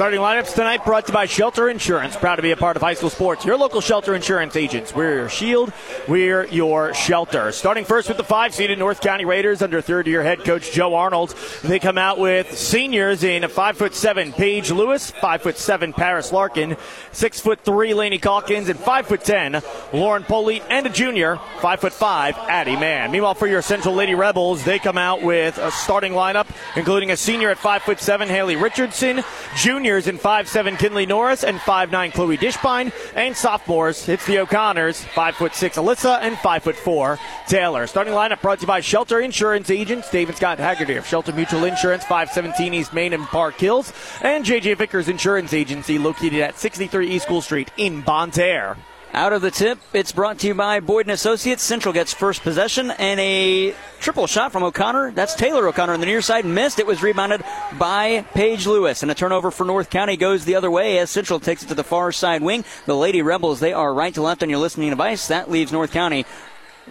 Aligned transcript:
Starting 0.00 0.20
lineups 0.20 0.54
tonight 0.54 0.82
brought 0.82 1.04
to 1.04 1.12
you 1.12 1.14
by 1.14 1.26
Shelter 1.26 1.68
Insurance. 1.68 2.16
Proud 2.16 2.36
to 2.36 2.42
be 2.42 2.52
a 2.52 2.56
part 2.56 2.74
of 2.74 2.80
high 2.80 2.94
school 2.94 3.10
sports. 3.10 3.44
Your 3.44 3.58
local 3.58 3.82
Shelter 3.82 4.14
Insurance 4.14 4.56
agents. 4.56 4.94
We're 4.94 5.14
your 5.16 5.28
shield. 5.28 5.74
We're 6.08 6.46
your 6.46 6.94
shelter. 6.94 7.52
Starting 7.52 7.84
first 7.84 8.08
with 8.08 8.16
the 8.16 8.24
five 8.24 8.54
seeded 8.54 8.78
North 8.78 9.02
County 9.02 9.26
Raiders 9.26 9.60
under 9.60 9.82
third 9.82 10.06
year 10.06 10.22
head 10.22 10.42
coach 10.42 10.72
Joe 10.72 10.94
Arnold. 10.94 11.34
They 11.62 11.78
come 11.78 11.98
out 11.98 12.18
with 12.18 12.56
seniors 12.56 13.24
in 13.24 13.46
five 13.50 13.76
foot 13.76 13.94
seven 13.94 14.32
Paige 14.32 14.70
Lewis, 14.70 15.10
five 15.10 15.42
foot 15.42 15.58
seven 15.58 15.92
Paris 15.92 16.32
Larkin, 16.32 16.78
six 17.12 17.38
foot 17.38 17.60
three 17.60 17.92
Laney 17.92 18.16
Calkins, 18.16 18.70
and 18.70 18.80
five 18.80 19.06
foot 19.06 19.22
ten 19.22 19.60
Lauren 19.92 20.22
Polite, 20.22 20.62
and 20.70 20.86
a 20.86 20.88
junior, 20.88 21.38
five 21.60 21.78
foot 21.78 21.92
five 21.92 22.38
Addie 22.48 22.76
Mann. 22.76 23.10
Meanwhile, 23.10 23.34
for 23.34 23.46
your 23.46 23.60
Central 23.60 23.94
Lady 23.94 24.14
Rebels, 24.14 24.64
they 24.64 24.78
come 24.78 24.96
out 24.96 25.20
with 25.20 25.58
a 25.58 25.70
starting 25.70 26.14
lineup, 26.14 26.46
including 26.74 27.10
a 27.10 27.18
senior 27.18 27.50
at 27.50 27.58
five 27.58 27.82
foot 27.82 28.00
seven 28.00 28.30
Haley 28.30 28.56
Richardson, 28.56 29.22
junior 29.56 29.89
juniors 29.90 30.06
in 30.06 30.18
5'7 30.18 30.78
Kinley 30.78 31.04
Norris 31.04 31.42
and 31.42 31.58
5'9 31.58 32.12
Chloe 32.12 32.38
Dishbine. 32.38 32.92
And 33.16 33.36
sophomores, 33.36 34.08
it's 34.08 34.24
the 34.24 34.38
O'Connors, 34.38 35.02
5'6 35.02 35.50
Alyssa 35.50 36.20
and 36.20 36.36
5'4 36.36 37.18
Taylor. 37.48 37.88
Starting 37.88 38.14
lineup 38.14 38.40
brought 38.40 38.58
to 38.58 38.62
you 38.62 38.66
by 38.68 38.78
Shelter 38.78 39.18
Insurance 39.18 39.68
Agents, 39.68 40.08
David 40.08 40.36
Scott 40.36 40.58
Haggerty 40.58 40.94
of 40.94 41.06
Shelter 41.06 41.32
Mutual 41.32 41.64
Insurance, 41.64 42.04
517 42.04 42.72
East 42.72 42.92
Main 42.92 43.12
and 43.12 43.24
Park 43.24 43.56
Hills, 43.56 43.92
and 44.22 44.44
JJ 44.44 44.76
Vickers 44.76 45.08
Insurance 45.08 45.52
Agency 45.52 45.98
located 45.98 46.40
at 46.40 46.56
63 46.56 47.10
East 47.10 47.24
School 47.24 47.40
Street 47.40 47.72
in 47.76 48.00
Bonne 48.02 48.30
Terre. 48.30 48.76
Out 49.12 49.32
of 49.32 49.42
the 49.42 49.50
tip, 49.50 49.80
it's 49.92 50.12
brought 50.12 50.38
to 50.38 50.46
you 50.46 50.54
by 50.54 50.78
Boyd 50.78 51.08
& 51.08 51.10
Associates. 51.10 51.64
Central 51.64 51.92
gets 51.92 52.14
first 52.14 52.42
possession 52.42 52.92
and 52.92 53.18
a 53.18 53.74
triple 53.98 54.28
shot 54.28 54.52
from 54.52 54.62
O'Connor. 54.62 55.10
That's 55.10 55.34
Taylor 55.34 55.66
O'Connor 55.66 55.94
on 55.94 56.00
the 56.00 56.06
near 56.06 56.22
side. 56.22 56.44
Missed. 56.44 56.78
It 56.78 56.86
was 56.86 57.02
rebounded 57.02 57.42
by 57.76 58.24
Paige 58.34 58.68
Lewis. 58.68 59.02
And 59.02 59.10
a 59.10 59.14
turnover 59.16 59.50
for 59.50 59.64
North 59.64 59.90
County 59.90 60.16
goes 60.16 60.44
the 60.44 60.54
other 60.54 60.70
way 60.70 60.98
as 60.98 61.10
Central 61.10 61.40
takes 61.40 61.64
it 61.64 61.66
to 61.66 61.74
the 61.74 61.82
far 61.82 62.12
side 62.12 62.40
wing. 62.40 62.64
The 62.86 62.94
Lady 62.94 63.20
Rebels, 63.20 63.58
they 63.58 63.72
are 63.72 63.92
right 63.92 64.14
to 64.14 64.22
left 64.22 64.44
on 64.44 64.48
your 64.48 64.60
listening 64.60 64.90
device. 64.90 65.26
That 65.26 65.50
leaves 65.50 65.72
North 65.72 65.90
County 65.90 66.24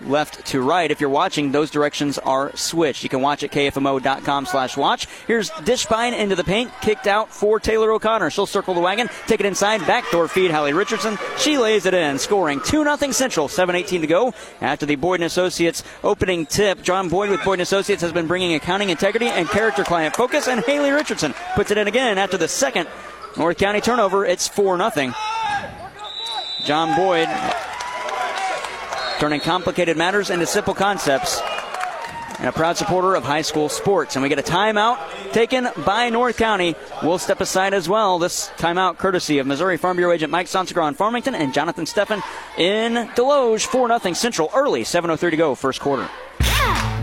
left 0.01 0.45
to 0.47 0.61
right. 0.61 0.89
If 0.89 1.01
you're 1.01 1.09
watching, 1.09 1.51
those 1.51 1.69
directions 1.69 2.17
are 2.17 2.55
switched. 2.55 3.03
You 3.03 3.09
can 3.09 3.21
watch 3.21 3.43
at 3.43 3.51
kfmo.com 3.51 4.45
slash 4.45 4.77
watch. 4.77 5.07
Here's 5.27 5.49
Dishbine 5.51 6.17
into 6.17 6.35
the 6.35 6.43
paint, 6.43 6.71
kicked 6.81 7.07
out 7.07 7.29
for 7.29 7.59
Taylor 7.59 7.91
O'Connor. 7.91 8.29
She'll 8.29 8.45
circle 8.45 8.73
the 8.73 8.79
wagon, 8.79 9.09
take 9.27 9.39
it 9.39 9.45
inside, 9.45 9.85
backdoor 9.85 10.27
feed 10.27 10.51
Hallie 10.51 10.73
Richardson. 10.73 11.17
She 11.37 11.57
lays 11.57 11.85
it 11.85 11.93
in, 11.93 12.17
scoring 12.17 12.59
2-0 12.59 13.13
Central, 13.13 13.47
7-18 13.47 14.01
to 14.01 14.07
go. 14.07 14.33
After 14.61 14.85
the 14.85 14.95
Boyd 14.95 15.21
& 15.21 15.23
Associates 15.23 15.83
opening 16.03 16.45
tip, 16.45 16.81
John 16.81 17.09
Boyd 17.09 17.29
with 17.29 17.43
Boyd 17.43 17.59
& 17.59 17.61
Associates 17.61 18.01
has 18.01 18.11
been 18.11 18.27
bringing 18.27 18.53
accounting 18.55 18.89
integrity 18.89 19.27
and 19.27 19.47
character 19.49 19.83
client 19.83 20.15
focus, 20.15 20.47
and 20.47 20.63
Haley 20.65 20.91
Richardson 20.91 21.33
puts 21.55 21.71
it 21.71 21.77
in 21.77 21.87
again 21.87 22.17
after 22.17 22.37
the 22.37 22.47
second 22.47 22.87
North 23.37 23.57
County 23.57 23.81
turnover. 23.81 24.25
It's 24.25 24.47
4-0. 24.49 25.13
John 26.65 26.95
Boyd 26.95 27.27
turning 29.19 29.41
complicated 29.41 29.97
matters 29.97 30.29
into 30.29 30.45
simple 30.45 30.73
concepts. 30.73 31.41
And 32.39 32.47
a 32.47 32.53
proud 32.53 32.77
supporter 32.77 33.15
of 33.15 33.25
high 33.25 33.41
school 33.41 33.67
sports. 33.67 34.15
And 34.15 34.23
we 34.23 34.29
get 34.29 34.39
a 34.39 34.41
timeout 34.41 34.97
taken 35.33 35.67
by 35.85 36.09
North 36.09 36.37
County. 36.37 36.73
We'll 37.03 37.17
step 37.17 37.41
aside 37.41 37.73
as 37.73 37.89
well. 37.89 38.17
This 38.17 38.49
timeout 38.57 38.97
courtesy 38.97 39.39
of 39.39 39.45
Missouri 39.45 39.75
Farm 39.75 39.97
Bureau 39.97 40.13
agent 40.13 40.31
Mike 40.31 40.47
Sonsegra 40.47 40.83
on 40.83 40.95
Farmington 40.95 41.35
and 41.35 41.53
Jonathan 41.53 41.83
Steffen 41.83 42.23
in 42.57 43.09
Desloge. 43.09 43.65
4 43.65 43.99
0 43.99 44.13
Central 44.13 44.49
early. 44.55 44.83
7.03 44.83 45.31
to 45.31 45.37
go, 45.37 45.53
first 45.53 45.81
quarter. 45.81 46.09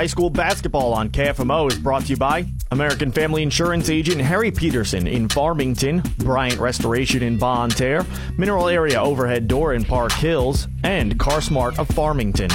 High 0.00 0.06
school 0.06 0.30
basketball 0.30 0.94
on 0.94 1.10
KFMO 1.10 1.70
is 1.70 1.78
brought 1.78 2.04
to 2.04 2.08
you 2.08 2.16
by 2.16 2.46
American 2.70 3.12
Family 3.12 3.42
Insurance 3.42 3.90
agent 3.90 4.18
Harry 4.22 4.50
Peterson 4.50 5.06
in 5.06 5.28
Farmington, 5.28 6.02
Bryant 6.16 6.58
Restoration 6.58 7.22
in 7.22 7.36
Bonne 7.36 7.68
Terre, 7.68 8.06
Mineral 8.38 8.70
Area 8.70 8.98
Overhead 8.98 9.46
Door 9.46 9.74
in 9.74 9.84
Park 9.84 10.12
Hills, 10.12 10.68
and 10.84 11.18
CarSmart 11.18 11.78
of 11.78 11.86
Farmington. 11.88 12.50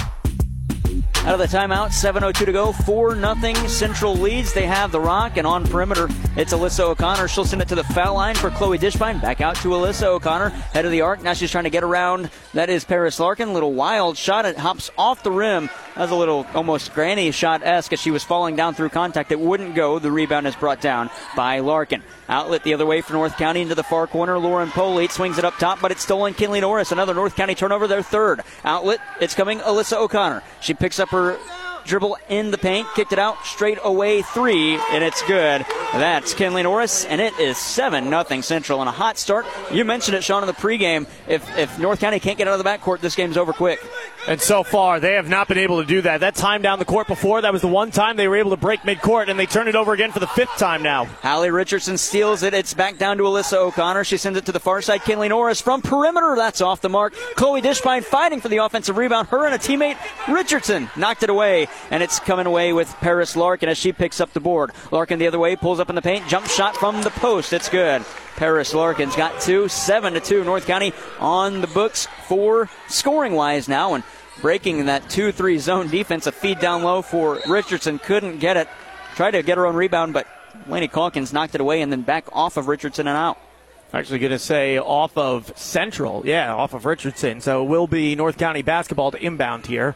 Out 1.18 1.40
of 1.40 1.40
the 1.40 1.46
timeout, 1.46 1.90
7.02 1.90 2.46
to 2.46 2.52
go, 2.52 2.72
4 2.72 3.14
nothing. 3.14 3.56
Central 3.68 4.16
leads. 4.16 4.52
They 4.52 4.66
have 4.66 4.92
the 4.92 5.00
rock, 5.00 5.38
and 5.38 5.46
on 5.46 5.68
perimeter, 5.68 6.10
it's 6.38 6.54
Alyssa 6.54 6.82
O'Connor. 6.82 7.28
She'll 7.28 7.46
send 7.46 7.62
it 7.62 7.68
to 7.70 7.76
the 7.76 7.84
foul 7.84 8.16
line 8.16 8.36
for 8.36 8.50
Chloe 8.50 8.78
Dishbine. 8.78 9.22
Back 9.22 9.42
out 9.42 9.56
to 9.58 9.70
Alyssa 9.70 10.04
O'Connor, 10.04 10.50
head 10.50 10.86
of 10.86 10.92
the 10.92 11.02
arc. 11.02 11.24
Now 11.24 11.34
she's 11.34 11.52
trying 11.52 11.64
to 11.64 11.70
get 11.70 11.84
around. 11.84 12.30
That 12.54 12.70
is 12.70 12.84
Paris 12.84 13.20
Larkin. 13.20 13.54
Little 13.54 13.74
wild 13.74 14.18
shot. 14.18 14.46
It 14.46 14.58
hops 14.58 14.92
off 14.98 15.24
the 15.24 15.32
rim. 15.32 15.70
That's 15.96 16.12
a 16.12 16.16
little 16.16 16.46
almost 16.54 16.94
granny 16.94 17.32
shot 17.32 17.62
esque 17.64 17.94
as 17.94 18.02
she 18.02 18.12
was 18.12 18.24
falling 18.24 18.56
down 18.56 18.74
through 18.74 18.90
contact. 18.90 19.32
It 19.32 19.40
wouldn't 19.40 19.76
go. 19.76 20.00
The 20.00 20.12
rebound 20.12 20.46
is 20.48 20.56
brought 20.56 20.82
down 20.82 21.10
by 21.36 21.60
Larkin. 21.60 22.04
Outlet 22.28 22.64
the 22.64 22.74
other 22.74 22.86
way 22.86 23.02
for 23.02 23.14
North 23.14 23.38
County 23.38 23.62
into 23.62 23.76
the 23.76 23.84
far 23.84 24.08
corner. 24.08 24.38
Lauren 24.38 24.72
Polite 24.72 25.12
swings 25.12 25.38
it 25.38 25.46
up 25.46 25.58
top, 25.58 25.80
but 25.80 25.92
it's 25.92 26.02
stolen. 26.02 26.34
Kinley 26.34 26.60
Norris, 26.60 26.92
another 26.92 27.14
North 27.14 27.36
County 27.36 27.56
turnover, 27.56 27.88
their 27.88 28.02
third. 28.02 28.42
Outlet, 28.64 29.00
it's 29.22 29.36
coming 29.36 29.60
Alyssa 29.60 29.98
O'Connor. 29.98 30.44
She 30.60 30.74
picks 30.74 31.00
up 31.00 31.10
her 31.10 31.38
dribble 31.86 32.18
in 32.30 32.52
the 32.52 32.58
paint, 32.58 32.88
kicked 32.96 33.14
it 33.14 33.20
out 33.20 33.46
straight 33.46 33.78
away 33.84 34.22
three, 34.22 34.76
and 34.92 35.04
it's 35.04 35.22
good. 35.24 35.66
That's 35.94 36.34
Kinley 36.34 36.64
Norris, 36.64 37.06
and 37.06 37.22
it 37.22 37.38
is 37.40 37.58
7 37.58 38.10
nothing 38.10 38.42
Central. 38.42 38.82
And 38.82 38.90
a 38.90 38.92
hot 38.92 39.18
start. 39.18 39.46
You 39.72 39.86
mentioned 39.86 40.18
it, 40.18 40.24
Sean, 40.24 40.44
in 40.44 40.48
the 40.48 40.54
pregame. 40.54 41.08
If, 41.28 41.58
if 41.58 41.80
North 41.80 42.00
County 42.00 42.20
can't 42.20 42.38
get 42.38 42.48
out 42.48 42.60
of 42.60 42.64
the 42.64 42.70
backcourt, 42.70 43.00
this 43.00 43.16
game's 43.16 43.38
over 43.38 43.54
quick. 43.54 43.80
And 44.28 44.42
so 44.42 44.64
far, 44.64 45.00
they 45.00 45.14
have 45.14 45.30
not 45.30 45.48
been 45.48 45.60
able 45.60 45.82
to 45.82 45.88
do 45.88 46.02
that. 46.02 46.22
That 46.22 46.34
time 46.34 46.62
down 46.64 46.80
the 46.80 46.86
court 46.86 47.08
before, 47.08 47.42
that 47.42 47.54
was 47.54 47.62
the 47.62 47.68
one 47.68 47.92
time 47.92 48.18
they 48.18 48.28
were 48.28 48.38
able 48.38 48.52
to 48.52 48.58
break 48.58 48.82
midcourt, 48.82 49.30
and 49.30 49.40
they 49.40 49.46
turn 49.46 49.68
it 49.68 49.76
over 49.76 49.94
again 49.94 50.12
for 50.12 50.20
the 50.20 50.28
fifth 50.28 50.58
time 50.58 50.82
now. 50.82 51.06
Hallie 51.06 51.52
Richardson 51.52 51.98
steals 51.98 52.42
it. 52.42 52.54
It's 52.54 52.74
back 52.74 52.98
down 52.98 53.18
to 53.18 53.24
Alyssa 53.24 53.58
O'Connor. 53.58 54.04
She 54.04 54.18
sends 54.18 54.38
it 54.38 54.46
to 54.48 54.52
the 54.52 54.60
far 54.60 54.82
side. 54.82 55.04
Kinley 55.04 55.30
Norris 55.30 55.62
from 55.62 55.82
perimeter. 55.82 56.36
That's 56.36 56.62
off 56.62 56.82
the 56.82 56.90
mark. 56.90 57.14
Chloe 57.36 57.62
Dishbine 57.62 58.04
fighting 58.04 58.42
for 58.42 58.50
the 58.50 58.58
offensive 58.58 58.98
rebound. 58.98 59.28
Her 59.28 59.46
and 59.46 59.54
a 59.54 59.60
teammate, 59.60 59.98
Richardson, 60.28 60.90
knocked 60.96 61.24
it 61.24 61.30
away 61.30 61.68
and 61.92 62.02
it's 62.02 62.20
coming 62.20 62.46
away 62.46 62.74
with 62.74 62.92
Paris 62.96 63.36
Larkin 63.36 63.70
as 63.70 63.78
she 63.78 63.94
picks 63.94 64.20
up 64.20 64.34
the 64.34 64.40
board. 64.40 64.72
Larkin 64.92 65.20
the 65.20 65.28
other 65.28 65.40
way, 65.40 65.56
pulls 65.56 65.80
up 65.80 65.90
in 65.90 65.96
the 65.96 66.02
paint, 66.02 66.28
jump 66.28 66.48
shot 66.48 66.76
from 66.78 67.02
the 67.04 67.12
post. 67.12 67.54
It's 67.54 67.70
good. 67.70 68.04
Paris 68.36 68.74
Larkin's 68.74 69.16
got 69.16 69.40
two, 69.40 69.70
seven 69.70 70.14
to 70.14 70.20
two. 70.20 70.44
North 70.44 70.66
County 70.68 70.94
on 71.20 71.62
the 71.62 71.68
books 71.68 72.08
for 72.28 72.70
scoring 72.90 73.34
wise 73.34 73.70
now, 73.70 73.94
and 73.94 74.04
breaking 74.42 74.86
that 74.86 75.10
two-three 75.10 75.58
zone 75.58 75.88
defense. 75.88 76.28
A 76.28 76.32
feed 76.32 76.60
down 76.60 76.84
low 76.84 77.02
for 77.02 77.40
Richardson, 77.48 78.00
couldn't 78.00 78.40
get 78.40 78.58
it. 78.58 78.68
Tried 79.16 79.32
to 79.32 79.44
get 79.44 79.58
her 79.58 79.66
own 79.66 79.76
rebound, 79.76 80.14
but 80.14 80.28
Laney 80.68 80.88
Calkins 80.88 81.34
knocked 81.34 81.56
it 81.56 81.62
away 81.62 81.82
and 81.82 81.92
then 81.92 82.02
back 82.02 82.26
off 82.34 82.58
of 82.58 82.68
Richardson 82.68 83.08
and 83.08 83.18
out. 83.18 83.38
Actually, 83.94 84.20
going 84.20 84.32
to 84.32 84.40
say 84.40 84.78
off 84.78 85.18
of 85.18 85.58
Central. 85.58 86.24
Yeah, 86.26 86.54
off 86.54 86.74
of 86.74 86.86
Richardson. 86.86 87.40
So 87.40 87.64
it 87.64 87.70
will 87.70 87.88
be 87.88 88.16
North 88.16 88.38
County 88.38 88.62
basketball 88.62 89.12
to 89.12 89.24
inbound 89.24 89.68
here. 89.68 89.96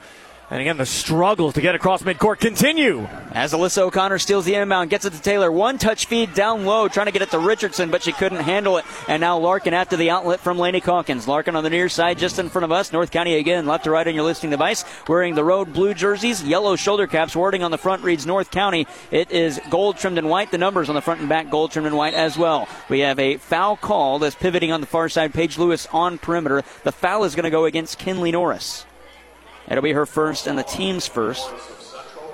And 0.52 0.62
again, 0.62 0.78
the 0.78 0.86
struggles 0.88 1.54
to 1.54 1.62
get 1.62 1.76
across 1.76 2.02
midcourt 2.02 2.40
continue. 2.40 3.08
As 3.32 3.54
Alyssa 3.54 3.84
O'Connor 3.84 4.18
steals 4.18 4.46
the 4.46 4.56
inbound, 4.56 4.90
gets 4.90 5.06
it 5.06 5.14
to 5.14 5.22
Taylor. 5.22 5.52
One 5.52 5.78
touch 5.78 6.08
feed 6.08 6.34
down 6.34 6.66
low, 6.66 6.88
trying 6.88 7.06
to 7.06 7.12
get 7.12 7.22
it 7.22 7.30
to 7.32 7.40
Richardson, 7.40 7.92
but 7.92 8.02
she 8.02 8.12
couldn't 8.12 8.40
handle 8.40 8.78
it. 8.78 8.86
And 9.08 9.22
now 9.22 9.38
Larkin 9.38 9.76
after 9.76 9.96
the 9.96 10.10
outlet 10.10 10.40
from 10.40 10.58
Laney 10.58 10.82
Calkins. 10.82 11.28
Larkin 11.28 11.56
on 11.56 11.64
the 11.64 11.70
near 11.70 11.88
side, 11.88 12.18
just 12.18 12.40
in 12.40 12.50
front 12.50 12.64
of 12.64 12.72
us. 12.72 12.92
North 12.92 13.12
County 13.12 13.36
again, 13.36 13.68
left 13.68 13.84
to 13.84 13.92
right 13.92 14.08
on 14.08 14.16
your 14.16 14.24
listening 14.24 14.50
device, 14.50 14.86
wearing 15.08 15.36
the 15.36 15.44
road 15.44 15.72
blue 15.72 15.94
jerseys, 15.94 16.44
yellow 16.44 16.76
shoulder 16.76 17.06
caps. 17.06 17.36
Wording 17.36 17.62
on 17.62 17.70
the 17.70 17.78
front 17.78 18.04
reads 18.04 18.26
North 18.26 18.50
County. 18.50 18.88
It 19.12 19.30
is 19.30 19.62
gold 19.70 19.98
trimmed 19.98 20.18
in 20.18 20.30
white. 20.30 20.50
The 20.50 20.58
numbers 20.58 20.90
on 20.90 20.96
the 20.96 21.02
front 21.02 21.20
and 21.20 21.30
back 21.30 21.52
gold 21.52 21.74
trimmed 21.74 21.88
in 21.88 21.96
white 21.96 22.16
as 22.16 22.40
well. 22.40 22.68
We 22.90 23.02
have 23.02 23.20
a 23.20 23.38
foul 23.38 23.78
call 23.78 24.18
that's 24.18 24.36
pivoting 24.36 24.72
on 24.72 24.82
the 24.82 24.88
far 24.88 25.10
side. 25.10 25.32
Paige 25.32 25.60
Lewis 25.60 25.88
on 25.94 26.18
perimeter. 26.18 26.64
The 26.84 26.92
foul 26.92 27.24
is 27.24 27.36
going 27.36 27.44
to 27.44 27.52
go 27.52 27.66
against 27.66 28.00
Kinley 28.00 28.32
Norris. 28.32 28.88
It'll 29.70 29.84
be 29.84 29.94
her 29.94 30.06
first 30.06 30.48
and 30.48 30.58
the 30.58 30.64
team's 30.64 31.08
first. 31.08 31.50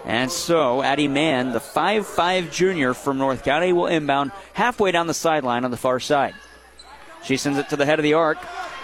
And 0.06 0.32
so, 0.32 0.84
Addie 0.84 1.08
Mann, 1.08 1.52
the 1.52 1.60
5'5 1.60 2.52
junior 2.52 2.94
from 2.94 3.18
North 3.18 3.44
County, 3.44 3.74
will 3.74 3.88
inbound 3.88 4.32
halfway 4.54 4.92
down 4.92 5.08
the 5.08 5.14
sideline 5.14 5.66
on 5.66 5.72
the 5.72 5.78
far 5.78 6.00
side. 6.00 6.36
She 7.24 7.38
sends 7.38 7.58
it 7.58 7.70
to 7.70 7.76
the 7.76 7.86
head 7.86 7.98
of 7.98 8.04
the 8.04 8.14
arc, 8.14 8.38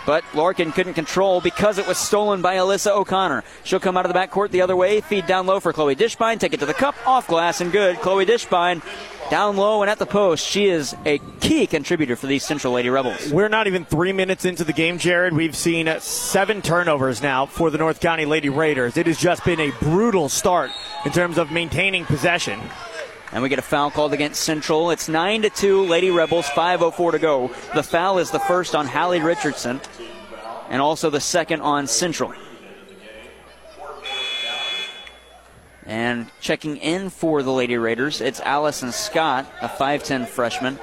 but 0.06 0.24
Larkin 0.34 0.72
couldn't 0.72 0.94
control 0.94 1.42
because 1.42 1.78
it 1.78 1.88
was 1.88 1.98
stolen 1.98 2.42
by 2.42 2.56
Alyssa 2.56 2.92
O'Connor. 2.92 3.44
She'll 3.64 3.80
come 3.80 3.98
out 3.98 4.06
of 4.06 4.14
the 4.14 4.18
backcourt 4.18 4.52
the 4.52 4.62
other 4.62 4.76
way, 4.76 5.02
feed 5.02 5.28
down 5.28 5.46
low 5.46 5.60
for 5.60 5.74
Chloe 5.74 5.96
Dishbine, 5.96 6.40
take 6.40 6.54
it 6.54 6.60
to 6.60 6.66
the 6.66 6.74
cup, 6.74 6.96
off 7.08 7.28
glass 7.28 7.62
and 7.62 7.72
good. 7.72 7.98
Chloe 7.98 8.26
Dishbine 8.26 8.82
down 9.30 9.56
low 9.56 9.82
and 9.82 9.90
at 9.90 9.98
the 9.98 10.06
post. 10.06 10.46
She 10.46 10.68
is 10.68 10.96
a 11.06 11.20
key 11.40 11.66
contributor 11.66 12.16
for 12.16 12.28
these 12.28 12.44
Central 12.44 12.74
Lady 12.74 12.90
Rebels. 12.90 13.32
We're 13.32 13.50
not 13.50 13.68
even 13.68 13.86
three 13.86 14.12
minutes 14.12 14.44
into 14.44 14.64
the 14.64 14.74
game, 14.74 14.98
Jared. 14.98 15.34
We've 15.34 15.56
seen 15.56 15.90
seven 16.00 16.62
turnovers 16.62 17.22
now 17.22 17.46
for 17.46 17.70
the 17.70 17.78
North 17.78 18.02
County 18.02 18.26
Lady 18.26 18.50
Raiders. 18.50 18.98
It 18.98 19.08
has 19.08 19.18
just 19.18 19.46
been 19.46 19.60
a 19.60 19.72
brutal 19.80 20.28
start 20.28 20.72
in 21.06 21.12
terms 21.12 21.38
of 21.38 21.52
maintaining 21.52 22.06
possession. 22.06 22.60
And 23.32 23.42
we 23.42 23.50
get 23.50 23.60
a 23.60 23.64
foul 23.64 23.92
called 23.92 24.14
against 24.14 24.42
Central. 24.42 24.92
It's 24.92 25.08
9 25.08 25.44
to 25.44 25.50
2, 25.50 25.84
Lady 25.86 26.12
Rebels, 26.12 26.46
5.04 26.48 27.12
to 27.12 27.20
go. 27.20 27.48
The 27.74 27.84
foul 27.84 28.18
is 28.18 28.30
the 28.32 28.40
first 28.40 28.76
on 28.76 28.88
Hallie 28.88 29.22
Richardson 29.22 29.80
and 30.70 30.82
also 30.82 31.10
the 31.10 31.22
second 31.22 31.62
on 31.62 31.88
Central. 31.88 32.34
And 35.86 36.28
checking 36.42 36.78
in 36.78 37.10
for 37.10 37.42
the 37.42 37.52
Lady 37.52 37.78
Raiders, 37.78 38.22
it's 38.22 38.40
Allison 38.42 38.92
Scott, 38.92 39.46
a 39.62 39.68
5'10 39.68 40.28
freshman. 40.28 40.78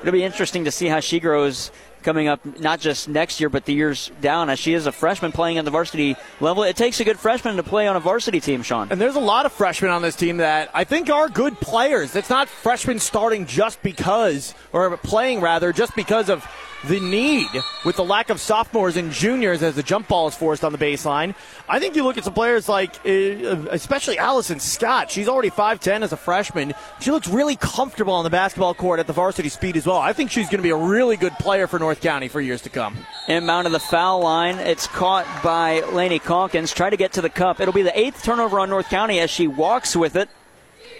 It'll 0.00 0.12
be 0.12 0.24
interesting 0.24 0.64
to 0.64 0.70
see 0.70 0.86
how 0.86 1.00
she 1.00 1.20
grows 1.20 1.70
coming 2.02 2.28
up, 2.28 2.40
not 2.60 2.80
just 2.80 3.08
next 3.08 3.40
year, 3.40 3.48
but 3.48 3.64
the 3.64 3.72
years 3.72 4.10
down, 4.20 4.50
as 4.50 4.58
she 4.58 4.74
is 4.74 4.86
a 4.86 4.92
freshman 4.92 5.32
playing 5.32 5.58
at 5.58 5.64
the 5.64 5.70
varsity 5.70 6.16
level. 6.40 6.62
It 6.62 6.76
takes 6.76 7.00
a 7.00 7.04
good 7.04 7.18
freshman 7.18 7.56
to 7.56 7.62
play 7.62 7.86
on 7.86 7.96
a 7.96 8.00
varsity 8.00 8.40
team, 8.40 8.62
Sean. 8.62 8.88
And 8.90 9.00
there's 9.00 9.16
a 9.16 9.20
lot 9.20 9.46
of 9.46 9.52
freshmen 9.52 9.90
on 9.90 10.02
this 10.02 10.16
team 10.16 10.38
that 10.38 10.70
I 10.74 10.84
think 10.84 11.10
are 11.10 11.28
good 11.28 11.58
players. 11.60 12.14
It's 12.16 12.30
not 12.30 12.48
freshmen 12.48 12.98
starting 12.98 13.46
just 13.46 13.82
because, 13.82 14.54
or 14.72 14.96
playing 14.98 15.40
rather, 15.40 15.72
just 15.72 15.94
because 15.96 16.28
of 16.28 16.46
the 16.84 17.00
need 17.00 17.48
with 17.84 17.96
the 17.96 18.04
lack 18.04 18.30
of 18.30 18.40
sophomores 18.40 18.96
and 18.96 19.12
juniors 19.12 19.62
as 19.62 19.74
the 19.74 19.82
jump 19.82 20.08
ball 20.08 20.28
is 20.28 20.34
forced 20.34 20.64
on 20.64 20.72
the 20.72 20.78
baseline. 20.78 21.34
I 21.68 21.78
think 21.78 21.96
you 21.96 22.04
look 22.04 22.18
at 22.18 22.24
some 22.24 22.34
players 22.34 22.68
like, 22.68 22.94
uh, 23.06 23.66
especially 23.70 24.18
Allison 24.18 24.60
Scott. 24.60 25.10
She's 25.10 25.28
already 25.28 25.50
5'10 25.50 26.02
as 26.02 26.12
a 26.12 26.16
freshman. 26.16 26.74
She 27.00 27.10
looks 27.10 27.28
really 27.28 27.56
comfortable 27.56 28.14
on 28.14 28.24
the 28.24 28.30
basketball 28.30 28.74
court 28.74 29.00
at 29.00 29.06
the 29.06 29.12
varsity 29.12 29.48
speed 29.48 29.76
as 29.76 29.86
well. 29.86 29.98
I 29.98 30.12
think 30.12 30.30
she's 30.30 30.46
going 30.46 30.58
to 30.58 30.62
be 30.62 30.70
a 30.70 30.76
really 30.76 31.16
good 31.16 31.32
player 31.34 31.66
for 31.66 31.78
North 31.78 32.00
County 32.00 32.28
for 32.28 32.40
years 32.40 32.62
to 32.62 32.70
come. 32.70 32.96
Inbound 33.28 33.66
of 33.66 33.72
the 33.72 33.80
foul 33.80 34.20
line. 34.20 34.58
It's 34.58 34.86
caught 34.86 35.26
by 35.42 35.80
Laney 35.92 36.18
Calkins. 36.18 36.72
Try 36.72 36.90
to 36.90 36.96
get 36.96 37.12
to 37.12 37.20
the 37.20 37.30
cup. 37.30 37.60
It'll 37.60 37.74
be 37.74 37.82
the 37.82 37.98
eighth 37.98 38.22
turnover 38.22 38.58
on 38.58 38.68
North 38.70 38.88
County 38.88 39.20
as 39.20 39.30
she 39.30 39.46
walks 39.46 39.94
with 39.94 40.16
it. 40.16 40.28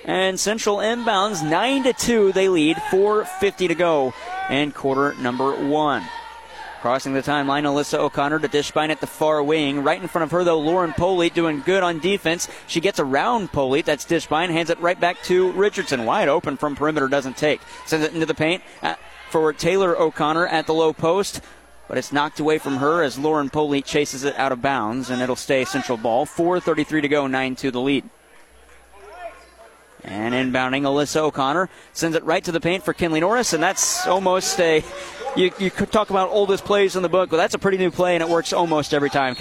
And 0.04 0.38
Central 0.38 0.78
inbounds 0.78 1.48
9 1.48 1.84
to 1.84 1.92
2. 1.92 2.32
They 2.32 2.48
lead 2.48 2.76
4.50 2.76 3.68
to 3.68 3.74
go 3.74 4.14
in 4.50 4.72
quarter 4.72 5.14
number 5.20 5.52
one. 5.68 6.02
Crossing 6.80 7.14
the 7.14 7.22
timeline, 7.22 7.62
Alyssa 7.62 7.98
O'Connor 7.98 8.40
to 8.40 8.48
Dishbine 8.48 8.90
at 8.90 9.00
the 9.00 9.06
far 9.06 9.40
wing. 9.40 9.84
Right 9.84 10.02
in 10.02 10.08
front 10.08 10.24
of 10.24 10.32
her, 10.32 10.42
though, 10.42 10.58
Lauren 10.58 10.92
Polite 10.92 11.32
doing 11.32 11.62
good 11.64 11.84
on 11.84 12.00
defense. 12.00 12.48
She 12.66 12.80
gets 12.80 12.98
around 12.98 13.52
Polite. 13.52 13.86
That's 13.86 14.04
Dishbine. 14.04 14.50
Hands 14.50 14.68
it 14.68 14.80
right 14.80 14.98
back 14.98 15.22
to 15.24 15.52
Richardson. 15.52 16.04
Wide 16.04 16.26
open 16.26 16.56
from 16.56 16.74
perimeter. 16.74 17.06
Doesn't 17.06 17.36
take. 17.36 17.60
Sends 17.86 18.04
it 18.04 18.14
into 18.14 18.26
the 18.26 18.34
paint 18.34 18.64
uh, 18.82 18.96
for 19.30 19.52
Taylor 19.52 19.96
O'Connor 19.96 20.48
at 20.48 20.66
the 20.66 20.74
low 20.74 20.92
post. 20.92 21.40
But 21.86 21.98
it's 21.98 22.12
knocked 22.12 22.40
away 22.40 22.58
from 22.58 22.78
her 22.78 23.04
as 23.04 23.16
Lauren 23.16 23.48
Polite 23.48 23.84
chases 23.84 24.24
it 24.24 24.36
out 24.36 24.50
of 24.50 24.60
bounds, 24.60 25.08
and 25.08 25.22
it'll 25.22 25.36
stay 25.36 25.64
central 25.64 25.96
ball. 25.96 26.26
4.33 26.26 27.02
to 27.02 27.08
go, 27.08 27.28
9 27.28 27.54
2 27.54 27.70
the 27.70 27.80
lead. 27.80 28.10
And 30.04 30.34
inbounding, 30.34 30.82
Alyssa 30.82 31.18
O'Connor 31.18 31.68
sends 31.92 32.16
it 32.16 32.24
right 32.24 32.42
to 32.44 32.52
the 32.52 32.60
paint 32.60 32.84
for 32.84 32.92
Kinley 32.92 33.20
Norris, 33.20 33.52
and 33.52 33.62
that's 33.62 34.06
almost 34.06 34.58
a. 34.60 34.84
You, 35.36 35.52
you 35.58 35.70
could 35.70 35.92
talk 35.92 36.10
about 36.10 36.28
oldest 36.30 36.64
plays 36.64 36.96
in 36.96 37.02
the 37.02 37.08
book, 37.08 37.30
but 37.30 37.36
that's 37.36 37.54
a 37.54 37.58
pretty 37.58 37.78
new 37.78 37.90
play, 37.90 38.14
and 38.14 38.22
it 38.22 38.28
works 38.28 38.52
almost 38.52 38.92
every 38.92 39.10
time. 39.10 39.34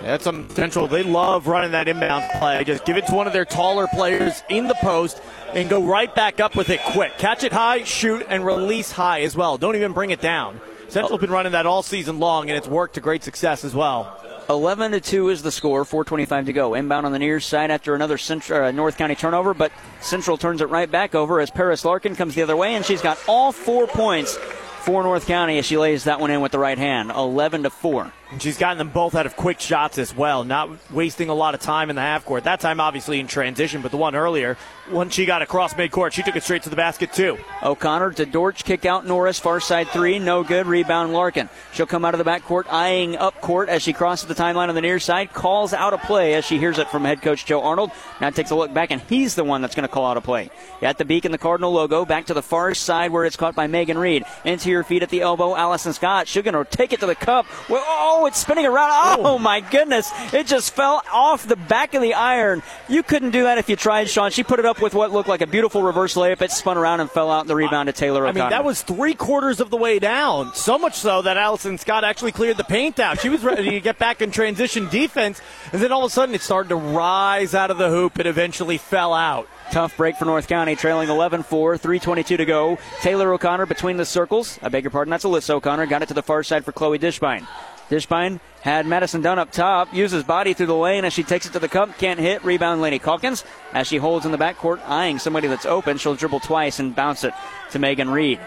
That's 0.00 0.24
some 0.24 0.48
central. 0.50 0.86
They 0.86 1.02
love 1.02 1.46
running 1.46 1.72
that 1.72 1.88
inbound 1.88 2.30
play. 2.38 2.62
Just 2.64 2.84
give 2.84 2.96
it 2.96 3.06
to 3.06 3.14
one 3.14 3.26
of 3.26 3.32
their 3.32 3.44
taller 3.44 3.86
players 3.88 4.42
in 4.48 4.68
the 4.68 4.74
post 4.74 5.20
and 5.52 5.68
go 5.68 5.82
right 5.82 6.14
back 6.14 6.40
up 6.40 6.56
with 6.56 6.70
it 6.70 6.80
quick. 6.82 7.16
Catch 7.18 7.42
it 7.42 7.52
high, 7.52 7.84
shoot, 7.84 8.24
and 8.28 8.44
release 8.44 8.92
high 8.92 9.22
as 9.22 9.36
well. 9.36 9.58
Don't 9.58 9.76
even 9.76 9.92
bring 9.92 10.10
it 10.10 10.20
down. 10.20 10.60
Central's 10.88 11.20
been 11.20 11.30
running 11.30 11.52
that 11.52 11.66
all 11.66 11.82
season 11.82 12.18
long, 12.18 12.50
and 12.50 12.56
it's 12.56 12.68
worked 12.68 12.94
to 12.94 13.00
great 13.00 13.24
success 13.24 13.64
as 13.64 13.74
well. 13.74 14.20
11 14.48 14.92
to 14.92 15.00
2 15.00 15.30
is 15.30 15.42
the 15.42 15.50
score, 15.50 15.84
4.25 15.84 16.46
to 16.46 16.52
go. 16.52 16.74
Inbound 16.74 17.06
on 17.06 17.12
the 17.12 17.18
near 17.18 17.40
side 17.40 17.70
after 17.70 17.94
another 17.94 18.18
Central, 18.18 18.64
uh, 18.64 18.70
North 18.70 18.98
County 18.98 19.14
turnover, 19.14 19.54
but 19.54 19.72
Central 20.00 20.36
turns 20.36 20.60
it 20.60 20.68
right 20.68 20.90
back 20.90 21.14
over 21.14 21.40
as 21.40 21.50
Paris 21.50 21.84
Larkin 21.84 22.14
comes 22.14 22.34
the 22.34 22.42
other 22.42 22.56
way, 22.56 22.74
and 22.74 22.84
she's 22.84 23.00
got 23.00 23.18
all 23.26 23.52
four 23.52 23.86
points 23.86 24.36
for 24.80 25.02
North 25.02 25.26
County 25.26 25.58
as 25.58 25.64
she 25.64 25.78
lays 25.78 26.04
that 26.04 26.20
one 26.20 26.30
in 26.30 26.42
with 26.42 26.52
the 26.52 26.58
right 26.58 26.76
hand, 26.76 27.10
11 27.10 27.62
to 27.62 27.70
4. 27.70 28.12
And 28.34 28.42
she's 28.42 28.58
gotten 28.58 28.78
them 28.78 28.88
both 28.88 29.14
out 29.14 29.26
of 29.26 29.36
quick 29.36 29.60
shots 29.60 29.96
as 29.96 30.12
well, 30.12 30.42
not 30.42 30.68
wasting 30.90 31.28
a 31.28 31.34
lot 31.34 31.54
of 31.54 31.60
time 31.60 31.88
in 31.88 31.94
the 31.94 32.02
half 32.02 32.24
court. 32.24 32.42
That 32.42 32.58
time, 32.58 32.80
obviously, 32.80 33.20
in 33.20 33.28
transition, 33.28 33.80
but 33.80 33.92
the 33.92 33.96
one 33.96 34.16
earlier, 34.16 34.56
once 34.90 35.14
she 35.14 35.24
got 35.24 35.40
across 35.40 35.74
midcourt, 35.74 36.10
she 36.10 36.24
took 36.24 36.34
it 36.34 36.42
straight 36.42 36.64
to 36.64 36.68
the 36.68 36.74
basket, 36.74 37.12
too. 37.12 37.38
O'Connor 37.62 38.10
to 38.14 38.26
Dortch, 38.26 38.64
kick 38.64 38.86
out 38.86 39.06
Norris, 39.06 39.38
far 39.38 39.60
side 39.60 39.86
three, 39.86 40.18
no 40.18 40.42
good. 40.42 40.66
Rebound 40.66 41.12
Larkin. 41.12 41.48
She'll 41.72 41.86
come 41.86 42.04
out 42.04 42.12
of 42.12 42.18
the 42.18 42.28
backcourt, 42.28 42.64
eyeing 42.70 43.16
up 43.16 43.40
court 43.40 43.68
as 43.68 43.82
she 43.82 43.92
crosses 43.92 44.26
the 44.26 44.34
timeline 44.34 44.68
on 44.68 44.74
the 44.74 44.80
near 44.80 44.98
side, 44.98 45.32
calls 45.32 45.72
out 45.72 45.94
a 45.94 45.98
play 45.98 46.34
as 46.34 46.44
she 46.44 46.58
hears 46.58 46.80
it 46.80 46.88
from 46.88 47.04
head 47.04 47.22
coach 47.22 47.46
Joe 47.46 47.62
Arnold. 47.62 47.92
Now 48.20 48.30
takes 48.30 48.50
a 48.50 48.56
look 48.56 48.74
back, 48.74 48.90
and 48.90 49.00
he's 49.02 49.36
the 49.36 49.44
one 49.44 49.62
that's 49.62 49.76
going 49.76 49.86
to 49.86 49.94
call 49.94 50.06
out 50.06 50.16
a 50.16 50.20
play. 50.20 50.50
At 50.82 50.98
the 50.98 51.04
beak 51.04 51.14
beacon, 51.14 51.30
the 51.30 51.38
Cardinal 51.38 51.70
logo, 51.70 52.04
back 52.04 52.26
to 52.26 52.34
the 52.34 52.42
far 52.42 52.74
side 52.74 53.12
where 53.12 53.24
it's 53.24 53.36
caught 53.36 53.54
by 53.54 53.68
Megan 53.68 53.96
Reed. 53.96 54.24
Into 54.44 54.70
your 54.70 54.82
feet 54.82 55.04
at 55.04 55.10
the 55.10 55.20
elbow, 55.20 55.54
Allison 55.54 55.92
Scott. 55.92 56.26
She's 56.26 56.42
going 56.42 56.54
to 56.54 56.64
take 56.64 56.92
it 56.92 56.98
to 56.98 57.06
the 57.06 57.14
cup. 57.14 57.46
Oh, 57.70 58.23
it's 58.26 58.38
spinning 58.38 58.66
around. 58.66 58.90
Oh, 58.92 59.34
oh, 59.34 59.38
my 59.38 59.60
goodness. 59.60 60.10
It 60.32 60.46
just 60.46 60.74
fell 60.74 61.02
off 61.12 61.46
the 61.46 61.56
back 61.56 61.94
of 61.94 62.02
the 62.02 62.14
iron. 62.14 62.62
You 62.88 63.02
couldn't 63.02 63.30
do 63.30 63.44
that 63.44 63.58
if 63.58 63.68
you 63.68 63.76
tried, 63.76 64.08
Sean. 64.08 64.30
She 64.30 64.42
put 64.42 64.58
it 64.58 64.66
up 64.66 64.80
with 64.80 64.94
what 64.94 65.12
looked 65.12 65.28
like 65.28 65.40
a 65.40 65.46
beautiful 65.46 65.82
reverse 65.82 66.14
layup. 66.14 66.42
It 66.42 66.50
spun 66.50 66.76
around 66.76 67.00
and 67.00 67.10
fell 67.10 67.30
out 67.30 67.42
in 67.42 67.48
the 67.48 67.54
rebound 67.54 67.88
to 67.88 67.92
Taylor 67.92 68.26
O'Connor. 68.26 68.40
I 68.40 68.44
mean, 68.44 68.50
that 68.50 68.64
was 68.64 68.82
three 68.82 69.14
quarters 69.14 69.60
of 69.60 69.70
the 69.70 69.76
way 69.76 69.98
down. 69.98 70.54
So 70.54 70.78
much 70.78 70.94
so 70.94 71.22
that 71.22 71.36
Allison 71.36 71.78
Scott 71.78 72.04
actually 72.04 72.32
cleared 72.32 72.56
the 72.56 72.64
paint 72.64 72.98
out. 72.98 73.20
She 73.20 73.28
was 73.28 73.42
ready 73.44 73.70
to 73.70 73.80
get 73.80 73.98
back 73.98 74.22
in 74.22 74.30
transition 74.30 74.88
defense, 74.88 75.40
and 75.72 75.80
then 75.80 75.92
all 75.92 76.04
of 76.04 76.10
a 76.10 76.14
sudden 76.14 76.34
it 76.34 76.42
started 76.42 76.68
to 76.70 76.76
rise 76.76 77.54
out 77.54 77.70
of 77.70 77.78
the 77.78 77.88
hoop 77.88 78.18
It 78.18 78.26
eventually 78.26 78.78
fell 78.78 79.12
out. 79.12 79.48
Tough 79.70 79.96
break 79.96 80.16
for 80.16 80.24
North 80.24 80.46
County, 80.46 80.76
trailing 80.76 81.08
11 81.08 81.42
4, 81.42 81.78
3.22 81.78 82.36
to 82.36 82.44
go. 82.44 82.78
Taylor 83.00 83.32
O'Connor 83.32 83.66
between 83.66 83.96
the 83.96 84.04
circles. 84.04 84.58
I 84.62 84.68
beg 84.68 84.84
your 84.84 84.90
pardon, 84.90 85.10
that's 85.10 85.24
Alyssa 85.24 85.50
O'Connor. 85.50 85.86
Got 85.86 86.02
it 86.02 86.08
to 86.08 86.14
the 86.14 86.22
far 86.22 86.42
side 86.42 86.64
for 86.64 86.72
Chloe 86.72 86.98
Dishbine. 86.98 87.46
Dishbine 87.90 88.40
had 88.62 88.86
Madison 88.86 89.20
Dunn 89.20 89.38
up 89.38 89.52
top, 89.52 89.92
uses 89.92 90.24
body 90.24 90.54
through 90.54 90.66
the 90.66 90.74
lane 90.74 91.04
as 91.04 91.12
she 91.12 91.22
takes 91.22 91.46
it 91.46 91.52
to 91.52 91.58
the 91.58 91.68
cup, 91.68 91.98
can't 91.98 92.18
hit. 92.18 92.44
Rebound 92.44 92.80
Laney 92.80 92.98
Calkins 92.98 93.44
as 93.72 93.86
she 93.86 93.98
holds 93.98 94.24
in 94.24 94.32
the 94.32 94.38
backcourt, 94.38 94.80
eyeing 94.86 95.18
somebody 95.18 95.48
that's 95.48 95.66
open. 95.66 95.98
She'll 95.98 96.14
dribble 96.14 96.40
twice 96.40 96.78
and 96.78 96.96
bounce 96.96 97.24
it 97.24 97.34
to 97.72 97.78
Megan 97.78 98.08
Reed. 98.08 98.40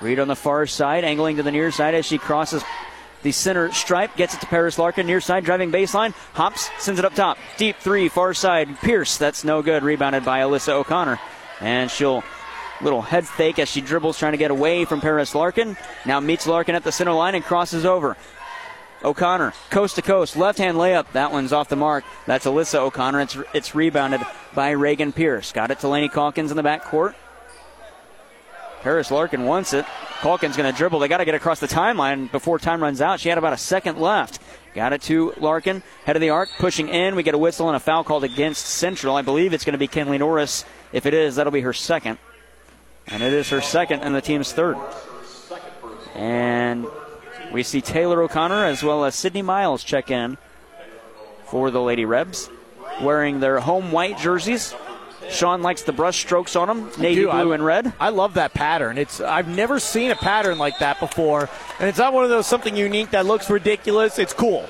Reed 0.00 0.18
on 0.18 0.28
the 0.28 0.36
far 0.36 0.66
side, 0.66 1.04
angling 1.04 1.36
to 1.36 1.42
the 1.42 1.52
near 1.52 1.70
side 1.70 1.94
as 1.94 2.06
she 2.06 2.18
crosses 2.18 2.64
the 3.22 3.32
center 3.32 3.70
stripe, 3.72 4.16
gets 4.16 4.34
it 4.34 4.40
to 4.40 4.46
Paris 4.46 4.78
Larkin, 4.78 5.06
near 5.06 5.20
side, 5.20 5.44
driving 5.44 5.70
baseline, 5.70 6.12
hops, 6.32 6.70
sends 6.78 6.98
it 6.98 7.04
up 7.04 7.14
top. 7.14 7.36
Deep 7.58 7.76
three, 7.76 8.08
far 8.08 8.32
side, 8.32 8.80
Pierce, 8.80 9.18
that's 9.18 9.44
no 9.44 9.62
good. 9.62 9.82
Rebounded 9.82 10.24
by 10.24 10.40
Alyssa 10.40 10.70
O'Connor. 10.70 11.20
And 11.60 11.90
she'll 11.90 12.24
little 12.80 13.02
head 13.02 13.26
fake 13.26 13.58
as 13.58 13.68
she 13.68 13.80
dribbles, 13.82 14.18
trying 14.18 14.32
to 14.32 14.38
get 14.38 14.50
away 14.50 14.84
from 14.84 15.00
Paris 15.00 15.34
Larkin. 15.34 15.76
Now 16.06 16.20
meets 16.20 16.46
Larkin 16.46 16.74
at 16.74 16.82
the 16.82 16.92
center 16.92 17.12
line 17.12 17.34
and 17.34 17.44
crosses 17.44 17.84
over. 17.84 18.16
O'Connor, 19.02 19.54
coast 19.70 19.96
to 19.96 20.02
coast, 20.02 20.36
left 20.36 20.58
hand 20.58 20.76
layup. 20.76 21.10
That 21.12 21.32
one's 21.32 21.52
off 21.52 21.68
the 21.68 21.76
mark. 21.76 22.04
That's 22.26 22.46
Alyssa 22.46 22.80
O'Connor. 22.80 23.20
It's, 23.22 23.36
it's 23.54 23.74
rebounded 23.74 24.20
by 24.54 24.70
Reagan 24.70 25.12
Pierce. 25.12 25.52
Got 25.52 25.70
it 25.70 25.80
to 25.80 25.88
Laney 25.88 26.08
Calkins 26.08 26.50
in 26.50 26.56
the 26.56 26.62
backcourt. 26.62 27.14
Paris 28.82 29.10
Larkin 29.10 29.44
wants 29.44 29.72
it. 29.72 29.84
Calkins 30.20 30.56
going 30.56 30.70
to 30.70 30.76
dribble. 30.76 30.98
They 30.98 31.08
got 31.08 31.18
to 31.18 31.24
get 31.24 31.34
across 31.34 31.60
the 31.60 31.68
timeline 31.68 32.30
before 32.30 32.58
time 32.58 32.82
runs 32.82 33.00
out. 33.00 33.20
She 33.20 33.28
had 33.28 33.38
about 33.38 33.52
a 33.52 33.58
second 33.58 33.98
left. 33.98 34.38
Got 34.74 34.92
it 34.92 35.02
to 35.02 35.34
Larkin, 35.38 35.82
head 36.04 36.16
of 36.16 36.20
the 36.20 36.30
arc, 36.30 36.48
pushing 36.58 36.88
in. 36.88 37.16
We 37.16 37.22
get 37.22 37.34
a 37.34 37.38
whistle 37.38 37.68
and 37.68 37.76
a 37.76 37.80
foul 37.80 38.04
called 38.04 38.24
against 38.24 38.64
Central. 38.64 39.16
I 39.16 39.22
believe 39.22 39.52
it's 39.52 39.64
going 39.64 39.72
to 39.72 39.78
be 39.78 39.88
Kinley 39.88 40.18
Norris. 40.18 40.64
If 40.92 41.06
it 41.06 41.14
is, 41.14 41.36
that'll 41.36 41.52
be 41.52 41.62
her 41.62 41.72
second. 41.72 42.18
And 43.06 43.22
it 43.22 43.32
is 43.32 43.48
her 43.48 43.60
second 43.60 44.00
and 44.00 44.14
the 44.14 44.20
team's 44.20 44.52
third. 44.52 44.76
And 46.14 46.86
we 47.52 47.62
see 47.62 47.80
Taylor 47.80 48.22
O'Connor 48.22 48.64
as 48.64 48.82
well 48.82 49.04
as 49.04 49.14
Sydney 49.14 49.42
Miles 49.42 49.82
check 49.82 50.10
in 50.10 50.38
for 51.44 51.70
the 51.70 51.80
Lady 51.80 52.04
Rebs, 52.04 52.48
wearing 53.02 53.40
their 53.40 53.60
home 53.60 53.92
white 53.92 54.18
jerseys. 54.18 54.74
Sean 55.28 55.62
likes 55.62 55.82
the 55.82 55.92
brush 55.92 56.18
strokes 56.18 56.56
on 56.56 56.68
them, 56.68 56.90
navy 56.98 57.24
blue 57.24 57.50
I, 57.50 57.54
and 57.54 57.64
red. 57.64 57.92
I 58.00 58.08
love 58.08 58.34
that 58.34 58.54
pattern. 58.54 58.98
It's 58.98 59.20
I've 59.20 59.48
never 59.48 59.78
seen 59.78 60.10
a 60.10 60.16
pattern 60.16 60.58
like 60.58 60.78
that 60.78 60.98
before, 60.98 61.48
and 61.78 61.88
it's 61.88 61.98
not 61.98 62.12
one 62.12 62.24
of 62.24 62.30
those 62.30 62.46
something 62.46 62.76
unique 62.76 63.10
that 63.10 63.26
looks 63.26 63.48
ridiculous. 63.50 64.18
It's 64.18 64.32
cool. 64.32 64.68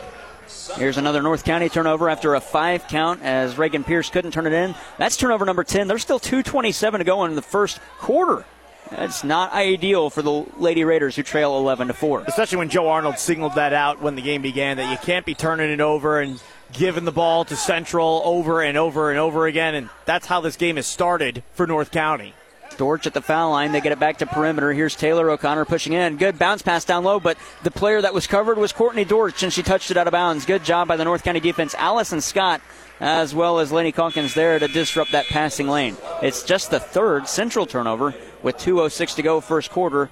Here's 0.77 0.99
another 0.99 1.23
North 1.23 1.45
County 1.45 1.69
turnover 1.69 2.09
after 2.09 2.35
a 2.35 2.41
five 2.41 2.89
count 2.89 3.23
as 3.23 3.57
Reagan 3.57 3.85
Pierce 3.85 4.11
couldn't 4.11 4.33
turn 4.33 4.47
it 4.47 4.53
in. 4.53 4.75
That's 4.99 5.17
turnover 5.17 5.45
number 5.45 5.65
10. 5.65 5.87
There's 5.87 6.03
still 6.03 6.21
2.27 6.21 6.99
to 6.99 7.05
go 7.05 7.25
in 7.25 7.35
the 7.35 7.43
first 7.43 7.81
quarter. 7.99 8.45
That's 8.91 9.23
not 9.23 9.53
ideal 9.53 10.11
for 10.11 10.23
the 10.23 10.47
Lady 10.59 10.85
Raiders 10.85 11.17
who 11.17 11.23
trail 11.23 11.57
11 11.57 11.89
to 11.89 11.95
4. 11.95 12.25
Especially 12.27 12.59
when 12.59 12.69
Joe 12.69 12.89
Arnold 12.89 13.19
signaled 13.19 13.55
that 13.55 13.73
out 13.73 14.03
when 14.03 14.17
the 14.17 14.23
game 14.23 14.43
began 14.43 14.77
that 14.79 14.91
you 14.91 14.99
can't 14.99 15.25
be 15.25 15.35
turning 15.35 15.71
it 15.71 15.81
over 15.81 16.21
and 16.21 16.43
giving 16.73 17.05
the 17.05 17.13
ball 17.13 17.45
to 17.45 17.57
Central 17.57 18.23
over 18.25 18.63
and 18.63 18.77
over 18.77 19.11
and 19.11 19.19
over 19.19 19.47
again, 19.47 19.75
and 19.75 19.89
that's 20.05 20.27
how 20.27 20.41
this 20.41 20.57
game 20.57 20.77
has 20.77 20.87
started 20.87 21.43
for 21.53 21.67
North 21.67 21.91
County. 21.91 22.35
Dorch 22.77 23.07
at 23.07 23.13
the 23.13 23.21
foul 23.21 23.51
line. 23.51 23.73
They 23.73 23.81
get 23.81 23.93
it 23.93 23.99
back 23.99 24.19
to 24.19 24.27
perimeter. 24.27 24.73
Here's 24.73 24.97
Taylor 24.97 25.29
O'Connor 25.31 25.67
pushing 25.67 25.93
in. 25.93 26.17
Good 26.17 26.39
bounce 26.39 26.63
pass 26.63 26.85
down 26.85 27.05
low, 27.05 27.21
but 27.21 27.37
the 27.63 27.71
player 27.71 28.01
that 28.01 28.15
was 28.15 28.27
covered 28.27 28.57
was 28.57 28.73
Courtney 28.73 29.05
Dorch, 29.05 29.43
and 29.43 29.53
she 29.53 29.63
touched 29.63 29.91
it 29.91 29.97
out 29.97 30.07
of 30.07 30.13
bounds. 30.13 30.47
Good 30.47 30.65
job 30.65 30.89
by 30.89 30.97
the 30.97 31.05
North 31.05 31.23
County 31.23 31.41
defense. 31.41 31.75
Allison 31.75 32.21
Scott, 32.23 32.63
as 32.99 33.35
well 33.35 33.59
as 33.59 33.71
Lenny 33.71 33.93
Calkins, 33.93 34.33
there 34.33 34.59
to 34.59 34.67
disrupt 34.67 35.13
that 35.13 35.27
passing 35.27 35.69
lane. 35.69 35.97
It's 36.23 36.43
just 36.43 36.71
the 36.71 36.81
third 36.81 37.29
Central 37.29 37.67
turnover 37.67 38.15
with 38.43 38.57
2.06 38.57 39.17
to 39.17 39.23
go 39.23 39.41
first 39.41 39.71
quarter. 39.71 40.11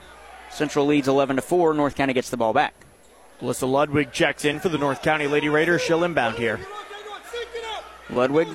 Central 0.51 0.87
leads 0.87 1.09
11 1.09 1.37
to 1.37 1.43
4. 1.43 1.75
North 1.75 1.95
County 1.95 2.13
gets 2.13 2.31
the 2.31 2.37
ball 2.37 2.53
back. 2.53 2.75
Alyssa 3.41 3.71
Ludwig 3.71 4.13
checks 4.13 4.45
in 4.45 4.59
for 4.59 4.69
the 4.69 4.79
North 4.79 5.03
County 5.03 5.27
Lady 5.27 5.49
Raiders. 5.49 5.83
She'll 5.83 6.05
inbound 6.05 6.37
here. 6.37 6.59
Ludwig 8.11 8.49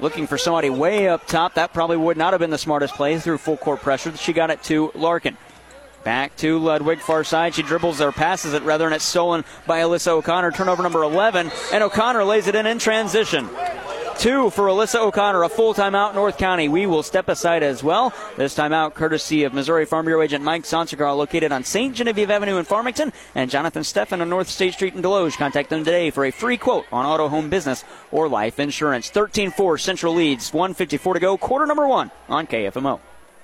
looking 0.00 0.26
for 0.26 0.38
somebody 0.38 0.70
way 0.70 1.08
up 1.08 1.26
top. 1.26 1.54
That 1.54 1.72
probably 1.72 1.96
would 1.96 2.16
not 2.16 2.32
have 2.32 2.40
been 2.40 2.50
the 2.50 2.58
smartest 2.58 2.94
play 2.94 3.18
through 3.18 3.38
full 3.38 3.56
court 3.56 3.80
pressure. 3.80 4.16
She 4.16 4.32
got 4.32 4.50
it 4.50 4.62
to 4.64 4.90
Larkin. 4.94 5.36
Back 6.04 6.34
to 6.38 6.58
Ludwig, 6.58 6.98
far 6.98 7.22
side. 7.22 7.54
She 7.54 7.62
dribbles 7.62 8.00
or 8.00 8.10
passes 8.10 8.54
it 8.54 8.62
rather, 8.64 8.86
and 8.86 8.94
it's 8.94 9.04
stolen 9.04 9.44
by 9.68 9.82
Alyssa 9.82 10.08
O'Connor. 10.08 10.50
Turnover 10.50 10.82
number 10.82 11.04
11, 11.04 11.52
and 11.72 11.84
O'Connor 11.84 12.24
lays 12.24 12.48
it 12.48 12.56
in 12.56 12.66
in 12.66 12.80
transition. 12.80 13.48
Two 14.22 14.50
for 14.50 14.66
Alyssa 14.66 15.00
O'Connor, 15.00 15.42
a 15.42 15.48
full 15.48 15.74
timeout, 15.74 16.14
North 16.14 16.38
County. 16.38 16.68
We 16.68 16.86
will 16.86 17.02
step 17.02 17.28
aside 17.28 17.64
as 17.64 17.82
well. 17.82 18.14
This 18.36 18.56
timeout 18.56 18.94
courtesy 18.94 19.42
of 19.42 19.52
Missouri 19.52 19.84
Farm 19.84 20.06
Bureau 20.06 20.22
agent 20.22 20.44
Mike 20.44 20.62
Sonsegar, 20.62 21.16
located 21.16 21.50
on 21.50 21.64
St. 21.64 21.92
Genevieve 21.92 22.30
Avenue 22.30 22.56
in 22.58 22.64
Farmington, 22.64 23.12
and 23.34 23.50
Jonathan 23.50 23.82
Steffen 23.82 24.20
on 24.20 24.30
North 24.30 24.48
State 24.48 24.74
Street 24.74 24.94
in 24.94 25.02
Desloge. 25.02 25.36
Contact 25.36 25.70
them 25.70 25.82
today 25.82 26.10
for 26.10 26.24
a 26.24 26.30
free 26.30 26.56
quote 26.56 26.84
on 26.92 27.04
auto, 27.04 27.26
home, 27.26 27.50
business, 27.50 27.82
or 28.12 28.28
life 28.28 28.60
insurance. 28.60 29.10
13 29.10 29.50
4 29.50 29.76
Central 29.76 30.14
leads, 30.14 30.52
154 30.52 31.14
to 31.14 31.18
go, 31.18 31.36
quarter 31.36 31.66
number 31.66 31.88
one 31.88 32.12
on 32.28 32.46
KFMO. 32.46 33.00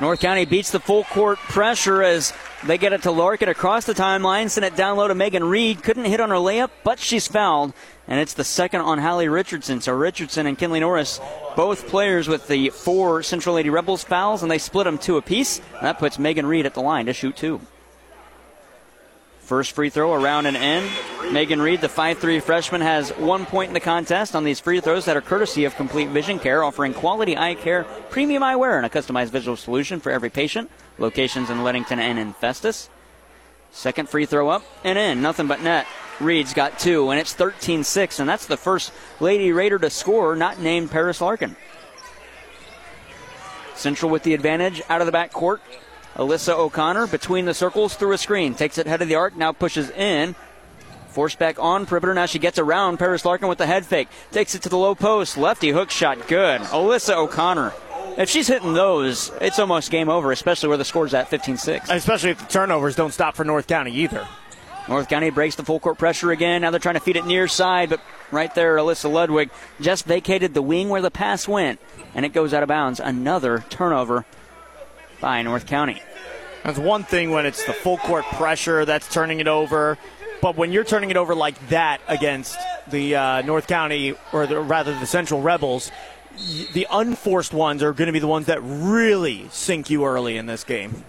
North 0.00 0.20
County 0.20 0.44
beats 0.44 0.72
the 0.72 0.80
full 0.80 1.04
court 1.04 1.38
pressure 1.38 2.02
as 2.02 2.32
they 2.66 2.78
get 2.78 2.92
it 2.92 3.02
to 3.02 3.12
Larkin 3.12 3.48
across 3.48 3.84
the 3.84 3.94
timeline, 3.94 4.50
send 4.50 4.64
it 4.64 4.74
down 4.74 4.96
low 4.96 5.06
to 5.06 5.14
Megan 5.14 5.44
Reed. 5.44 5.84
Couldn't 5.84 6.06
hit 6.06 6.20
on 6.20 6.30
her 6.30 6.36
layup, 6.36 6.70
but 6.82 6.98
she's 6.98 7.28
fouled, 7.28 7.72
and 8.08 8.18
it's 8.18 8.34
the 8.34 8.42
second 8.42 8.80
on 8.80 8.98
Hallie 8.98 9.28
Richardson. 9.28 9.80
So 9.80 9.92
Richardson 9.92 10.46
and 10.46 10.58
Kinley 10.58 10.80
Norris, 10.80 11.20
both 11.54 11.86
players 11.86 12.26
with 12.26 12.48
the 12.48 12.70
four 12.70 13.22
Central 13.22 13.54
Lady 13.54 13.70
Rebels 13.70 14.02
fouls, 14.02 14.42
and 14.42 14.50
they 14.50 14.58
split 14.58 14.84
them 14.84 14.98
two 14.98 15.16
apiece. 15.16 15.60
And 15.74 15.82
that 15.86 15.98
puts 16.00 16.18
Megan 16.18 16.46
Reed 16.46 16.66
at 16.66 16.74
the 16.74 16.82
line 16.82 17.06
to 17.06 17.12
shoot 17.12 17.36
two. 17.36 17.60
First 19.44 19.72
free 19.72 19.90
throw 19.90 20.14
around 20.14 20.46
and 20.46 20.56
in. 20.56 20.90
Megan 21.30 21.60
Reed, 21.60 21.82
the 21.82 21.88
5'3 21.88 22.42
freshman, 22.42 22.80
has 22.80 23.10
one 23.10 23.44
point 23.44 23.68
in 23.68 23.74
the 23.74 23.80
contest 23.80 24.34
on 24.34 24.42
these 24.42 24.58
free 24.58 24.80
throws 24.80 25.04
that 25.04 25.18
are 25.18 25.20
courtesy 25.20 25.66
of 25.66 25.76
Complete 25.76 26.08
Vision 26.08 26.38
Care, 26.38 26.64
offering 26.64 26.94
quality 26.94 27.36
eye 27.36 27.54
care, 27.54 27.84
premium 28.08 28.42
eyewear, 28.42 28.78
and 28.78 28.86
a 28.86 28.88
customized 28.88 29.28
visual 29.28 29.54
solution 29.54 30.00
for 30.00 30.10
every 30.10 30.30
patient. 30.30 30.70
Locations 30.96 31.50
in 31.50 31.62
Leadington 31.62 31.98
and 31.98 32.18
in 32.18 32.32
Festus. 32.32 32.88
Second 33.70 34.08
free 34.08 34.24
throw 34.24 34.48
up 34.48 34.62
and 34.82 34.98
in. 34.98 35.20
Nothing 35.20 35.46
but 35.46 35.60
net. 35.60 35.86
Reed's 36.20 36.54
got 36.54 36.78
two, 36.78 37.10
and 37.10 37.20
it's 37.20 37.34
13 37.34 37.84
6, 37.84 38.20
and 38.20 38.28
that's 38.28 38.46
the 38.46 38.56
first 38.56 38.92
Lady 39.20 39.52
Raider 39.52 39.78
to 39.78 39.90
score, 39.90 40.34
not 40.34 40.58
named 40.58 40.90
Paris 40.90 41.20
Larkin. 41.20 41.54
Central 43.74 44.10
with 44.10 44.22
the 44.22 44.32
advantage 44.32 44.80
out 44.88 45.02
of 45.02 45.06
the 45.06 45.12
back 45.12 45.32
court. 45.32 45.60
Alyssa 46.16 46.54
O'Connor 46.54 47.08
between 47.08 47.44
the 47.44 47.54
circles 47.54 47.94
through 47.96 48.12
a 48.12 48.18
screen. 48.18 48.54
Takes 48.54 48.78
it 48.78 48.86
head 48.86 49.02
of 49.02 49.08
the 49.08 49.16
arc, 49.16 49.36
now 49.36 49.52
pushes 49.52 49.90
in. 49.90 50.34
Forced 51.08 51.38
back 51.38 51.58
on 51.60 51.86
perimeter. 51.86 52.14
Now 52.14 52.26
she 52.26 52.38
gets 52.38 52.58
around 52.58 52.98
Paris 52.98 53.24
Larkin 53.24 53.48
with 53.48 53.58
the 53.58 53.66
head 53.66 53.86
fake. 53.86 54.08
Takes 54.32 54.54
it 54.54 54.62
to 54.62 54.68
the 54.68 54.78
low 54.78 54.94
post. 54.94 55.36
Lefty 55.36 55.70
hook 55.70 55.90
shot. 55.90 56.26
Good. 56.26 56.60
Alyssa 56.62 57.16
O'Connor. 57.16 57.72
If 58.16 58.30
she's 58.30 58.46
hitting 58.46 58.74
those, 58.74 59.32
it's 59.40 59.58
almost 59.58 59.90
game 59.90 60.08
over, 60.08 60.30
especially 60.30 60.68
where 60.68 60.78
the 60.78 60.84
score's 60.84 61.14
at 61.14 61.28
15 61.28 61.56
6. 61.56 61.90
Especially 61.90 62.30
if 62.30 62.38
the 62.38 62.46
turnovers 62.46 62.94
don't 62.94 63.12
stop 63.12 63.34
for 63.34 63.44
North 63.44 63.66
County 63.66 63.92
either. 63.92 64.26
North 64.88 65.08
County 65.08 65.30
breaks 65.30 65.56
the 65.56 65.64
full 65.64 65.80
court 65.80 65.98
pressure 65.98 66.30
again. 66.30 66.62
Now 66.62 66.70
they're 66.70 66.78
trying 66.78 66.94
to 66.94 67.00
feed 67.00 67.16
it 67.16 67.26
near 67.26 67.48
side, 67.48 67.90
but 67.90 68.00
right 68.30 68.54
there, 68.54 68.76
Alyssa 68.76 69.10
Ludwig 69.10 69.50
just 69.80 70.04
vacated 70.04 70.54
the 70.54 70.62
wing 70.62 70.90
where 70.90 71.00
the 71.00 71.10
pass 71.10 71.48
went, 71.48 71.80
and 72.14 72.24
it 72.24 72.32
goes 72.32 72.52
out 72.52 72.62
of 72.62 72.68
bounds. 72.68 73.00
Another 73.00 73.64
turnover 73.70 74.26
by 75.20 75.42
North 75.42 75.66
County. 75.66 76.02
That's 76.62 76.78
one 76.78 77.04
thing 77.04 77.30
when 77.30 77.44
it's 77.46 77.64
the 77.66 77.72
full 77.72 77.98
court 77.98 78.24
pressure 78.24 78.84
that's 78.84 79.12
turning 79.12 79.40
it 79.40 79.48
over, 79.48 79.98
but 80.40 80.56
when 80.56 80.72
you're 80.72 80.84
turning 80.84 81.10
it 81.10 81.16
over 81.16 81.34
like 81.34 81.68
that 81.68 82.00
against 82.08 82.56
the 82.88 83.16
uh, 83.16 83.42
North 83.42 83.66
County, 83.66 84.14
or 84.32 84.46
the, 84.46 84.58
rather 84.60 84.98
the 84.98 85.06
Central 85.06 85.42
Rebels, 85.42 85.90
y- 86.38 86.66
the 86.72 86.86
unforced 86.90 87.52
ones 87.52 87.82
are 87.82 87.92
going 87.92 88.06
to 88.06 88.12
be 88.12 88.18
the 88.18 88.26
ones 88.26 88.46
that 88.46 88.60
really 88.62 89.46
sink 89.50 89.90
you 89.90 90.04
early 90.04 90.36
in 90.36 90.46
this 90.46 90.64
game. 90.64 91.04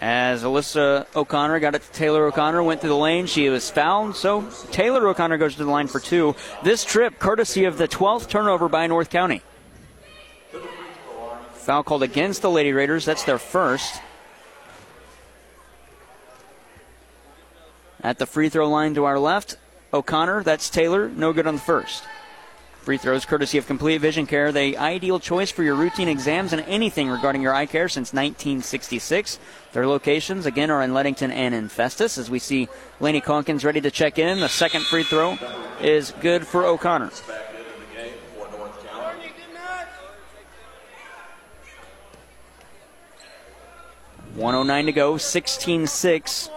As 0.00 0.44
Alyssa 0.44 1.06
O'Connor 1.16 1.58
got 1.58 1.74
it 1.74 1.82
to 1.82 1.92
Taylor 1.92 2.26
O'Connor, 2.26 2.62
went 2.62 2.80
through 2.80 2.90
the 2.90 2.96
lane. 2.96 3.26
She 3.26 3.48
was 3.48 3.68
fouled, 3.68 4.14
so 4.14 4.48
Taylor 4.70 5.08
O'Connor 5.08 5.38
goes 5.38 5.56
to 5.56 5.64
the 5.64 5.70
line 5.70 5.88
for 5.88 5.98
two. 5.98 6.36
This 6.62 6.84
trip, 6.84 7.18
courtesy 7.18 7.64
of 7.64 7.78
the 7.78 7.88
12th 7.88 8.28
turnover 8.28 8.68
by 8.68 8.86
North 8.86 9.10
County. 9.10 9.42
Foul 11.68 11.82
called 11.82 12.02
against 12.02 12.40
the 12.40 12.48
Lady 12.48 12.72
Raiders. 12.72 13.04
That's 13.04 13.24
their 13.24 13.36
first. 13.38 14.00
At 18.00 18.18
the 18.18 18.24
free 18.24 18.48
throw 18.48 18.70
line 18.70 18.94
to 18.94 19.04
our 19.04 19.18
left, 19.18 19.58
O'Connor, 19.92 20.44
that's 20.44 20.70
Taylor, 20.70 21.10
no 21.10 21.34
good 21.34 21.46
on 21.46 21.56
the 21.56 21.60
first. 21.60 22.04
Free 22.80 22.96
throws 22.96 23.26
courtesy 23.26 23.58
of 23.58 23.66
Complete 23.66 23.98
Vision 23.98 24.24
Care, 24.24 24.50
the 24.50 24.78
ideal 24.78 25.20
choice 25.20 25.50
for 25.50 25.62
your 25.62 25.74
routine 25.74 26.08
exams 26.08 26.54
and 26.54 26.62
anything 26.62 27.10
regarding 27.10 27.42
your 27.42 27.52
eye 27.52 27.66
care 27.66 27.90
since 27.90 28.14
1966. 28.14 29.38
Their 29.74 29.86
locations, 29.86 30.46
again, 30.46 30.70
are 30.70 30.82
in 30.82 30.94
Leadington 30.94 31.30
and 31.30 31.54
in 31.54 31.68
Festus. 31.68 32.16
As 32.16 32.30
we 32.30 32.38
see 32.38 32.70
Laney 32.98 33.20
Calkins 33.20 33.62
ready 33.62 33.82
to 33.82 33.90
check 33.90 34.18
in, 34.18 34.40
the 34.40 34.48
second 34.48 34.86
free 34.86 35.04
throw 35.04 35.36
is 35.82 36.14
good 36.22 36.46
for 36.46 36.64
O'Connor. 36.64 37.10
One 44.38 44.54
oh 44.54 44.62
nine 44.62 44.86
to 44.86 44.92
go, 44.92 45.14
16-6. 45.14 46.48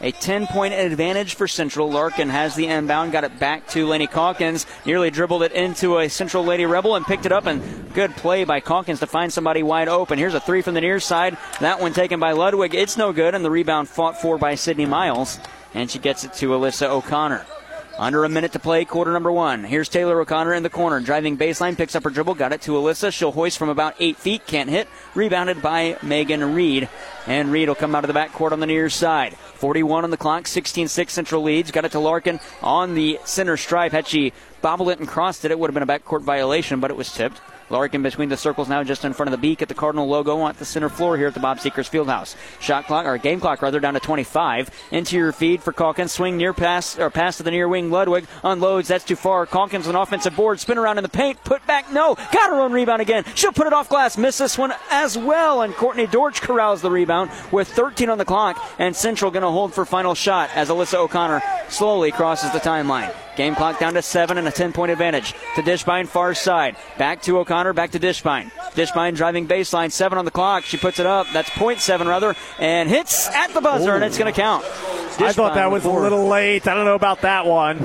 A 0.00 0.10
10 0.10 0.48
point 0.48 0.74
advantage 0.74 1.36
for 1.36 1.46
Central. 1.46 1.88
Larkin 1.88 2.28
has 2.28 2.56
the 2.56 2.66
inbound, 2.66 3.12
got 3.12 3.22
it 3.22 3.38
back 3.38 3.68
to 3.68 3.86
Laney 3.86 4.08
Calkins, 4.08 4.66
nearly 4.84 5.12
dribbled 5.12 5.44
it 5.44 5.52
into 5.52 5.98
a 5.98 6.08
Central 6.08 6.44
Lady 6.44 6.66
Rebel 6.66 6.96
and 6.96 7.06
picked 7.06 7.24
it 7.24 7.30
up. 7.30 7.46
And 7.46 7.94
good 7.94 8.16
play 8.16 8.42
by 8.42 8.58
Calkins 8.58 8.98
to 8.98 9.06
find 9.06 9.32
somebody 9.32 9.62
wide 9.62 9.86
open. 9.86 10.18
Here's 10.18 10.34
a 10.34 10.40
three 10.40 10.60
from 10.60 10.74
the 10.74 10.80
near 10.80 10.98
side. 10.98 11.38
That 11.60 11.80
one 11.80 11.92
taken 11.92 12.18
by 12.18 12.32
Ludwig. 12.32 12.74
It's 12.74 12.96
no 12.96 13.12
good, 13.12 13.36
and 13.36 13.44
the 13.44 13.50
rebound 13.50 13.88
fought 13.88 14.20
for 14.20 14.36
by 14.36 14.56
Sydney 14.56 14.86
Miles. 14.86 15.38
And 15.72 15.88
she 15.88 16.00
gets 16.00 16.24
it 16.24 16.32
to 16.34 16.48
Alyssa 16.48 16.88
O'Connor. 16.88 17.46
Under 17.96 18.24
a 18.24 18.28
minute 18.28 18.50
to 18.52 18.58
play, 18.58 18.84
quarter 18.84 19.12
number 19.12 19.30
one. 19.30 19.62
Here's 19.62 19.88
Taylor 19.88 20.20
O'Connor 20.20 20.54
in 20.54 20.64
the 20.64 20.70
corner, 20.70 20.98
driving 20.98 21.38
baseline, 21.38 21.76
picks 21.76 21.94
up 21.94 22.02
her 22.02 22.10
dribble, 22.10 22.34
got 22.34 22.52
it 22.52 22.60
to 22.62 22.72
Alyssa. 22.72 23.12
She'll 23.12 23.30
hoist 23.30 23.56
from 23.56 23.68
about 23.68 23.94
eight 24.00 24.16
feet, 24.16 24.48
can't 24.48 24.68
hit. 24.68 24.88
Rebounded 25.14 25.62
by 25.62 25.96
Megan 26.02 26.54
Reed. 26.54 26.88
And 27.28 27.52
Reed 27.52 27.68
will 27.68 27.76
come 27.76 27.94
out 27.94 28.02
of 28.02 28.12
the 28.12 28.18
backcourt 28.18 28.50
on 28.50 28.58
the 28.58 28.66
near 28.66 28.90
side. 28.90 29.34
41 29.34 30.02
on 30.02 30.10
the 30.10 30.16
clock, 30.16 30.48
16 30.48 30.88
6 30.88 31.12
Central 31.12 31.42
leads. 31.42 31.70
Got 31.70 31.84
it 31.84 31.92
to 31.92 32.00
Larkin 32.00 32.40
on 32.62 32.94
the 32.94 33.20
center 33.24 33.56
stripe. 33.56 33.92
Had 33.92 34.08
she 34.08 34.32
bobbled 34.60 34.90
it 34.90 34.98
and 34.98 35.06
crossed 35.06 35.44
it, 35.44 35.52
it 35.52 35.58
would 35.58 35.72
have 35.72 35.74
been 35.74 35.88
a 35.88 35.98
backcourt 35.98 36.22
violation, 36.22 36.80
but 36.80 36.90
it 36.90 36.96
was 36.96 37.12
tipped. 37.12 37.40
Larkin 37.74 38.04
between 38.04 38.28
the 38.28 38.36
circles 38.36 38.68
now, 38.68 38.84
just 38.84 39.04
in 39.04 39.12
front 39.12 39.26
of 39.26 39.32
the 39.32 39.38
beak 39.38 39.60
at 39.60 39.66
the 39.66 39.74
Cardinal 39.74 40.06
logo 40.06 40.38
on 40.38 40.54
the 40.56 40.64
center 40.64 40.88
floor 40.88 41.16
here 41.16 41.26
at 41.26 41.34
the 41.34 41.40
Bob 41.40 41.58
Seekers 41.58 41.90
Fieldhouse. 41.90 42.36
Shot 42.60 42.86
clock 42.86 43.04
or 43.04 43.18
game 43.18 43.40
clock 43.40 43.62
rather 43.62 43.80
down 43.80 43.94
to 43.94 44.00
25. 44.00 44.70
Interior 44.92 45.32
feed 45.32 45.60
for 45.60 45.72
Calkins. 45.72 46.12
Swing 46.12 46.36
near 46.36 46.52
pass 46.52 46.96
or 46.96 47.10
pass 47.10 47.38
to 47.38 47.42
the 47.42 47.50
near 47.50 47.66
wing. 47.66 47.90
Ludwig 47.90 48.26
unloads. 48.44 48.86
That's 48.86 49.04
too 49.04 49.16
far. 49.16 49.44
Calkins 49.44 49.88
an 49.88 49.96
offensive 49.96 50.36
board. 50.36 50.60
Spin 50.60 50.78
around 50.78 50.98
in 50.98 51.02
the 51.02 51.08
paint. 51.08 51.42
Put 51.42 51.66
back. 51.66 51.92
No. 51.92 52.14
Got 52.14 52.50
her 52.50 52.60
own 52.60 52.72
rebound 52.72 53.02
again. 53.02 53.24
She'll 53.34 53.50
put 53.50 53.66
it 53.66 53.72
off 53.72 53.88
glass. 53.88 54.16
Miss 54.16 54.38
this 54.38 54.56
one 54.56 54.72
as 54.92 55.18
well. 55.18 55.62
And 55.62 55.74
Courtney 55.74 56.06
Dorch 56.06 56.42
corrals 56.42 56.80
the 56.80 56.92
rebound 56.92 57.32
with 57.50 57.66
13 57.68 58.08
on 58.08 58.18
the 58.18 58.24
clock. 58.24 58.64
And 58.78 58.94
Central 58.94 59.32
going 59.32 59.42
to 59.42 59.50
hold 59.50 59.74
for 59.74 59.84
final 59.84 60.14
shot 60.14 60.50
as 60.54 60.68
Alyssa 60.68 60.94
O'Connor 60.94 61.42
slowly 61.68 62.12
crosses 62.12 62.52
the 62.52 62.60
timeline. 62.60 63.12
Game 63.36 63.54
clock 63.54 63.78
down 63.78 63.94
to 63.94 64.02
seven 64.02 64.38
and 64.38 64.46
a 64.46 64.50
10 64.50 64.72
point 64.72 64.92
advantage 64.92 65.32
to 65.56 65.62
Dishbine 65.62 66.06
far 66.06 66.34
side. 66.34 66.76
Back 66.98 67.22
to 67.22 67.38
O'Connor, 67.38 67.72
back 67.72 67.90
to 67.92 68.00
Dishbine. 68.00 68.50
Dishbine 68.74 69.16
driving 69.16 69.48
baseline, 69.48 69.90
seven 69.90 70.18
on 70.18 70.24
the 70.24 70.30
clock. 70.30 70.64
She 70.64 70.76
puts 70.76 70.98
it 70.98 71.06
up. 71.06 71.26
That's 71.32 71.50
point 71.50 71.80
seven 71.80 72.06
rather, 72.06 72.34
and 72.58 72.88
hits 72.88 73.28
at 73.28 73.52
the 73.54 73.60
buzzer, 73.60 73.92
Ooh. 73.92 73.94
and 73.96 74.04
it's 74.04 74.18
going 74.18 74.32
to 74.32 74.40
count. 74.40 74.64
Dishbine 74.64 75.26
I 75.26 75.32
thought 75.32 75.54
that 75.54 75.70
was 75.70 75.84
a 75.84 75.90
little 75.90 76.26
late. 76.26 76.66
I 76.66 76.74
don't 76.74 76.84
know 76.84 76.94
about 76.94 77.22
that 77.22 77.46
one. 77.46 77.78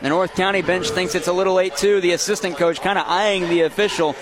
The 0.00 0.10
North 0.10 0.34
County 0.34 0.62
bench 0.62 0.90
thinks 0.90 1.16
it's 1.16 1.26
a 1.26 1.32
little 1.32 1.54
late 1.54 1.76
too. 1.76 2.00
The 2.00 2.12
assistant 2.12 2.56
coach 2.56 2.80
kind 2.80 2.98
of 2.98 3.04
eyeing 3.08 3.48
the 3.48 3.62
official. 3.62 4.14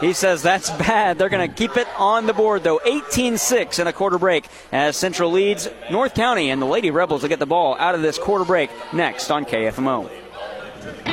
He 0.00 0.12
says 0.12 0.42
that's 0.42 0.70
bad. 0.70 1.18
They're 1.18 1.28
going 1.28 1.48
to 1.48 1.54
keep 1.54 1.76
it 1.76 1.88
on 1.98 2.26
the 2.26 2.32
board, 2.32 2.64
though. 2.64 2.80
18 2.84 3.38
6 3.38 3.78
in 3.78 3.86
a 3.86 3.92
quarter 3.92 4.18
break 4.18 4.46
as 4.72 4.96
Central 4.96 5.30
leads 5.30 5.68
North 5.90 6.14
County, 6.14 6.50
and 6.50 6.60
the 6.60 6.66
Lady 6.66 6.90
Rebels 6.90 7.22
will 7.22 7.28
get 7.28 7.38
the 7.38 7.46
ball 7.46 7.76
out 7.78 7.94
of 7.94 8.02
this 8.02 8.18
quarter 8.18 8.44
break 8.44 8.70
next 8.92 9.30
on 9.30 9.44
KFMO. 9.44 10.10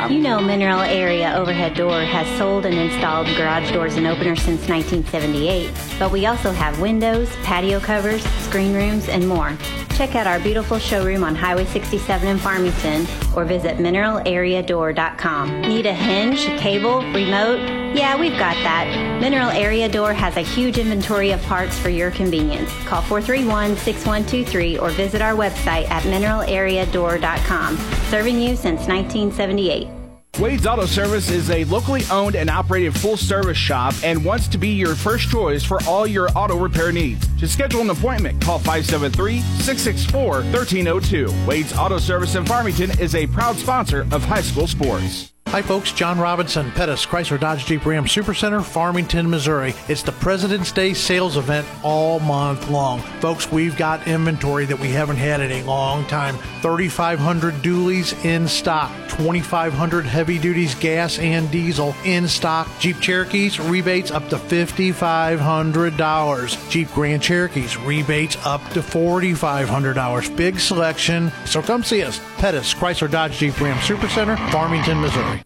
You 0.09 0.19
know 0.19 0.41
Mineral 0.41 0.81
Area 0.81 1.33
Overhead 1.35 1.75
Door 1.75 2.01
has 2.01 2.27
sold 2.37 2.65
and 2.65 2.75
installed 2.75 3.27
garage 3.37 3.71
doors 3.71 3.95
and 3.95 4.07
openers 4.07 4.41
since 4.41 4.67
1978, 4.67 5.71
but 5.99 6.11
we 6.11 6.25
also 6.25 6.51
have 6.51 6.79
windows, 6.81 7.29
patio 7.43 7.79
covers, 7.79 8.23
screen 8.23 8.73
rooms, 8.73 9.07
and 9.07 9.27
more. 9.27 9.55
Check 10.01 10.15
out 10.15 10.25
our 10.25 10.39
beautiful 10.39 10.79
showroom 10.79 11.23
on 11.23 11.35
Highway 11.35 11.63
67 11.63 12.27
in 12.27 12.39
Farmington 12.39 13.05
or 13.35 13.45
visit 13.45 13.77
mineralareadoor.com. 13.77 15.61
Need 15.61 15.85
a 15.85 15.93
hinge, 15.93 16.43
cable, 16.59 17.01
remote? 17.13 17.59
Yeah, 17.95 18.19
we've 18.19 18.31
got 18.31 18.55
that. 18.63 19.19
Mineral 19.21 19.51
Area 19.51 19.87
Door 19.87 20.13
has 20.13 20.37
a 20.37 20.41
huge 20.41 20.79
inventory 20.79 21.29
of 21.29 21.41
parts 21.43 21.77
for 21.77 21.89
your 21.89 22.09
convenience. 22.09 22.71
Call 22.85 23.03
431 23.03 23.77
6123 23.77 24.79
or 24.79 24.89
visit 24.89 25.21
our 25.21 25.35
website 25.35 25.87
at 25.91 26.01
mineralareadoor.com. 26.01 27.77
Serving 28.09 28.41
you 28.41 28.55
since 28.55 28.87
1978. 28.87 30.00
Wade's 30.39 30.65
Auto 30.65 30.85
Service 30.85 31.29
is 31.29 31.49
a 31.49 31.65
locally 31.65 32.03
owned 32.09 32.35
and 32.35 32.49
operated 32.49 32.97
full 32.97 33.17
service 33.17 33.57
shop 33.57 33.93
and 34.03 34.23
wants 34.23 34.47
to 34.47 34.57
be 34.57 34.69
your 34.69 34.95
first 34.95 35.29
choice 35.29 35.63
for 35.63 35.79
all 35.83 36.07
your 36.07 36.29
auto 36.35 36.57
repair 36.57 36.91
needs. 36.91 37.27
To 37.39 37.47
schedule 37.47 37.81
an 37.81 37.89
appointment, 37.89 38.41
call 38.41 38.57
573 38.57 39.41
664 39.41 40.23
1302. 40.53 41.45
Wade's 41.45 41.73
Auto 41.73 41.97
Service 41.97 42.35
in 42.35 42.45
Farmington 42.45 42.97
is 42.99 43.13
a 43.13 43.27
proud 43.27 43.57
sponsor 43.57 44.07
of 44.11 44.23
high 44.23 44.41
school 44.41 44.67
sports. 44.67 45.31
Hi, 45.51 45.61
folks. 45.61 45.91
John 45.91 46.17
Robinson, 46.17 46.71
Pettis, 46.71 47.05
Chrysler 47.05 47.37
Dodge 47.37 47.65
Jeep 47.65 47.85
Ram 47.85 48.05
Supercenter, 48.05 48.63
Farmington, 48.63 49.29
Missouri. 49.29 49.73
It's 49.89 50.01
the 50.01 50.13
President's 50.13 50.71
Day 50.71 50.93
sales 50.93 51.35
event 51.35 51.67
all 51.83 52.21
month 52.21 52.69
long. 52.69 53.01
Folks, 53.19 53.51
we've 53.51 53.75
got 53.75 54.07
inventory 54.07 54.63
that 54.63 54.79
we 54.79 54.91
haven't 54.91 55.17
had 55.17 55.41
in 55.41 55.51
a 55.51 55.61
long 55.63 56.05
time 56.05 56.37
3,500 56.61 57.55
dualies 57.55 58.23
in 58.23 58.47
stock, 58.47 58.89
2,500 59.09 60.05
heavy 60.05 60.39
duties 60.39 60.73
gas 60.75 61.19
and 61.19 61.51
diesel 61.51 61.93
in 62.05 62.29
stock. 62.29 62.69
Jeep 62.79 63.01
Cherokees, 63.01 63.59
rebates 63.59 64.09
up 64.09 64.29
to 64.29 64.37
$5,500. 64.37 66.69
Jeep 66.69 66.89
Grand 66.93 67.21
Cherokees, 67.21 67.75
rebates 67.75 68.37
up 68.45 68.65
to 68.69 68.79
$4,500. 68.79 70.37
Big 70.37 70.61
selection. 70.61 71.29
So 71.43 71.61
come 71.61 71.83
see 71.83 72.03
us. 72.03 72.21
Pettis, 72.37 72.73
Chrysler 72.73 73.11
Dodge 73.11 73.33
Jeep 73.33 73.59
Ram 73.59 73.75
Supercenter, 73.79 74.37
Farmington, 74.49 75.01
Missouri. 75.01 75.40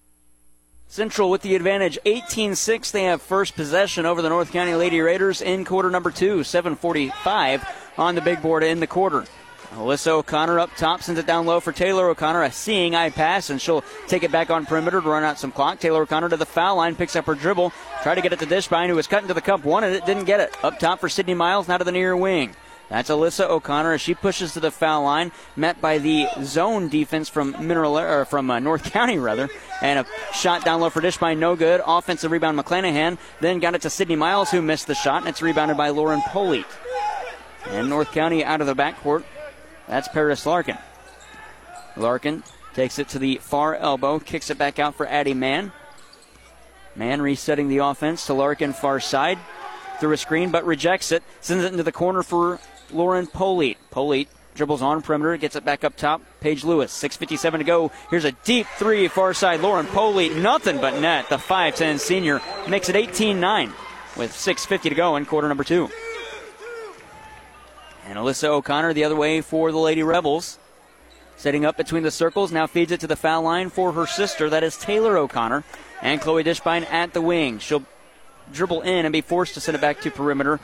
Central 0.95 1.29
with 1.29 1.41
the 1.41 1.55
advantage 1.55 1.99
18 2.05 2.55
6. 2.55 2.91
They 2.91 3.03
have 3.03 3.21
first 3.21 3.53
possession 3.55 4.05
over 4.05 4.21
the 4.21 4.29
North 4.29 4.53
County 4.53 4.75
Lady 4.75 5.01
Raiders 5.01 5.41
in 5.41 5.65
quarter 5.65 5.89
number 5.89 6.09
two. 6.09 6.37
7.45 6.37 7.67
on 7.97 8.15
the 8.15 8.21
big 8.21 8.41
board 8.41 8.63
in 8.63 8.79
the 8.79 8.87
quarter. 8.87 9.25
Alyssa 9.71 10.07
O'Connor 10.07 10.57
up 10.57 10.73
top, 10.77 11.03
sends 11.03 11.19
it 11.19 11.27
down 11.27 11.45
low 11.45 11.59
for 11.59 11.73
Taylor 11.73 12.07
O'Connor. 12.07 12.43
A 12.43 12.51
seeing 12.53 12.95
eye 12.95 13.09
pass, 13.09 13.49
and 13.49 13.59
she'll 13.59 13.83
take 14.07 14.23
it 14.23 14.31
back 14.31 14.49
on 14.49 14.65
perimeter 14.65 15.01
to 15.01 15.09
run 15.09 15.25
out 15.25 15.37
some 15.37 15.51
clock. 15.51 15.81
Taylor 15.81 16.03
O'Connor 16.03 16.29
to 16.29 16.37
the 16.37 16.45
foul 16.45 16.77
line, 16.77 16.95
picks 16.95 17.17
up 17.17 17.25
her 17.25 17.35
dribble, 17.35 17.73
try 18.01 18.15
to 18.15 18.21
get 18.21 18.31
it 18.31 18.39
to 18.39 18.45
Dishbine, 18.45 18.87
who 18.87 18.95
was 18.95 19.05
cutting 19.05 19.27
to 19.27 19.33
the 19.33 19.41
cup, 19.41 19.65
wanted 19.65 19.91
it, 19.91 20.05
didn't 20.05 20.23
get 20.23 20.39
it. 20.39 20.55
Up 20.63 20.79
top 20.79 21.01
for 21.01 21.09
Sydney 21.09 21.33
Miles, 21.33 21.67
now 21.67 21.77
to 21.77 21.83
the 21.83 21.91
near 21.91 22.15
wing. 22.15 22.55
That's 22.89 23.09
Alyssa 23.09 23.49
O'Connor 23.49 23.93
as 23.93 24.01
she 24.01 24.13
pushes 24.13 24.53
to 24.53 24.59
the 24.59 24.69
foul 24.69 25.03
line, 25.03 25.31
met 25.55 25.81
by 25.81 25.97
the 25.97 26.27
zone 26.43 26.87
defense 26.87 27.29
from 27.29 27.51
Mineral 27.67 27.97
or 27.97 28.25
from 28.25 28.51
uh, 28.51 28.59
North 28.59 28.91
County 28.91 29.17
rather, 29.17 29.49
and 29.81 29.99
a 29.99 30.33
shot 30.33 30.63
down 30.63 30.81
low 30.81 30.89
for 30.89 31.01
Dishbine 31.01 31.39
no 31.39 31.55
good. 31.55 31.81
Offensive 31.85 32.31
rebound 32.31 32.59
McClanahan, 32.59 33.17
then 33.41 33.59
got 33.59 33.73
it 33.73 33.81
to 33.81 33.89
Sydney 33.89 34.15
Miles 34.15 34.51
who 34.51 34.61
missed 34.61 34.87
the 34.87 34.95
shot, 34.95 35.21
and 35.21 35.29
it's 35.29 35.41
rebounded 35.41 35.77
by 35.77 35.89
Lauren 35.89 36.21
Polite. 36.29 36.65
And 37.67 37.89
North 37.89 38.11
County 38.11 38.45
out 38.45 38.61
of 38.61 38.67
the 38.67 38.75
backcourt. 38.75 39.23
That's 39.87 40.07
Paris 40.07 40.45
Larkin. 40.45 40.77
Larkin 41.97 42.43
takes 42.75 42.99
it 42.99 43.07
to 43.09 43.19
the 43.19 43.37
far 43.37 43.75
elbow, 43.75 44.19
kicks 44.19 44.49
it 44.49 44.57
back 44.57 44.77
out 44.77 44.95
for 44.95 45.07
Addie 45.07 45.33
Mann. 45.33 45.71
Mann 46.95 47.21
resetting 47.21 47.67
the 47.67 47.79
offense 47.79 48.27
to 48.27 48.33
Larkin 48.33 48.73
far 48.73 48.99
side 48.99 49.39
through 49.99 50.13
a 50.13 50.17
screen, 50.17 50.51
but 50.51 50.65
rejects 50.65 51.11
it. 51.11 51.23
Sends 51.41 51.63
it 51.63 51.71
into 51.71 51.83
the 51.83 51.91
corner 51.91 52.21
for 52.21 52.59
Lauren 52.91 53.27
Polite. 53.27 53.77
Polite 53.91 54.29
dribbles 54.55 54.81
on 54.81 55.01
perimeter, 55.01 55.37
gets 55.37 55.55
it 55.55 55.65
back 55.65 55.83
up 55.83 55.95
top. 55.95 56.21
Paige 56.39 56.63
Lewis, 56.63 56.91
6.57 56.91 57.57
to 57.59 57.63
go. 57.63 57.91
Here's 58.09 58.25
a 58.25 58.31
deep 58.31 58.67
three, 58.77 59.07
far 59.07 59.33
side. 59.33 59.61
Lauren 59.61 59.85
Polite, 59.85 60.35
nothing 60.35 60.79
but 60.79 60.99
net. 60.99 61.29
The 61.29 61.37
5'10 61.37 61.99
senior 61.99 62.41
makes 62.67 62.89
it 62.89 62.95
18 62.95 63.39
9 63.39 63.73
with 64.15 64.31
6.50 64.31 64.81
to 64.83 64.95
go 64.95 65.15
in 65.17 65.25
quarter 65.25 65.47
number 65.47 65.63
two. 65.63 65.89
And 68.07 68.17
Alyssa 68.17 68.49
O'Connor 68.49 68.93
the 68.93 69.03
other 69.03 69.15
way 69.15 69.41
for 69.41 69.71
the 69.71 69.77
Lady 69.77 70.03
Rebels. 70.03 70.59
Setting 71.37 71.65
up 71.65 71.75
between 71.75 72.03
the 72.03 72.11
circles, 72.11 72.51
now 72.51 72.65
feeds 72.65 72.93
it 72.93 73.01
to 73.01 73.07
the 73.07 73.17
foul 73.17 73.41
line 73.41 73.69
for 73.69 73.91
her 73.91 74.05
sister. 74.05 74.49
That 74.49 74.63
is 74.63 74.77
Taylor 74.77 75.17
O'Connor. 75.17 75.63
And 76.01 76.21
Chloe 76.21 76.43
Dishbine 76.43 76.89
at 76.89 77.13
the 77.13 77.21
wing. 77.21 77.59
She'll 77.59 77.83
dribble 78.53 78.83
in 78.83 79.05
and 79.05 79.11
be 79.11 79.21
forced 79.21 79.55
to 79.55 79.59
send 79.59 79.75
it 79.75 79.81
back 79.81 80.01
to 80.01 80.11
perimeter 80.11 80.59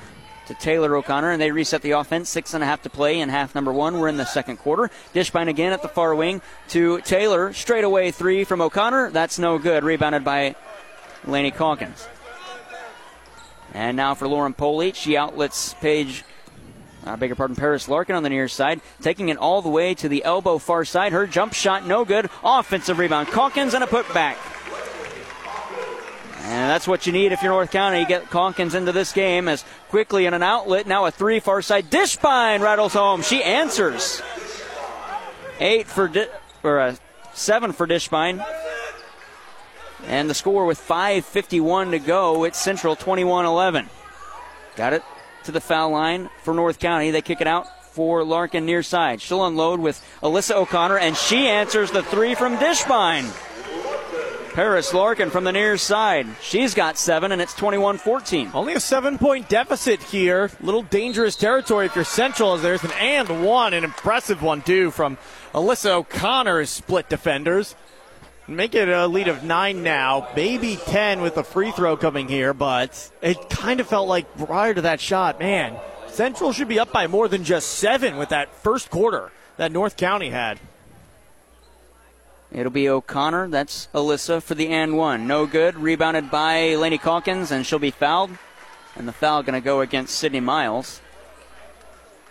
to 0.53 0.61
Taylor 0.61 0.95
O'Connor, 0.95 1.31
and 1.31 1.41
they 1.41 1.51
reset 1.51 1.81
the 1.81 1.91
offense. 1.91 2.29
Six 2.29 2.53
and 2.53 2.63
a 2.63 2.67
half 2.67 2.81
to 2.83 2.89
play 2.89 3.19
in 3.19 3.29
half 3.29 3.55
number 3.55 3.71
one. 3.71 3.99
We're 3.99 4.09
in 4.09 4.17
the 4.17 4.25
second 4.25 4.57
quarter. 4.57 4.89
Dishbine 5.13 5.47
again 5.47 5.73
at 5.73 5.81
the 5.81 5.87
far 5.87 6.13
wing 6.15 6.41
to 6.69 7.01
Taylor. 7.01 7.53
Straight 7.53 7.83
away 7.83 8.11
three 8.11 8.43
from 8.43 8.61
O'Connor. 8.61 9.11
That's 9.11 9.39
no 9.39 9.57
good. 9.57 9.83
Rebounded 9.83 10.23
by 10.23 10.55
Laney 11.25 11.51
Calkins. 11.51 12.07
And 13.73 13.95
now 13.95 14.15
for 14.15 14.27
Lauren 14.27 14.53
Polite. 14.53 14.95
She 14.95 15.15
outlets 15.15 15.73
Paige 15.75 16.23
I 17.03 17.15
beg 17.15 17.29
your 17.29 17.35
pardon, 17.35 17.55
Paris 17.55 17.89
Larkin 17.89 18.15
on 18.15 18.21
the 18.21 18.29
near 18.29 18.47
side, 18.47 18.79
taking 19.01 19.29
it 19.29 19.37
all 19.37 19.63
the 19.63 19.69
way 19.69 19.95
to 19.95 20.07
the 20.07 20.23
elbow 20.23 20.59
far 20.59 20.85
side. 20.85 21.13
Her 21.13 21.25
jump 21.25 21.53
shot 21.53 21.87
no 21.87 22.05
good. 22.05 22.29
Offensive 22.43 22.99
rebound. 22.99 23.29
Calkins 23.29 23.73
and 23.73 23.83
a 23.83 23.87
putback. 23.87 24.35
And 26.43 26.69
that's 26.69 26.87
what 26.87 27.05
you 27.05 27.13
need 27.13 27.31
if 27.31 27.41
you're 27.41 27.51
North 27.51 27.71
County. 27.71 27.99
You 27.99 28.05
get 28.05 28.29
Calkins 28.29 28.73
into 28.73 28.91
this 28.91 29.13
game 29.13 29.47
as 29.47 29.63
quickly 29.89 30.25
in 30.25 30.33
an 30.33 30.43
outlet. 30.43 30.87
Now 30.87 31.05
a 31.05 31.11
three 31.11 31.39
far 31.39 31.61
side. 31.61 31.89
Dishbine 31.89 32.61
rattles 32.61 32.93
home. 32.93 33.21
She 33.21 33.43
answers. 33.43 34.21
Eight 35.59 35.87
for 35.87 36.07
Di- 36.07 36.29
or 36.63 36.79
a 36.79 36.97
seven 37.33 37.71
for 37.71 37.85
Dishbine. 37.87 38.43
And 40.07 40.29
the 40.29 40.33
score 40.33 40.65
with 40.65 40.79
5:51 40.79 41.91
to 41.91 41.99
go. 41.99 42.43
It's 42.43 42.59
Central 42.59 42.95
21-11. 42.95 43.87
Got 44.75 44.93
it 44.93 45.03
to 45.43 45.51
the 45.51 45.61
foul 45.61 45.91
line 45.91 46.29
for 46.43 46.53
North 46.53 46.79
County. 46.79 47.11
They 47.11 47.21
kick 47.21 47.41
it 47.41 47.47
out 47.47 47.67
for 47.93 48.23
Larkin 48.23 48.65
near 48.65 48.81
side. 48.81 49.21
She'll 49.21 49.45
unload 49.45 49.79
with 49.79 50.03
Alyssa 50.23 50.55
O'Connor, 50.55 50.97
and 50.97 51.15
she 51.15 51.47
answers 51.47 51.91
the 51.91 52.03
three 52.03 52.33
from 52.35 52.57
Dishbine. 52.57 53.29
Paris 54.53 54.93
Larkin 54.93 55.29
from 55.29 55.45
the 55.45 55.51
near 55.53 55.77
side. 55.77 56.27
She's 56.41 56.73
got 56.73 56.97
seven, 56.97 57.31
and 57.31 57.41
it's 57.41 57.53
21 57.53 57.97
14. 57.97 58.51
Only 58.53 58.73
a 58.73 58.81
seven 58.81 59.17
point 59.17 59.47
deficit 59.47 60.03
here. 60.03 60.51
Little 60.59 60.83
dangerous 60.83 61.37
territory 61.37 61.85
if 61.85 61.95
you're 61.95 62.03
central, 62.03 62.53
as 62.53 62.61
there's 62.61 62.83
an 62.83 62.91
and 62.91 63.45
one, 63.45 63.73
an 63.73 63.85
impressive 63.85 64.41
one, 64.41 64.61
too, 64.61 64.91
from 64.91 65.17
Alyssa 65.53 65.91
O'Connor's 65.91 66.69
split 66.69 67.07
defenders. 67.07 67.75
Make 68.45 68.75
it 68.75 68.89
a 68.89 69.07
lead 69.07 69.29
of 69.29 69.45
nine 69.45 69.83
now, 69.83 70.27
maybe 70.35 70.75
10 70.75 71.21
with 71.21 71.35
the 71.35 71.43
free 71.43 71.71
throw 71.71 71.95
coming 71.95 72.27
here, 72.27 72.53
but 72.53 73.09
it 73.21 73.49
kind 73.49 73.79
of 73.79 73.87
felt 73.87 74.09
like 74.09 74.37
prior 74.37 74.73
to 74.73 74.81
that 74.81 74.99
shot, 74.99 75.39
man, 75.39 75.77
Central 76.07 76.51
should 76.51 76.67
be 76.67 76.79
up 76.79 76.91
by 76.91 77.07
more 77.07 77.29
than 77.29 77.45
just 77.45 77.69
seven 77.75 78.17
with 78.17 78.29
that 78.29 78.53
first 78.55 78.89
quarter 78.89 79.31
that 79.55 79.71
North 79.71 79.95
County 79.95 80.29
had. 80.29 80.59
It'll 82.51 82.71
be 82.71 82.89
O'Connor. 82.89 83.47
That's 83.47 83.87
Alyssa 83.93 84.43
for 84.43 84.55
the 84.55 84.67
and 84.67 84.97
one. 84.97 85.25
No 85.25 85.45
good. 85.45 85.75
Rebounded 85.75 86.29
by 86.29 86.75
Laney 86.75 86.97
Calkins, 86.97 87.51
and 87.51 87.65
she'll 87.65 87.79
be 87.79 87.91
fouled. 87.91 88.31
And 88.95 89.07
the 89.07 89.13
foul 89.13 89.41
going 89.41 89.59
to 89.59 89.63
go 89.63 89.79
against 89.79 90.17
Sydney 90.17 90.41
Miles. 90.41 91.01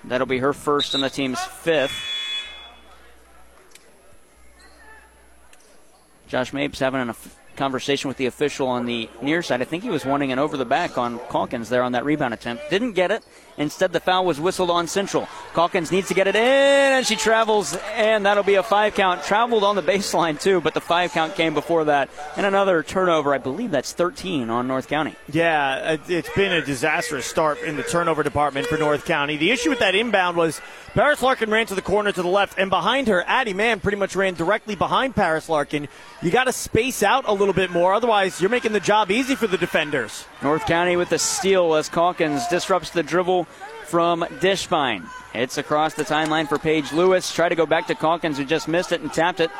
That'll 0.04 0.26
be 0.26 0.38
her 0.38 0.52
first 0.52 0.94
and 0.94 1.02
the 1.02 1.08
team's 1.08 1.40
fifth. 1.40 1.94
Josh 6.28 6.52
Mapes 6.52 6.78
having 6.78 7.08
a 7.08 7.14
conversation 7.56 8.08
with 8.08 8.16
the 8.16 8.26
official 8.26 8.68
on 8.68 8.86
the 8.86 9.08
near 9.20 9.42
side. 9.42 9.60
I 9.60 9.64
think 9.64 9.82
he 9.82 9.90
was 9.90 10.04
wanting 10.04 10.32
an 10.32 10.38
over 10.38 10.56
the 10.56 10.64
back 10.64 10.96
on 10.96 11.18
Calkins 11.30 11.68
there 11.68 11.82
on 11.82 11.92
that 11.92 12.04
rebound 12.04 12.34
attempt. 12.34 12.70
Didn't 12.70 12.92
get 12.92 13.10
it. 13.10 13.24
Instead, 13.58 13.92
the 13.92 14.00
foul 14.00 14.24
was 14.24 14.40
whistled 14.40 14.70
on 14.70 14.86
Central. 14.86 15.28
Calkins 15.52 15.92
needs 15.92 16.08
to 16.08 16.14
get 16.14 16.26
it 16.26 16.34
in, 16.34 16.40
and 16.40 17.06
she 17.06 17.14
travels, 17.14 17.76
and 17.94 18.24
that'll 18.24 18.42
be 18.42 18.54
a 18.54 18.62
five 18.62 18.94
count. 18.94 19.22
Traveled 19.22 19.64
on 19.64 19.76
the 19.76 19.82
baseline, 19.82 20.40
too, 20.40 20.62
but 20.62 20.72
the 20.72 20.80
five 20.80 21.12
count 21.12 21.34
came 21.34 21.52
before 21.52 21.84
that. 21.84 22.08
And 22.36 22.46
another 22.46 22.82
turnover. 22.82 23.34
I 23.34 23.38
believe 23.38 23.70
that's 23.70 23.92
13 23.92 24.48
on 24.48 24.66
North 24.66 24.88
County. 24.88 25.14
Yeah, 25.30 25.98
it's 26.08 26.30
been 26.34 26.52
a 26.52 26.64
disastrous 26.64 27.26
start 27.26 27.60
in 27.60 27.76
the 27.76 27.82
turnover 27.82 28.22
department 28.22 28.66
for 28.66 28.78
North 28.78 29.04
County. 29.04 29.36
The 29.36 29.50
issue 29.50 29.68
with 29.68 29.80
that 29.80 29.94
inbound 29.94 30.38
was 30.38 30.62
Paris 30.94 31.22
Larkin 31.22 31.50
ran 31.50 31.66
to 31.66 31.76
the 31.76 31.82
corner 31.82 32.10
to 32.10 32.20
the 32.20 32.28
left, 32.28 32.58
and 32.58 32.68
behind 32.68 33.06
her, 33.06 33.22
Addie 33.24 33.54
Mann 33.54 33.78
pretty 33.78 33.96
much 33.96 34.16
ran 34.16 34.34
directly 34.34 34.74
behind 34.74 35.14
Paris 35.14 35.48
Larkin. 35.48 35.86
You 36.20 36.32
got 36.32 36.44
to 36.44 36.52
space 36.52 37.04
out 37.04 37.28
a 37.28 37.32
little 37.32 37.54
bit 37.54 37.70
more, 37.70 37.94
otherwise, 37.94 38.40
you're 38.40 38.50
making 38.50 38.72
the 38.72 38.80
job 38.80 39.12
easy 39.12 39.36
for 39.36 39.46
the 39.46 39.56
defenders. 39.56 40.24
North 40.42 40.66
County 40.66 40.96
with 40.96 41.10
the 41.10 41.18
steal 41.18 41.76
as 41.76 41.88
Calkins 41.88 42.44
disrupts 42.48 42.90
the 42.90 43.04
dribble 43.04 43.44
from 43.84 44.22
Dishbine. 44.40 45.08
It's 45.32 45.58
across 45.58 45.94
the 45.94 46.02
timeline 46.02 46.48
for 46.48 46.58
Paige 46.58 46.92
Lewis. 46.92 47.32
Try 47.32 47.48
to 47.48 47.54
go 47.54 47.66
back 47.66 47.86
to 47.86 47.94
Calkins, 47.94 48.36
who 48.36 48.44
just 48.44 48.66
missed 48.66 48.90
it 48.90 49.00
and 49.00 49.12
tapped 49.12 49.38
it. 49.38 49.52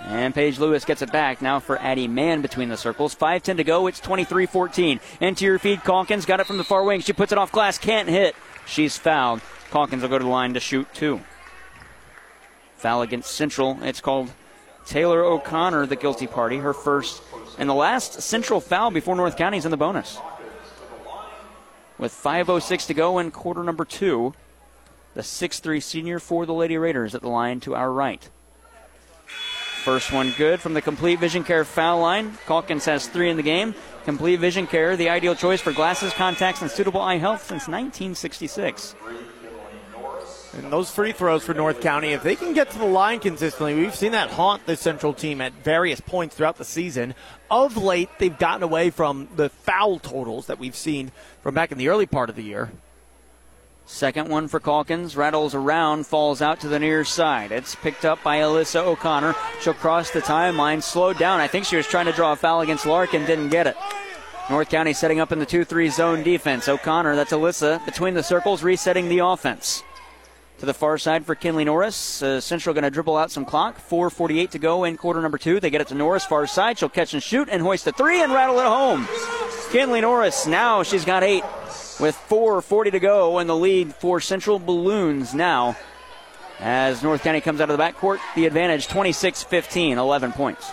And 0.00 0.34
Paige 0.34 0.58
Lewis 0.58 0.84
gets 0.84 1.02
it 1.02 1.12
back 1.12 1.40
now 1.40 1.60
for 1.60 1.78
Addie 1.78 2.08
Mann 2.08 2.42
between 2.42 2.68
the 2.68 2.76
circles. 2.76 3.14
5 3.14 3.44
10 3.44 3.58
to 3.58 3.64
go. 3.64 3.86
It's 3.86 4.00
23 4.00 4.46
14. 4.46 5.00
Interior 5.20 5.58
feed. 5.58 5.84
Calkins 5.84 6.24
got 6.24 6.40
it 6.40 6.46
from 6.46 6.56
the 6.56 6.64
far 6.64 6.82
wing. 6.82 7.00
She 7.00 7.12
puts 7.12 7.30
it 7.30 7.38
off 7.38 7.52
glass. 7.52 7.78
Can't 7.78 8.08
hit. 8.08 8.34
She's 8.66 8.96
fouled. 8.96 9.40
Calkins 9.70 10.02
will 10.02 10.08
go 10.08 10.18
to 10.18 10.24
the 10.24 10.30
line 10.30 10.54
to 10.54 10.60
shoot 10.60 10.86
two. 10.94 11.20
Foul 12.76 13.02
against 13.02 13.32
Central. 13.32 13.78
It's 13.82 14.00
called 14.00 14.30
Taylor 14.86 15.24
O'Connor, 15.24 15.86
the 15.86 15.96
guilty 15.96 16.26
party. 16.26 16.58
Her 16.58 16.72
first 16.72 17.22
and 17.58 17.68
the 17.68 17.74
last 17.74 18.22
Central 18.22 18.60
foul 18.60 18.90
before 18.90 19.16
North 19.16 19.36
County's 19.36 19.64
in 19.64 19.70
the 19.70 19.76
bonus 19.76 20.18
with 21.98 22.12
5.06 22.12 22.86
to 22.86 22.94
go 22.94 23.18
in 23.18 23.30
quarter 23.30 23.62
number 23.62 23.84
two. 23.84 24.34
The 25.14 25.22
6'3 25.22 25.82
senior 25.82 26.18
for 26.20 26.46
the 26.46 26.54
Lady 26.54 26.78
Raiders 26.78 27.14
at 27.14 27.22
the 27.22 27.28
line 27.28 27.60
to 27.60 27.74
our 27.74 27.92
right. 27.92 28.28
First 29.26 30.12
one 30.12 30.32
good 30.36 30.60
from 30.60 30.74
the 30.74 30.82
Complete 30.82 31.18
Vision 31.18 31.44
Care 31.44 31.64
foul 31.64 32.00
line. 32.00 32.36
Calkins 32.46 32.84
has 32.84 33.08
three 33.08 33.30
in 33.30 33.36
the 33.36 33.42
game. 33.42 33.74
Complete 34.04 34.36
Vision 34.36 34.66
Care, 34.66 34.96
the 34.96 35.08
ideal 35.08 35.34
choice 35.34 35.60
for 35.60 35.72
glasses, 35.72 36.12
contacts, 36.12 36.62
and 36.62 36.70
suitable 36.70 37.00
eye 37.00 37.18
health 37.18 37.40
since 37.40 37.68
1966. 37.68 38.94
And 40.54 40.72
those 40.72 40.90
free 40.90 41.12
throws 41.12 41.44
for 41.44 41.52
North 41.52 41.80
County, 41.80 42.12
if 42.12 42.22
they 42.22 42.34
can 42.34 42.54
get 42.54 42.70
to 42.70 42.78
the 42.78 42.86
line 42.86 43.20
consistently, 43.20 43.74
we've 43.74 43.94
seen 43.94 44.12
that 44.12 44.30
haunt 44.30 44.64
the 44.66 44.76
Central 44.76 45.12
team 45.12 45.40
at 45.40 45.52
various 45.52 46.00
points 46.00 46.34
throughout 46.34 46.56
the 46.56 46.64
season. 46.64 47.14
Of 47.50 47.76
late, 47.76 48.08
they've 48.18 48.36
gotten 48.36 48.62
away 48.62 48.90
from 48.90 49.28
the 49.36 49.50
foul 49.50 49.98
totals 49.98 50.46
that 50.46 50.58
we've 50.58 50.76
seen 50.76 51.12
from 51.42 51.54
back 51.54 51.70
in 51.70 51.78
the 51.78 51.88
early 51.88 52.06
part 52.06 52.30
of 52.30 52.36
the 52.36 52.42
year. 52.42 52.70
Second 53.84 54.28
one 54.28 54.48
for 54.48 54.60
Calkins. 54.60 55.16
Rattles 55.16 55.54
around, 55.54 56.06
falls 56.06 56.42
out 56.42 56.60
to 56.60 56.68
the 56.68 56.78
near 56.78 57.04
side. 57.04 57.52
It's 57.52 57.74
picked 57.74 58.04
up 58.04 58.22
by 58.22 58.38
Alyssa 58.38 58.84
O'Connor. 58.84 59.34
She'll 59.60 59.74
cross 59.74 60.10
the 60.10 60.20
timeline, 60.20 60.82
slowed 60.82 61.18
down. 61.18 61.40
I 61.40 61.46
think 61.46 61.64
she 61.64 61.76
was 61.76 61.86
trying 61.86 62.06
to 62.06 62.12
draw 62.12 62.32
a 62.32 62.36
foul 62.36 62.60
against 62.60 62.84
Larkin, 62.86 63.24
didn't 63.24 63.48
get 63.48 63.66
it. 63.66 63.76
North 64.50 64.70
County 64.70 64.94
setting 64.94 65.20
up 65.20 65.30
in 65.30 65.38
the 65.38 65.46
2 65.46 65.64
3 65.64 65.88
zone 65.90 66.22
defense. 66.22 66.68
O'Connor, 66.68 67.16
that's 67.16 67.32
Alyssa, 67.32 67.84
between 67.84 68.14
the 68.14 68.22
circles, 68.22 68.62
resetting 68.62 69.08
the 69.08 69.18
offense 69.18 69.82
to 70.58 70.66
the 70.66 70.74
far 70.74 70.98
side 70.98 71.24
for 71.24 71.34
Kinley 71.34 71.64
Norris. 71.64 72.22
Uh, 72.22 72.40
Central 72.40 72.74
going 72.74 72.84
to 72.84 72.90
dribble 72.90 73.16
out 73.16 73.30
some 73.30 73.44
clock. 73.44 73.76
4.48 73.88 74.50
to 74.50 74.58
go 74.58 74.84
in 74.84 74.96
quarter 74.96 75.20
number 75.20 75.38
two. 75.38 75.60
They 75.60 75.70
get 75.70 75.80
it 75.80 75.88
to 75.88 75.94
Norris, 75.94 76.24
far 76.24 76.46
side. 76.46 76.78
She'll 76.78 76.88
catch 76.88 77.14
and 77.14 77.22
shoot 77.22 77.48
and 77.50 77.62
hoist 77.62 77.86
a 77.86 77.92
three 77.92 78.20
and 78.20 78.32
rattle 78.32 78.58
it 78.58 78.64
home. 78.64 79.06
Kinley 79.70 80.00
Norris, 80.00 80.46
now 80.46 80.82
she's 80.82 81.04
got 81.04 81.22
eight 81.22 81.44
with 82.00 82.16
4.40 82.28 82.92
to 82.92 83.00
go, 83.00 83.38
and 83.38 83.48
the 83.48 83.56
lead 83.56 83.94
for 83.94 84.20
Central 84.20 84.58
Balloons 84.58 85.34
now. 85.34 85.76
As 86.60 87.02
North 87.04 87.22
County 87.22 87.40
comes 87.40 87.60
out 87.60 87.70
of 87.70 87.78
the 87.78 87.82
backcourt, 87.82 88.18
the 88.34 88.46
advantage 88.46 88.88
26 88.88 89.44
15, 89.44 89.98
11 89.98 90.32
points. 90.32 90.72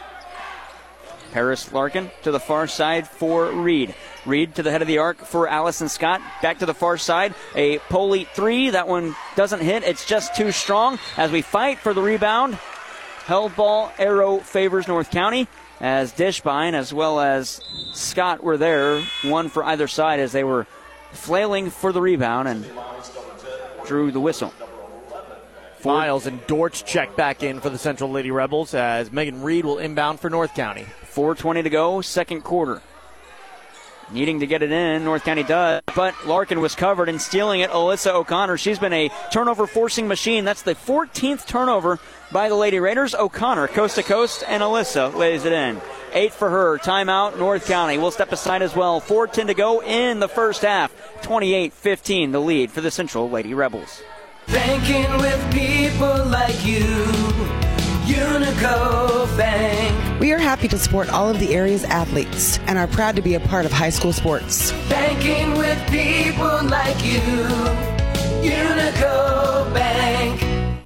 Paris 1.35 1.73
Larkin 1.73 2.09
to 2.23 2.31
the 2.31 2.39
far 2.39 2.65
side 2.65 3.09
for 3.09 3.51
Reed. 3.51 3.93
Reed 4.25 4.55
to 4.55 4.63
the 4.63 4.71
head 4.71 4.81
of 4.81 4.87
the 4.87 4.99
arc 4.99 5.17
for 5.17 5.49
Allison 5.49 5.89
Scott. 5.89 6.21
Back 6.41 6.59
to 6.59 6.65
the 6.65 6.73
far 6.73 6.97
side. 6.97 7.35
A 7.55 7.79
Polite 7.89 8.29
three. 8.29 8.69
That 8.69 8.87
one 8.87 9.17
doesn't 9.35 9.59
hit. 9.59 9.83
It's 9.83 10.05
just 10.05 10.33
too 10.33 10.53
strong 10.53 10.97
as 11.17 11.31
we 11.31 11.41
fight 11.41 11.79
for 11.79 11.93
the 11.93 12.01
rebound. 12.01 12.53
Held 13.25 13.53
ball 13.57 13.91
arrow 13.99 14.37
favors 14.37 14.87
North 14.87 15.11
County 15.11 15.49
as 15.81 16.13
Dishbine 16.13 16.73
as 16.73 16.93
well 16.93 17.19
as 17.19 17.59
Scott 17.91 18.41
were 18.41 18.55
there. 18.55 19.01
One 19.23 19.49
for 19.49 19.65
either 19.65 19.89
side 19.89 20.21
as 20.21 20.31
they 20.31 20.45
were 20.45 20.65
flailing 21.11 21.69
for 21.69 21.91
the 21.91 22.01
rebound 22.01 22.47
and 22.47 22.65
drew 23.85 24.09
the 24.09 24.21
whistle. 24.21 24.53
Miles 25.83 26.27
and 26.27 26.47
Dortch 26.47 26.85
check 26.85 27.17
back 27.17 27.43
in 27.43 27.59
for 27.59 27.69
the 27.69 27.77
Central 27.77 28.09
Lady 28.09 28.31
Rebels 28.31 28.73
as 28.73 29.11
Megan 29.11 29.41
Reed 29.41 29.65
will 29.65 29.79
inbound 29.79 30.21
for 30.21 30.29
North 30.29 30.55
County. 30.55 30.85
4.20 31.15 31.63
to 31.63 31.69
go, 31.69 32.01
second 32.01 32.41
quarter. 32.41 32.81
Needing 34.11 34.41
to 34.41 34.47
get 34.47 34.61
it 34.61 34.71
in, 34.71 35.03
North 35.03 35.23
County 35.23 35.41
does, 35.41 35.81
but 35.95 36.13
Larkin 36.27 36.61
was 36.61 36.75
covered 36.75 37.09
and 37.09 37.19
stealing 37.19 37.61
it. 37.61 37.71
Alyssa 37.71 38.13
O'Connor, 38.13 38.57
she's 38.57 38.77
been 38.77 38.93
a 38.93 39.09
turnover 39.31 39.65
forcing 39.65 40.07
machine. 40.07 40.45
That's 40.45 40.61
the 40.61 40.75
14th 40.75 41.47
turnover 41.47 41.99
by 42.31 42.49
the 42.49 42.55
Lady 42.55 42.79
Raiders. 42.79 43.15
O'Connor, 43.15 43.69
coast 43.69 43.95
to 43.95 44.03
coast, 44.03 44.43
and 44.47 44.61
Alyssa 44.61 45.15
lays 45.15 45.45
it 45.45 45.53
in. 45.53 45.81
Eight 46.13 46.33
for 46.33 46.49
her. 46.49 46.77
Timeout, 46.77 47.39
North 47.39 47.65
County. 47.65 47.97
We'll 47.97 48.11
step 48.11 48.31
aside 48.31 48.61
as 48.61 48.75
well. 48.75 49.01
4.10 49.01 49.47
to 49.47 49.53
go 49.55 49.81
in 49.81 50.19
the 50.19 50.29
first 50.29 50.61
half. 50.61 50.93
28 51.23 51.73
15, 51.73 52.31
the 52.31 52.39
lead 52.39 52.71
for 52.71 52.81
the 52.81 52.91
Central 52.91 53.29
Lady 53.29 53.55
Rebels. 53.55 54.03
Banking 54.47 55.11
with 55.17 55.51
people 55.51 56.25
like 56.25 56.63
you. 56.63 57.64
Unico 58.05 59.25
Bank. 59.37 60.19
We 60.19 60.31
are 60.31 60.37
happy 60.37 60.67
to 60.67 60.77
support 60.77 61.09
all 61.09 61.27
of 61.27 61.39
the 61.39 61.53
area's 61.55 61.83
athletes 61.83 62.59
and 62.67 62.77
are 62.77 62.87
proud 62.87 63.15
to 63.15 63.21
be 63.21 63.33
a 63.33 63.39
part 63.39 63.65
of 63.65 63.71
high 63.71 63.89
school 63.89 64.13
sports. 64.13 64.71
Banking 64.89 65.57
with 65.57 65.79
people 65.89 66.63
like 66.69 67.03
you. 67.03 67.21
Unico 68.47 69.73
Bank. 69.73 70.41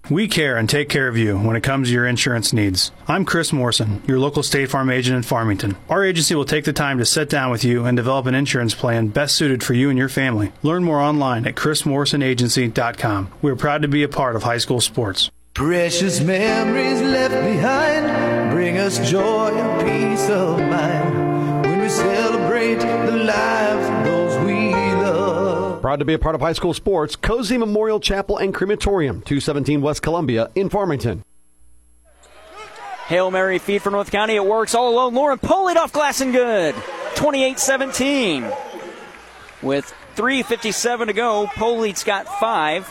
We 0.10 0.27
care 0.27 0.58
and 0.58 0.67
take 0.67 0.89
care 0.89 1.08
of 1.08 1.17
you 1.17 1.38
when 1.38 1.55
it 1.55 1.62
comes 1.62 1.89
to 1.89 1.93
your 1.93 2.08
insurance 2.08 2.51
needs. 2.51 2.91
I'm 3.08 3.25
Chris 3.25 3.53
Morrison, 3.53 4.01
your 4.08 4.17
local 4.17 4.41
State 4.41 4.69
Farm 4.69 4.89
agent 4.89 5.17
in 5.17 5.23
Farmington. 5.23 5.77
Our 5.88 6.03
agency 6.03 6.34
will 6.34 6.45
take 6.45 6.65
the 6.65 6.73
time 6.73 6.97
to 6.97 7.05
sit 7.05 7.29
down 7.29 7.51
with 7.51 7.63
you 7.63 7.86
and 7.86 7.95
develop 7.95 8.25
an 8.25 8.34
insurance 8.34 8.73
plan 8.73 9.10
best 9.10 9.36
suited 9.36 9.62
for 9.62 9.73
you 9.75 9.89
and 9.89 9.99
your 9.99 10.10
family. 10.10 10.51
Learn 10.63 10.84
more 10.84 10.99
online 10.99 11.45
at 11.45 11.55
chrismorrisonagency.com. 11.55 13.32
We 13.41 13.51
are 13.51 13.55
proud 13.55 13.82
to 13.84 13.88
be 13.88 14.01
a 14.03 14.10
part 14.10 14.36
of 14.36 14.43
high 14.43 14.58
school 14.58 14.82
sports. 14.82 15.29
Precious 15.60 16.22
memories 16.22 17.02
left 17.02 17.34
behind 17.34 18.50
bring 18.50 18.78
us 18.78 18.98
joy 19.12 19.50
and 19.50 19.82
peace 19.86 20.30
of 20.30 20.58
mind 20.58 21.65
when 21.65 21.82
we 21.82 21.89
celebrate 21.89 22.76
the 22.76 23.12
lives 23.12 23.89
of 23.89 24.06
those 24.06 24.45
we 24.45 24.74
love. 24.74 25.82
Proud 25.82 26.00
to 26.00 26.06
be 26.06 26.13
a 26.13 26.17
part 26.17 26.36
of 26.36 26.39
high 26.39 26.54
school 26.54 26.74
sports, 26.74 27.17
Cozean 27.17 27.60
Memorial 27.60 28.00
Chapel 28.00 28.38
and 28.38 28.54
Crematorium, 28.54 29.22
217 29.24 29.82
West 29.82 30.02
Columbia 30.02 30.50
in 30.56 30.69
Farmington. 30.69 31.24
Hail 33.08 33.30
Mary 33.30 33.60
feed 33.60 33.82
for 33.82 33.91
North 33.91 34.12
County. 34.12 34.38
It 34.38 34.45
works 34.45 34.74
all 34.74 34.93
alone. 34.93 35.13
Lauren 35.13 35.39
pulled 35.39 35.76
off 35.76 35.91
glass 35.91 36.22
and 36.22 36.32
good. 36.32 36.74
28 37.15 37.60
17. 37.60 38.50
With 39.62 39.93
3.57 40.15 41.08
to 41.08 41.13
go, 41.13 41.48
Polite's 41.48 42.06
got 42.06 42.30
five. 42.39 42.89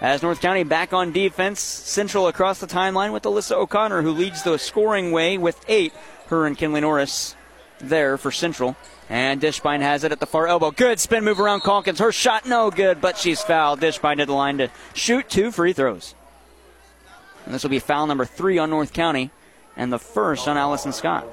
As 0.00 0.22
North 0.22 0.40
County 0.40 0.62
back 0.62 0.92
on 0.92 1.12
defense, 1.12 1.60
Central 1.60 2.28
across 2.28 2.60
the 2.60 2.68
timeline 2.68 3.12
with 3.12 3.24
Alyssa 3.24 3.56
O'Connor, 3.56 4.02
who 4.02 4.12
leads 4.12 4.44
the 4.44 4.56
scoring 4.56 5.10
way 5.10 5.38
with 5.38 5.58
eight. 5.66 5.92
Her 6.28 6.46
and 6.46 6.56
Kinley 6.56 6.80
Norris 6.80 7.34
there 7.80 8.16
for 8.16 8.30
Central. 8.30 8.76
And 9.08 9.40
Dishbine 9.40 9.80
has 9.80 10.04
it 10.04 10.12
at 10.12 10.20
the 10.20 10.26
far 10.26 10.46
elbow. 10.46 10.70
Good 10.70 11.00
spin 11.00 11.24
move 11.24 11.40
around 11.40 11.62
Calkins. 11.62 11.98
Her 11.98 12.12
shot 12.12 12.46
no 12.46 12.70
good, 12.70 13.00
but 13.00 13.16
she's 13.16 13.40
fouled. 13.40 13.80
Dishbine 13.80 14.18
to 14.18 14.26
the 14.26 14.34
line 14.34 14.58
to 14.58 14.70
shoot 14.94 15.28
two 15.28 15.50
free 15.50 15.72
throws. 15.72 16.14
And 17.44 17.54
this 17.54 17.62
will 17.62 17.70
be 17.70 17.78
foul 17.78 18.06
number 18.06 18.26
three 18.26 18.58
on 18.58 18.70
North 18.70 18.92
County 18.92 19.30
and 19.76 19.92
the 19.92 19.98
first 19.98 20.46
on 20.46 20.56
Allison 20.56 20.92
Scott. 20.92 21.26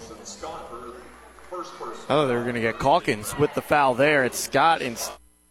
Oh, 2.10 2.28
they're 2.28 2.43
going 2.43 2.56
to 2.56 2.62
get 2.62 2.80
Calkins 2.80 3.38
with 3.38 3.54
the 3.54 3.62
foul 3.62 3.93
there. 3.93 4.23
It's 4.23 4.39
Scott 4.39 4.82
in 4.82 4.95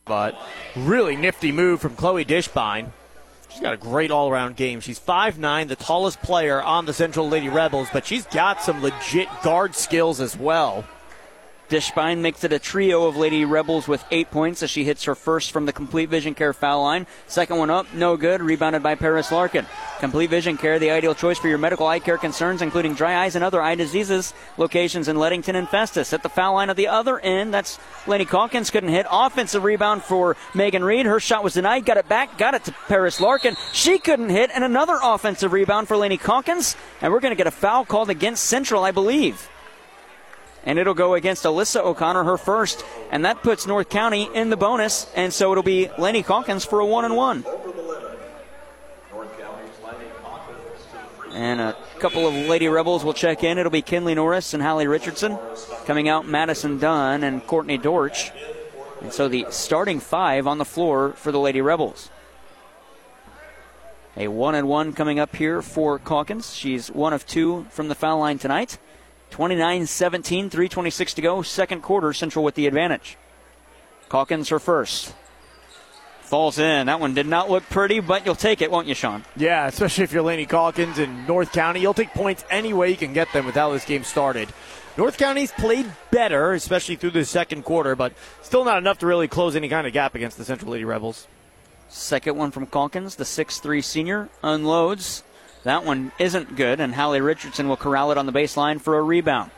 But 0.05 0.35
really 0.75 1.17
nifty 1.17 1.53
move 1.53 1.81
from 1.81 1.95
Chloe 1.95 2.25
Dishbine. 2.25 2.93
She's 3.55 3.63
got 3.63 3.75
a 3.75 3.77
great 3.77 4.11
all 4.11 4.29
around 4.29 4.57
game. 4.57 4.81
She's 4.81 4.99
5'9, 4.99 5.69
the 5.69 5.77
tallest 5.77 6.21
player 6.23 6.61
on 6.61 6.87
the 6.87 6.93
Central 6.93 7.29
Lady 7.29 7.49
Rebels, 7.49 7.87
but 7.93 8.05
she's 8.05 8.27
got 8.27 8.61
some 8.61 8.83
legit 8.83 9.29
guard 9.45 9.77
skills 9.77 10.21
as 10.21 10.37
well. 10.37 10.85
Dishbine 11.71 12.19
makes 12.19 12.45
it 12.45 12.53
a 12.53 12.59
trio 12.59 13.07
of 13.07 13.17
Lady 13.17 13.45
Rebels 13.45 13.89
with 13.89 14.05
eight 14.11 14.31
points 14.31 14.63
as 14.63 14.71
she 14.71 14.85
hits 14.85 15.05
her 15.05 15.15
first 15.15 15.51
from 15.51 15.65
the 15.65 15.73
Complete 15.73 16.11
Vision 16.11 16.35
Care 16.35 16.53
foul 16.53 16.83
line. 16.83 17.07
Second 17.27 17.57
one 17.57 17.71
up, 17.71 17.87
no 17.95 18.19
good, 18.19 18.43
rebounded 18.43 18.83
by 18.83 18.95
Paris 18.95 19.33
Larkin. 19.33 19.67
Complete 19.99 20.29
Vision 20.29 20.59
Care, 20.59 20.79
the 20.79 20.91
ideal 20.91 21.15
choice 21.15 21.39
for 21.39 21.49
your 21.49 21.57
medical 21.57 21.87
eye 21.87 22.01
care 22.01 22.19
concerns, 22.19 22.61
including 22.61 22.93
dry 22.93 23.25
eyes 23.25 23.35
and 23.35 23.43
other 23.43 23.63
eye 23.63 23.77
diseases. 23.77 24.35
Locations 24.59 25.09
in 25.09 25.17
Leadington 25.17 25.57
and 25.57 25.67
Festus. 25.67 26.13
At 26.13 26.23
the 26.23 26.29
foul 26.29 26.55
line 26.55 26.69
of 26.69 26.77
the 26.77 26.89
other 26.89 27.19
end, 27.19 27.55
that's 27.55 27.79
Lenny 28.07 28.27
Calkins 28.27 28.71
couldn't 28.71 28.91
hit. 28.91 29.07
Offensive 29.11 29.65
rebound 29.65 30.03
for 30.03 30.37
Megan 30.55 30.85
Reed. 30.85 31.07
Her 31.07 31.19
shot 31.19 31.43
was 31.43 31.55
denied, 31.55 31.87
got 31.87 31.97
it 31.97 32.09
back, 32.09 32.37
got 32.37 32.53
it 32.53 32.65
to 32.65 32.73
Paris 32.89 33.21
Larkin. 33.21 33.57
She 33.73 33.99
couldn't 33.99 34.29
hit, 34.29 34.51
and 34.53 34.65
another 34.65 34.99
offensive 35.03 35.55
rebound 35.55 35.89
for 35.89 35.97
Lenny 35.97 36.19
Calkins. 36.19 36.77
And 37.01 37.11
we're 37.11 37.21
going 37.21 37.33
to 37.33 37.37
get 37.37 37.47
a 37.47 37.51
foul 37.51 37.87
called 37.87 38.11
against 38.11 38.45
Central, 38.45 38.85
I 38.85 38.91
believe 38.91 39.49
and 40.65 40.79
it'll 40.79 40.95
go 40.95 41.15
against 41.15 41.45
Alyssa 41.45 41.81
O'Connor, 41.81 42.25
her 42.25 42.39
first, 42.39 42.85
and 43.11 43.25
that 43.25 43.43
puts 43.43 43.67
North 43.67 43.89
County 43.89 44.29
in 44.35 44.51
the 44.51 44.57
bonus, 44.57 45.11
and 45.15 45.33
so 45.33 45.53
it'll 45.53 45.63
be 45.63 45.91
Lenny 45.99 46.23
Calkins 46.23 46.65
for 46.65 46.81
a 46.81 46.87
one 46.87 47.05
and 47.05 47.17
one. 47.17 47.45
And 51.33 51.61
a 51.61 51.77
couple 51.99 52.29
of 52.29 52.35
Lady 52.35 52.69
Rebels 52.69 53.05
will 53.05 53.13
check 53.13 53.43
in. 53.43 53.59
It'll 53.59 53.71
be 53.71 53.83
Kinley 53.83 54.15
Norris 54.15 54.55
and 54.55 54.63
Hallie 54.63 54.87
Richardson. 54.87 55.37
Coming 55.85 56.09
out, 56.09 56.29
Madison 56.29 56.79
Dunn 56.79 57.25
and 57.25 57.45
Courtney 57.45 57.77
Dortch. 57.77 58.31
And 59.03 59.13
so 59.13 59.27
the 59.27 59.47
starting 59.51 59.99
five 59.99 60.47
on 60.47 60.59
the 60.59 60.65
floor 60.65 61.11
for 61.17 61.33
the 61.33 61.41
Lady 61.41 61.61
Rebels. 61.61 62.09
A 64.17 64.29
one 64.29 64.55
and 64.55 64.69
one 64.69 64.93
coming 64.93 65.19
up 65.19 65.35
here 65.35 65.61
for 65.61 65.99
Calkins. 65.99 66.55
She's 66.55 66.89
one 66.89 67.13
of 67.13 67.27
two 67.27 67.67
from 67.71 67.89
the 67.89 67.97
foul 67.97 68.21
line 68.21 68.39
tonight. 68.39 68.79
29 69.35 69.87
17, 69.87 70.49
326 70.49 71.15
to 71.15 71.21
go. 71.21 71.43
Second 71.43 71.83
quarter, 71.83 72.13
Central 72.13 72.45
with 72.45 72.55
the 72.55 72.69
advantage. 72.69 73.17
Calkins 74.09 74.51
her 74.51 74.61
first. 74.61 75.13
Falls 76.21 76.61
in. 76.61 76.87
That 76.87 77.01
one 77.01 77.15
did 77.15 77.27
not 77.27 77.51
look 77.51 77.65
pretty, 77.65 77.99
but 77.99 78.25
you'll 78.25 78.37
take 78.37 78.63
it, 78.63 78.71
won't 78.71 78.87
you, 78.87 78.95
Sean? 78.95 79.25
Yeah, 79.35 79.67
especially 79.67 80.05
if 80.05 80.13
you're 80.13 80.23
Laney 80.23 80.47
Calkins 80.47 81.01
in 81.01 81.27
North 81.27 81.51
County. 81.51 81.81
You'll 81.81 81.95
take 81.95 82.15
points 82.15 82.45
any 82.49 82.73
way 82.73 82.91
you 82.91 82.97
can 82.97 83.13
get 83.13 83.33
them 83.33 83.45
with 83.45 83.57
how 83.57 83.73
this 83.73 83.85
game 83.85 84.05
started. 84.05 84.49
North 84.97 85.19
County's 85.19 85.51
played 85.51 85.91
better, 86.13 86.53
especially 86.53 86.95
through 86.95 87.11
the 87.11 87.25
second 87.25 87.65
quarter, 87.65 87.97
but 87.97 88.13
still 88.41 88.65
not 88.65 88.79
enough 88.79 88.99
to 88.99 89.07
really 89.07 89.27
close 89.27 89.57
any 89.57 89.69
kind 89.69 89.85
of 89.85 89.93
gap 89.93 90.15
against 90.15 90.39
the 90.39 90.45
Central 90.45 90.71
Lady 90.71 90.85
Rebels. 90.85 91.27
Second 91.89 92.37
one 92.37 92.53
from 92.53 92.67
Calkins, 92.67 93.17
the 93.17 93.25
6'3 93.25 93.83
senior, 93.83 94.29
unloads. 94.45 95.25
That 95.65 95.85
one 95.85 96.13
isn't 96.19 96.57
good, 96.57 96.79
and 96.79 96.95
Hallie 96.95 97.23
Richardson 97.23 97.69
will 97.69 97.77
corral 97.77 98.13
it 98.13 98.19
on 98.19 98.27
the 98.27 98.33
baseline 98.33 98.81
for 98.81 98.99
a 98.99 99.03
rebound. 99.03 99.51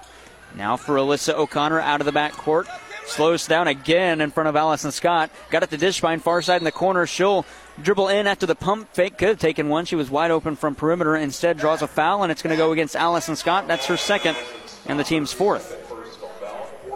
Now 0.54 0.76
for 0.76 0.94
Alyssa 0.94 1.34
O'Connor 1.34 1.80
out 1.80 2.00
of 2.00 2.06
the 2.06 2.12
back 2.12 2.32
court. 2.32 2.68
Slows 3.06 3.46
down 3.46 3.68
again 3.68 4.20
in 4.20 4.30
front 4.30 4.48
of 4.48 4.56
Allison 4.56 4.90
Scott. 4.90 5.30
Got 5.50 5.62
it 5.62 5.70
to 5.70 5.78
Dishbine, 5.78 6.20
far 6.20 6.42
side 6.42 6.60
in 6.60 6.64
the 6.64 6.72
corner. 6.72 7.06
She'll 7.06 7.44
dribble 7.80 8.08
in 8.08 8.26
after 8.26 8.46
the 8.46 8.56
pump 8.56 8.92
fake. 8.94 9.18
Could 9.18 9.28
have 9.28 9.38
taken 9.38 9.68
one. 9.68 9.84
She 9.84 9.94
was 9.94 10.10
wide 10.10 10.32
open 10.32 10.56
from 10.56 10.74
perimeter. 10.74 11.14
Instead, 11.14 11.56
draws 11.56 11.82
a 11.82 11.86
foul, 11.86 12.24
and 12.24 12.32
it's 12.32 12.42
going 12.42 12.56
to 12.56 12.56
go 12.56 12.72
against 12.72 12.96
Allison 12.96 13.36
Scott. 13.36 13.68
That's 13.68 13.86
her 13.86 13.96
second, 13.96 14.36
and 14.86 14.98
the 14.98 15.04
team's 15.04 15.32
fourth. 15.32 15.76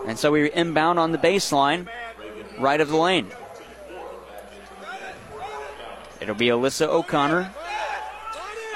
And 0.07 0.19
so 0.19 0.33
we 0.33 0.51
inbound 0.51 0.99
on 0.99 1.13
the 1.13 1.19
baseline, 1.19 1.87
right 2.59 2.81
of 2.81 2.89
the 2.89 2.97
lane. 2.97 3.31
It'll 6.21 6.35
be 6.35 6.49
Alyssa 6.49 6.89
O'Connor 6.89 7.55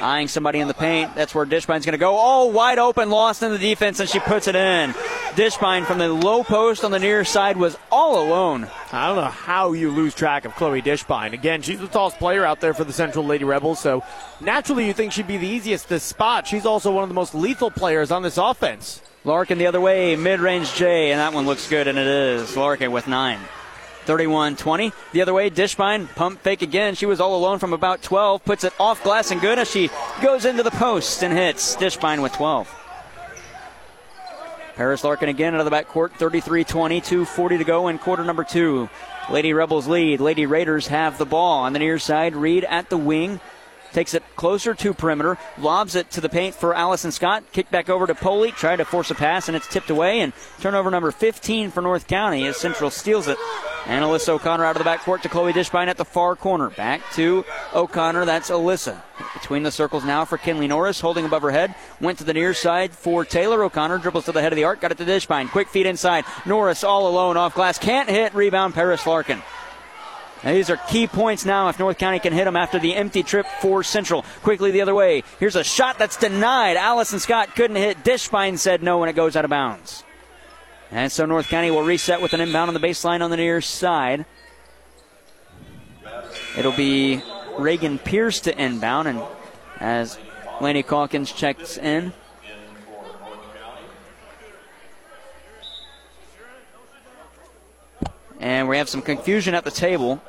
eyeing 0.04 0.28
somebody 0.28 0.60
in 0.60 0.68
the 0.68 0.74
paint. 0.74 1.14
That's 1.14 1.34
where 1.34 1.46
Dishbine's 1.46 1.86
going 1.86 1.92
to 1.92 1.98
go. 1.98 2.16
Oh, 2.18 2.46
wide 2.46 2.78
open, 2.78 3.10
lost 3.10 3.42
in 3.42 3.50
the 3.50 3.58
defense, 3.58 4.00
and 4.00 4.08
she 4.08 4.20
puts 4.20 4.46
it 4.46 4.54
in. 4.54 4.92
Dishbine 5.34 5.86
from 5.86 5.98
the 5.98 6.08
low 6.08 6.44
post 6.44 6.84
on 6.84 6.90
the 6.90 6.98
near 6.98 7.24
side 7.24 7.56
was 7.56 7.76
all 7.90 8.22
alone. 8.24 8.68
I 8.92 9.08
don't 9.08 9.16
know 9.16 9.24
how 9.24 9.72
you 9.72 9.90
lose 9.90 10.14
track 10.14 10.44
of 10.44 10.54
Chloe 10.54 10.82
Dishbine. 10.82 11.32
Again, 11.32 11.62
she's 11.62 11.80
the 11.80 11.88
tallest 11.88 12.18
player 12.18 12.44
out 12.44 12.60
there 12.60 12.74
for 12.74 12.84
the 12.84 12.92
Central 12.92 13.24
Lady 13.24 13.44
Rebels, 13.44 13.80
so 13.80 14.04
naturally 14.40 14.86
you 14.86 14.92
think 14.92 15.12
she'd 15.12 15.26
be 15.26 15.38
the 15.38 15.48
easiest 15.48 15.88
to 15.88 15.98
spot. 15.98 16.46
She's 16.46 16.66
also 16.66 16.92
one 16.92 17.02
of 17.02 17.08
the 17.08 17.14
most 17.14 17.34
lethal 17.34 17.70
players 17.70 18.10
on 18.10 18.22
this 18.22 18.38
offense. 18.38 19.00
Larkin 19.24 19.56
the 19.58 19.66
other 19.66 19.80
way, 19.80 20.16
mid 20.16 20.40
range 20.40 20.74
J, 20.74 21.10
and 21.10 21.18
that 21.18 21.32
one 21.32 21.46
looks 21.46 21.68
good, 21.68 21.88
and 21.88 21.98
it 21.98 22.06
is. 22.06 22.56
Larkin 22.56 22.92
with 22.92 23.08
nine. 23.08 23.40
31 24.04 24.56
20. 24.56 24.92
The 25.12 25.22
other 25.22 25.34
way, 25.34 25.50
Dishbine, 25.50 26.12
pump 26.14 26.40
fake 26.40 26.62
again. 26.62 26.94
She 26.94 27.06
was 27.06 27.20
all 27.20 27.36
alone 27.36 27.58
from 27.58 27.72
about 27.72 28.02
12, 28.02 28.44
puts 28.44 28.64
it 28.64 28.72
off 28.78 29.02
glass 29.02 29.30
and 29.30 29.40
good 29.40 29.58
as 29.58 29.70
she 29.70 29.90
goes 30.22 30.44
into 30.44 30.62
the 30.62 30.70
post 30.70 31.22
and 31.22 31.32
hits. 31.32 31.76
Dishbine 31.76 32.22
with 32.22 32.32
12. 32.32 32.72
Paris 34.76 35.04
Larkin 35.04 35.28
again 35.28 35.54
out 35.54 35.60
of 35.60 35.70
the 35.70 35.70
backcourt, 35.70 36.12
33 36.12 36.64
20, 36.64 37.00
2.40 37.00 37.58
to 37.58 37.64
go 37.64 37.88
in 37.88 37.98
quarter 37.98 38.24
number 38.24 38.42
two. 38.42 38.88
Lady 39.30 39.52
Rebels 39.52 39.86
lead. 39.86 40.20
Lady 40.20 40.46
Raiders 40.46 40.88
have 40.88 41.16
the 41.16 41.24
ball 41.24 41.60
on 41.60 41.72
the 41.72 41.78
near 41.78 41.98
side. 41.98 42.34
Reed 42.34 42.64
at 42.64 42.90
the 42.90 42.98
wing 42.98 43.40
takes 43.94 44.12
it 44.12 44.22
closer 44.36 44.74
to 44.74 44.92
perimeter, 44.92 45.38
lobs 45.56 45.94
it 45.94 46.10
to 46.10 46.20
the 46.20 46.28
paint 46.28 46.54
for 46.54 46.74
Allison 46.74 47.12
Scott. 47.12 47.44
Kick 47.52 47.70
back 47.70 47.88
over 47.88 48.06
to 48.06 48.14
Poley, 48.14 48.50
tried 48.52 48.76
to 48.76 48.84
force 48.84 49.10
a 49.10 49.14
pass, 49.14 49.48
and 49.48 49.56
it's 49.56 49.68
tipped 49.68 49.88
away. 49.88 50.20
And 50.20 50.32
turnover 50.60 50.90
number 50.90 51.10
15 51.10 51.70
for 51.70 51.80
North 51.80 52.06
County 52.06 52.46
as 52.46 52.56
Central 52.56 52.90
steals 52.90 53.28
it. 53.28 53.38
And 53.86 54.04
Alyssa 54.04 54.30
O'Connor 54.30 54.64
out 54.64 54.76
of 54.76 54.82
the 54.82 54.88
backcourt 54.88 55.22
to 55.22 55.28
Chloe 55.28 55.52
Dishbine 55.52 55.88
at 55.88 55.98
the 55.98 56.06
far 56.06 56.36
corner. 56.36 56.70
Back 56.70 57.02
to 57.12 57.44
O'Connor. 57.74 58.24
That's 58.24 58.50
Alyssa. 58.50 59.00
Between 59.34 59.62
the 59.62 59.70
circles 59.70 60.04
now 60.04 60.24
for 60.24 60.38
Kinley 60.38 60.66
Norris, 60.66 61.00
holding 61.00 61.26
above 61.26 61.42
her 61.42 61.50
head. 61.50 61.74
Went 62.00 62.18
to 62.18 62.24
the 62.24 62.32
near 62.32 62.54
side 62.54 62.92
for 62.92 63.24
Taylor 63.26 63.62
O'Connor. 63.62 63.98
Dribbles 63.98 64.24
to 64.24 64.32
the 64.32 64.40
head 64.40 64.52
of 64.52 64.56
the 64.56 64.64
arc. 64.64 64.80
Got 64.80 64.92
it 64.92 64.98
to 64.98 65.04
Dishbine. 65.04 65.50
Quick 65.50 65.68
feed 65.68 65.86
inside. 65.86 66.24
Norris 66.46 66.82
all 66.82 67.06
alone 67.06 67.36
off 67.36 67.54
glass. 67.54 67.78
Can't 67.78 68.08
hit. 68.08 68.34
Rebound 68.34 68.72
Paris 68.72 69.06
Larkin. 69.06 69.42
These 70.44 70.68
are 70.68 70.76
key 70.76 71.06
points 71.06 71.44
now 71.44 71.68
if 71.70 71.78
North 71.78 71.96
County 71.96 72.18
can 72.18 72.32
hit 72.32 72.44
them 72.44 72.56
after 72.56 72.78
the 72.78 72.94
empty 72.94 73.22
trip 73.22 73.46
for 73.60 73.82
Central. 73.82 74.24
Quickly 74.42 74.70
the 74.70 74.82
other 74.82 74.94
way. 74.94 75.22
Here's 75.40 75.56
a 75.56 75.64
shot 75.64 75.98
that's 75.98 76.18
denied. 76.18 76.76
Allison 76.76 77.18
Scott 77.18 77.56
couldn't 77.56 77.76
hit. 77.76 78.04
Dishbine 78.04 78.58
said 78.58 78.82
no 78.82 78.98
when 78.98 79.08
it 79.08 79.16
goes 79.16 79.36
out 79.36 79.44
of 79.44 79.50
bounds. 79.50 80.04
And 80.90 81.10
so 81.10 81.24
North 81.24 81.48
County 81.48 81.70
will 81.70 81.82
reset 81.82 82.20
with 82.20 82.34
an 82.34 82.40
inbound 82.40 82.68
on 82.68 82.74
the 82.74 82.80
baseline 82.80 83.22
on 83.22 83.30
the 83.30 83.36
near 83.36 83.60
side. 83.60 84.26
It'll 86.58 86.72
be 86.72 87.22
Reagan 87.58 87.98
Pierce 87.98 88.40
to 88.40 88.62
inbound, 88.62 89.08
and 89.08 89.22
as 89.80 90.18
Laney 90.60 90.82
Calkins 90.82 91.32
checks 91.32 91.78
in. 91.78 92.12
And 98.44 98.68
we 98.68 98.76
have 98.76 98.90
some 98.90 99.00
confusion 99.00 99.54
at 99.54 99.64
the 99.64 99.70
table. 99.70 100.22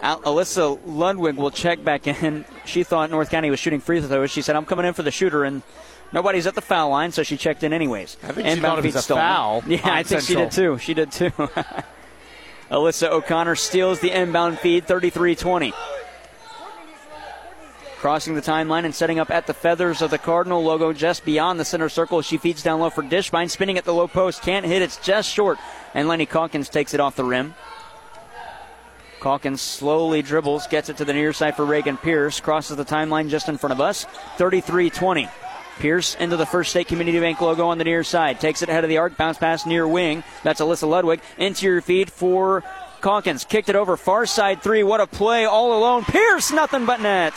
Alyssa 0.00 0.78
Ludwig 0.86 1.34
will 1.34 1.50
check 1.50 1.82
back 1.84 2.06
in. 2.06 2.44
She 2.64 2.84
thought 2.84 3.10
North 3.10 3.30
County 3.30 3.50
was 3.50 3.58
shooting 3.58 3.80
free 3.80 4.00
throws. 4.00 4.30
She 4.30 4.42
said, 4.42 4.54
I'm 4.54 4.64
coming 4.64 4.86
in 4.86 4.94
for 4.94 5.02
the 5.02 5.10
shooter, 5.10 5.42
and 5.42 5.62
nobody's 6.12 6.46
at 6.46 6.54
the 6.54 6.60
foul 6.60 6.90
line, 6.90 7.10
so 7.10 7.24
she 7.24 7.36
checked 7.36 7.64
in 7.64 7.72
anyways. 7.72 8.16
I 8.22 8.30
think 8.30 8.46
she 8.46 8.60
thought 8.60 8.78
it 8.78 8.84
was 8.84 8.94
a 8.94 9.14
foul. 9.14 9.64
Yeah, 9.66 9.80
I 9.82 10.04
think 10.04 10.20
Central. 10.20 10.22
she 10.22 10.34
did 10.34 10.50
too. 10.52 10.78
She 10.78 10.94
did 10.94 11.10
too. 11.10 11.30
Alyssa 12.70 13.08
O'Connor 13.08 13.56
steals 13.56 13.98
the 13.98 14.12
inbound 14.12 14.60
feed, 14.60 14.86
33 14.86 15.34
20. 15.34 15.72
Crossing 18.00 18.34
the 18.34 18.40
timeline 18.40 18.86
and 18.86 18.94
setting 18.94 19.18
up 19.18 19.30
at 19.30 19.46
the 19.46 19.52
feathers 19.52 20.00
of 20.00 20.10
the 20.10 20.16
Cardinal 20.16 20.64
logo 20.64 20.90
just 20.94 21.22
beyond 21.22 21.60
the 21.60 21.66
center 21.66 21.90
circle. 21.90 22.22
She 22.22 22.38
feeds 22.38 22.62
down 22.62 22.80
low 22.80 22.88
for 22.88 23.02
Dishbine, 23.02 23.50
spinning 23.50 23.76
at 23.76 23.84
the 23.84 23.92
low 23.92 24.08
post. 24.08 24.40
Can't 24.40 24.64
hit, 24.64 24.80
it's 24.80 24.96
just 24.96 25.30
short. 25.30 25.58
And 25.92 26.08
Lenny 26.08 26.24
Calkins 26.24 26.70
takes 26.70 26.94
it 26.94 27.00
off 27.00 27.14
the 27.14 27.24
rim. 27.24 27.54
Calkins 29.20 29.60
slowly 29.60 30.22
dribbles, 30.22 30.66
gets 30.66 30.88
it 30.88 30.96
to 30.96 31.04
the 31.04 31.12
near 31.12 31.34
side 31.34 31.56
for 31.56 31.66
Reagan 31.66 31.98
Pierce, 31.98 32.40
crosses 32.40 32.78
the 32.78 32.86
timeline 32.86 33.28
just 33.28 33.50
in 33.50 33.58
front 33.58 33.74
of 33.74 33.82
us. 33.82 34.06
33 34.38 34.88
20. 34.88 35.28
Pierce 35.78 36.14
into 36.14 36.38
the 36.38 36.46
First 36.46 36.70
State 36.70 36.88
Community 36.88 37.20
Bank 37.20 37.38
logo 37.42 37.66
on 37.66 37.76
the 37.76 37.84
near 37.84 38.02
side. 38.02 38.40
Takes 38.40 38.62
it 38.62 38.70
ahead 38.70 38.82
of 38.82 38.88
the 38.88 38.96
arc, 38.96 39.18
bounce 39.18 39.36
pass 39.36 39.66
near 39.66 39.86
wing. 39.86 40.24
That's 40.42 40.62
Alyssa 40.62 40.88
Ludwig. 40.88 41.20
Interior 41.36 41.82
feed 41.82 42.10
for 42.10 42.64
Calkins. 43.02 43.44
Kicked 43.44 43.68
it 43.68 43.76
over, 43.76 43.98
far 43.98 44.24
side 44.24 44.62
three. 44.62 44.82
What 44.82 45.02
a 45.02 45.06
play 45.06 45.44
all 45.44 45.78
alone. 45.78 46.04
Pierce, 46.04 46.50
nothing 46.50 46.86
but 46.86 47.02
net. 47.02 47.34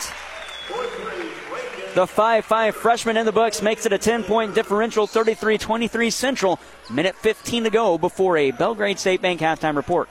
The 1.94 2.06
5 2.08 2.44
5 2.44 2.74
freshman 2.74 3.16
in 3.16 3.24
the 3.24 3.32
books 3.32 3.62
makes 3.62 3.86
it 3.86 3.92
a 3.92 3.98
10 3.98 4.24
point 4.24 4.54
differential, 4.54 5.06
33 5.06 5.58
23 5.58 6.10
Central. 6.10 6.58
Minute 6.90 7.14
15 7.16 7.64
to 7.64 7.70
go 7.70 7.98
before 7.98 8.36
a 8.36 8.50
Belgrade 8.50 8.98
State 8.98 9.22
Bank 9.22 9.40
halftime 9.40 9.76
report. 9.76 10.08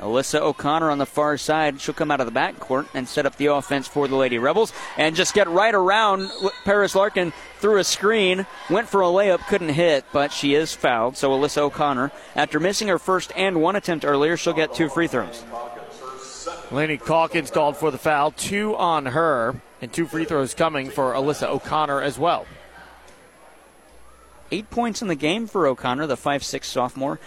Alyssa 0.00 0.40
O'Connor 0.40 0.90
on 0.90 0.98
the 0.98 1.06
far 1.06 1.36
side. 1.36 1.80
She'll 1.80 1.94
come 1.94 2.10
out 2.10 2.20
of 2.20 2.32
the 2.32 2.38
backcourt 2.38 2.86
and 2.94 3.08
set 3.08 3.26
up 3.26 3.36
the 3.36 3.46
offense 3.46 3.88
for 3.88 4.06
the 4.06 4.16
Lady 4.16 4.38
Rebels 4.38 4.72
and 4.96 5.16
just 5.16 5.34
get 5.34 5.48
right 5.48 5.74
around 5.74 6.30
Paris 6.64 6.94
Larkin 6.94 7.32
through 7.58 7.78
a 7.78 7.84
screen. 7.84 8.46
Went 8.70 8.88
for 8.88 9.02
a 9.02 9.06
layup, 9.06 9.46
couldn't 9.48 9.70
hit, 9.70 10.04
but 10.12 10.32
she 10.32 10.54
is 10.54 10.74
fouled. 10.74 11.16
So 11.16 11.30
Alyssa 11.30 11.58
O'Connor, 11.58 12.12
after 12.36 12.60
missing 12.60 12.88
her 12.88 12.98
first 12.98 13.32
and 13.36 13.60
one 13.60 13.76
attempt 13.76 14.04
earlier, 14.04 14.36
she'll 14.36 14.52
get 14.52 14.72
two 14.72 14.88
free 14.88 15.08
throws. 15.08 15.44
Laney 16.70 16.98
Calkins 16.98 17.50
called 17.50 17.76
for 17.76 17.90
the 17.90 17.98
foul, 17.98 18.30
two 18.30 18.76
on 18.76 19.06
her, 19.06 19.60
and 19.80 19.92
two 19.92 20.06
free 20.06 20.24
throws 20.24 20.54
coming 20.54 20.90
for 20.90 21.12
Alyssa 21.14 21.48
O'Connor 21.48 22.02
as 22.02 22.18
well. 22.18 22.46
Eight 24.50 24.68
points 24.70 25.00
in 25.02 25.08
the 25.08 25.14
game 25.14 25.46
for 25.46 25.66
O'Connor, 25.66 26.06
the 26.06 26.16
five-six 26.16 26.68
sophomore. 26.68 27.20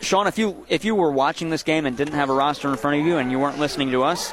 Sean, 0.00 0.26
if 0.26 0.36
you 0.36 0.66
if 0.68 0.84
you 0.84 0.94
were 0.94 1.12
watching 1.12 1.50
this 1.50 1.62
game 1.62 1.86
and 1.86 1.96
didn't 1.96 2.14
have 2.14 2.28
a 2.28 2.32
roster 2.34 2.68
in 2.68 2.76
front 2.76 3.00
of 3.00 3.06
you 3.06 3.18
and 3.18 3.30
you 3.30 3.38
weren't 3.38 3.58
listening 3.58 3.92
to 3.92 4.02
us, 4.02 4.32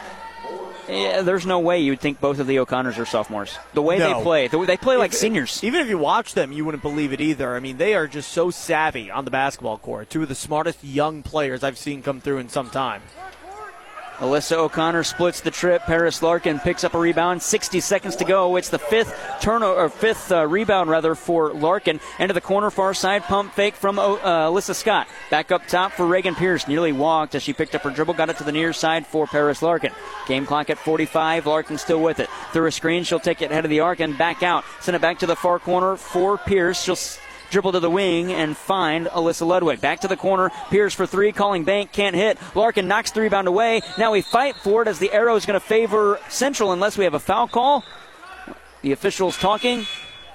yeah, 0.88 1.22
there's 1.22 1.46
no 1.46 1.60
way 1.60 1.80
you'd 1.80 2.00
think 2.00 2.20
both 2.20 2.40
of 2.40 2.48
the 2.48 2.58
O'Connors 2.60 2.98
are 2.98 3.06
sophomores. 3.06 3.56
The 3.74 3.82
way 3.82 4.00
No. 4.00 4.18
they 4.18 4.24
play, 4.24 4.48
the 4.48 4.58
way 4.58 4.66
they 4.66 4.78
play 4.78 4.98
like 4.98 5.12
If- 5.12 5.18
seniors. 5.20 5.64
Even 5.64 5.82
if 5.82 5.88
you 5.88 5.98
watch 5.98 6.34
them, 6.34 6.52
you 6.52 6.66
wouldn't 6.66 6.82
believe 6.82 7.14
it 7.14 7.22
either. 7.22 7.56
I 7.56 7.60
mean, 7.60 7.78
they 7.78 7.94
are 7.94 8.08
just 8.08 8.32
so 8.32 8.50
savvy 8.50 9.12
on 9.12 9.26
the 9.26 9.32
basketball 9.32 9.78
court. 9.78 10.10
Two 10.10 10.24
of 10.24 10.30
the 10.30 10.36
smartest 10.36 10.84
young 10.84 11.22
players 11.24 11.64
I've 11.64 11.78
seen 11.78 12.02
come 12.02 12.20
through 12.20 12.40
in 12.40 12.50
some 12.50 12.70
time. 12.70 13.04
Alyssa 14.20 14.58
O'Connor 14.58 15.04
splits 15.04 15.40
the 15.40 15.50
trip. 15.50 15.82
Paris 15.84 16.22
Larkin 16.22 16.60
picks 16.60 16.84
up 16.84 16.94
a 16.94 17.00
rebound. 17.00 17.42
60 17.42 17.80
seconds 17.80 18.18
to 18.18 18.26
go. 18.26 18.58
It's 18.58 18.68
the 18.68 18.78
fifth 18.78 19.18
turnover, 19.40 19.80
or 19.80 19.90
fifth 19.90 20.30
uh, 20.30 20.46
rebound 20.46 20.90
rather 20.90 21.16
for 21.16 21.54
Larkin. 21.54 22.02
Into 22.20 22.34
the 22.34 22.42
corner, 22.42 22.70
far 22.70 22.94
side 22.94 23.24
pump 23.24 23.54
fake 23.54 23.76
from 23.76 23.98
uh, 23.98 24.18
Alyssa 24.18 24.76
Scott. 24.76 25.08
Back 25.32 25.54
up 25.54 25.66
top 25.68 25.94
for 25.94 26.06
Reagan 26.06 26.36
Pierce. 26.36 26.68
Nearly 26.68 26.92
walked 26.92 27.34
as 27.34 27.44
she 27.44 27.54
picked 27.54 27.76
up 27.76 27.84
her 27.84 27.92
dribble. 27.92 28.16
Got 28.16 28.30
it 28.30 28.38
to 28.40 28.44
the 28.44 28.52
near 28.52 28.74
side 28.74 29.08
for 29.08 29.26
Paris 29.26 29.62
Larkin. 29.62 29.94
Game 30.28 30.46
clock 30.46 30.70
at 30.70 30.78
45. 30.78 31.46
Larkin 31.46 31.78
still 31.78 32.02
with 32.02 32.20
it. 32.20 32.30
Through 32.52 32.68
a 32.68 32.72
screen, 32.74 33.06
she'll 33.06 33.22
take 33.22 33.42
it 33.42 33.52
head 33.52 33.64
of 33.64 33.70
the 33.70 33.80
arc 33.80 34.02
and 34.02 34.18
back 34.18 34.44
out. 34.44 34.66
Send 34.82 34.98
it 34.98 35.02
back 35.02 35.20
to 35.20 35.28
the 35.28 35.36
far 35.38 35.60
corner 35.60 35.96
for 35.96 36.38
Pierce. 36.38 36.82
She'll. 36.82 36.98
Dribble 37.50 37.72
to 37.74 37.80
the 37.80 37.90
wing 37.90 38.32
and 38.32 38.56
find 38.56 39.08
Alyssa 39.08 39.46
Ludwig. 39.46 39.82
Back 39.82 40.02
to 40.02 40.08
the 40.08 40.18
corner. 40.18 40.52
Pierce 40.70 40.94
for 40.94 41.06
three. 41.06 41.32
Calling 41.32 41.64
bank. 41.64 41.92
Can't 41.92 42.16
hit. 42.16 42.38
Larkin 42.56 42.88
knocks 42.88 43.12
the 43.12 43.22
rebound 43.22 43.48
away. 43.48 43.82
Now 43.98 44.12
we 44.12 44.22
fight 44.22 44.56
for 44.56 44.82
it 44.82 44.88
as 44.88 45.00
the 45.00 45.12
arrow 45.12 45.36
is 45.36 45.46
going 45.46 45.60
to 45.60 45.66
favor 45.66 46.20
Central 46.30 46.72
unless 46.72 46.98
we 46.98 47.04
have 47.06 47.14
a 47.14 47.20
foul 47.20 47.48
call. 47.48 47.84
The 48.82 48.92
officials 48.92 49.38
talking. 49.38 49.86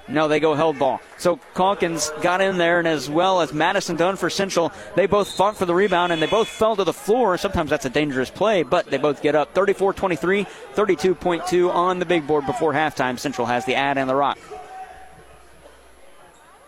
No, 0.07 0.29
they 0.29 0.39
go 0.39 0.55
held 0.55 0.79
ball. 0.79 1.01
So 1.17 1.41
Calkins 1.55 2.11
got 2.21 2.43
in 2.43 2.59
there, 2.59 2.79
and 2.79 2.87
as 2.87 3.09
well 3.09 3.41
as 3.41 3.55
Madison 3.55 3.97
Dunn 3.97 4.17
for 4.17 4.29
Central, 4.29 4.71
they 4.97 5.07
both 5.07 5.33
fought 5.33 5.57
for 5.57 5.65
the 5.65 5.75
rebound 5.75 6.13
and 6.13 6.21
they 6.21 6.27
both 6.27 6.49
fell 6.49 6.77
to 6.77 6.85
the 6.85 6.93
floor. 6.93 7.39
Sometimes 7.39 7.71
that's 7.71 7.87
a 7.87 7.91
dangerous 7.91 8.29
play, 8.29 8.63
but 8.63 8.87
they 8.87 8.99
both 8.99 9.23
get 9.23 9.35
up 9.35 9.55
34 9.55 9.95
23, 9.95 10.45
32.2 10.75 11.73
on 11.73 11.99
the 12.01 12.05
big 12.05 12.27
board 12.27 12.45
before 12.45 12.75
halftime. 12.75 13.19
Central 13.19 13.47
has 13.47 13.65
the 13.65 13.75
ad 13.75 13.97
and 13.97 14.11
the 14.11 14.15
rock. 14.15 14.39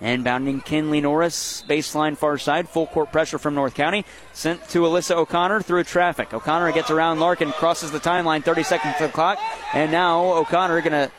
And 0.01 0.23
bounding 0.25 0.61
Kinley 0.61 1.01
Norris, 1.01 1.65
baseline 1.67 2.19
far 2.19 2.37
side, 2.37 2.69
full 2.69 2.87
court 2.87 3.13
pressure 3.13 3.39
from 3.39 3.55
North 3.55 3.75
County, 3.75 4.05
sent 4.35 4.69
to 4.69 4.81
Alyssa 4.81 5.17
O'Connor 5.17 5.63
through 5.63 5.85
traffic. 5.85 6.35
O'Connor 6.35 6.73
gets 6.73 6.91
around 6.91 7.19
Larkin, 7.19 7.51
crosses 7.53 7.91
the 7.91 8.01
timeline, 8.01 8.45
30 8.45 8.63
seconds 8.63 8.97
to 8.99 9.07
the 9.07 9.13
clock, 9.13 9.39
and 9.73 9.91
now 9.91 10.23
O'Connor 10.35 10.83
going 10.83 10.93
to 10.93 11.11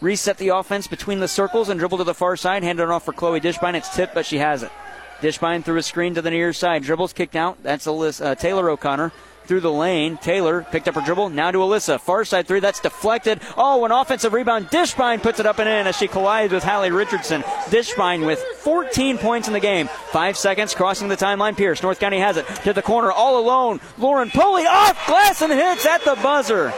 reset 0.00 0.38
the 0.38 0.48
offense 0.48 0.86
between 0.86 1.20
the 1.20 1.28
circles 1.28 1.68
and 1.68 1.78
dribble 1.78 1.98
to 1.98 2.04
the 2.04 2.14
far 2.14 2.36
side, 2.36 2.62
hand 2.62 2.80
it 2.80 2.88
off 2.88 3.04
for 3.04 3.12
Chloe 3.12 3.40
Dishbine. 3.40 3.74
It's 3.74 3.94
tipped, 3.94 4.14
but 4.14 4.24
she 4.24 4.38
has 4.38 4.62
it. 4.62 4.70
Dishbine 5.20 5.62
through 5.62 5.76
a 5.76 5.82
screen 5.82 6.14
to 6.14 6.22
the 6.22 6.30
near 6.30 6.52
side, 6.52 6.82
dribbles 6.82 7.12
kicked 7.12 7.36
out. 7.36 7.62
That's 7.62 7.86
Alyssa, 7.86 8.24
uh, 8.24 8.34
Taylor 8.34 8.68
O'Connor. 8.70 9.12
Through 9.46 9.60
the 9.60 9.72
lane, 9.72 10.16
Taylor 10.18 10.64
picked 10.70 10.86
up 10.88 10.94
her 10.94 11.00
dribble. 11.00 11.30
Now 11.30 11.50
to 11.50 11.58
Alyssa. 11.58 12.00
Far 12.00 12.24
side 12.24 12.46
three, 12.46 12.60
that's 12.60 12.80
deflected. 12.80 13.40
Oh, 13.56 13.84
an 13.84 13.90
offensive 13.90 14.32
rebound. 14.32 14.68
Dishbine 14.68 15.22
puts 15.22 15.40
it 15.40 15.46
up 15.46 15.58
and 15.58 15.68
in 15.68 15.86
as 15.86 15.96
she 15.96 16.06
collides 16.06 16.52
with 16.52 16.62
Hallie 16.62 16.90
Richardson. 16.90 17.42
Dishbine 17.66 18.24
with 18.24 18.38
14 18.38 19.18
points 19.18 19.48
in 19.48 19.54
the 19.54 19.60
game. 19.60 19.88
Five 20.10 20.36
seconds, 20.36 20.74
crossing 20.74 21.08
the 21.08 21.16
timeline. 21.16 21.56
Pierce, 21.56 21.82
North 21.82 21.98
County 21.98 22.18
has 22.18 22.36
it. 22.36 22.46
To 22.64 22.72
the 22.72 22.82
corner, 22.82 23.10
all 23.10 23.38
alone. 23.38 23.80
Lauren 23.98 24.30
Pulley 24.30 24.66
off 24.66 25.06
glass 25.06 25.42
and 25.42 25.52
hits 25.52 25.84
at 25.86 26.04
the 26.04 26.14
buzzer. 26.22 26.72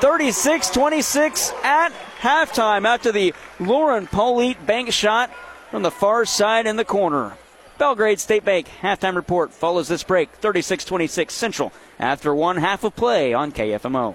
36 0.00 0.70
26 0.70 1.52
at 1.62 1.92
halftime 2.20 2.86
after 2.86 3.12
the 3.12 3.34
Lauren 3.60 4.06
Polite 4.06 4.66
bank 4.66 4.92
shot 4.92 5.30
from 5.70 5.82
the 5.82 5.90
far 5.90 6.24
side 6.24 6.66
in 6.66 6.76
the 6.76 6.84
corner. 6.84 7.36
Belgrade 7.78 8.20
State 8.20 8.44
Bank 8.44 8.68
halftime 8.82 9.16
report 9.16 9.52
follows 9.52 9.88
this 9.88 10.02
break 10.02 10.30
36 10.30 10.84
26 10.84 11.34
Central 11.34 11.72
after 11.98 12.34
one 12.34 12.56
half 12.56 12.84
of 12.84 12.94
play 12.94 13.32
on 13.32 13.52
KFMO. 13.52 14.14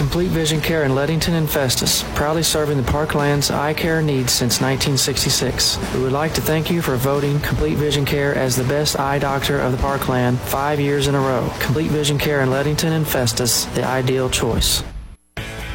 Complete 0.00 0.30
Vision 0.30 0.62
Care 0.62 0.84
in 0.84 0.94
Leadington 0.94 1.34
and 1.34 1.48
Festus, 1.48 2.04
proudly 2.14 2.42
serving 2.42 2.78
the 2.78 2.90
Parkland's 2.90 3.50
eye 3.50 3.74
care 3.74 4.00
needs 4.00 4.32
since 4.32 4.58
1966. 4.58 5.76
We 5.94 6.00
would 6.00 6.12
like 6.12 6.32
to 6.32 6.40
thank 6.40 6.70
you 6.70 6.80
for 6.80 6.96
voting 6.96 7.38
Complete 7.40 7.76
Vision 7.76 8.06
Care 8.06 8.34
as 8.34 8.56
the 8.56 8.64
best 8.64 8.98
eye 8.98 9.18
doctor 9.18 9.60
of 9.60 9.72
the 9.72 9.78
Parkland 9.78 10.38
five 10.38 10.80
years 10.80 11.06
in 11.06 11.14
a 11.14 11.20
row. 11.20 11.52
Complete 11.60 11.90
Vision 11.90 12.16
Care 12.16 12.40
in 12.40 12.50
Leadington 12.50 12.94
and 12.94 13.06
Festus, 13.06 13.66
the 13.66 13.84
ideal 13.84 14.30
choice. 14.30 14.82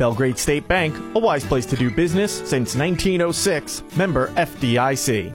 Belgrade 0.00 0.38
State 0.38 0.66
Bank, 0.66 0.96
a 1.14 1.18
wise 1.18 1.44
place 1.44 1.66
to 1.66 1.76
do 1.76 1.90
business 1.90 2.32
since 2.32 2.74
1906, 2.74 3.82
member 3.98 4.28
FDIC. 4.28 5.34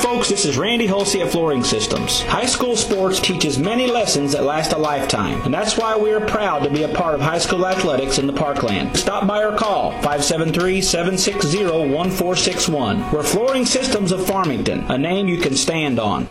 Folks, 0.00 0.30
this 0.30 0.46
is 0.46 0.56
Randy 0.56 0.88
Hulsey 0.88 1.20
at 1.20 1.30
Flooring 1.30 1.62
Systems. 1.62 2.22
High 2.22 2.46
school 2.46 2.74
sports 2.74 3.20
teaches 3.20 3.58
many 3.58 3.86
lessons 3.86 4.32
that 4.32 4.44
last 4.44 4.72
a 4.72 4.78
lifetime, 4.78 5.42
and 5.42 5.52
that's 5.52 5.76
why 5.76 5.94
we 5.94 6.10
are 6.12 6.26
proud 6.26 6.62
to 6.62 6.70
be 6.70 6.84
a 6.84 6.88
part 6.88 7.14
of 7.14 7.20
high 7.20 7.38
school 7.38 7.66
athletics 7.66 8.18
in 8.18 8.26
the 8.26 8.32
Parkland. 8.32 8.96
Stop 8.96 9.26
by 9.26 9.44
or 9.44 9.56
call 9.56 9.90
573 9.92 10.80
760 10.80 11.64
1461. 11.64 13.12
We're 13.12 13.22
Flooring 13.22 13.66
Systems 13.66 14.10
of 14.10 14.26
Farmington, 14.26 14.90
a 14.90 14.96
name 14.96 15.28
you 15.28 15.36
can 15.36 15.54
stand 15.54 16.00
on. 16.00 16.30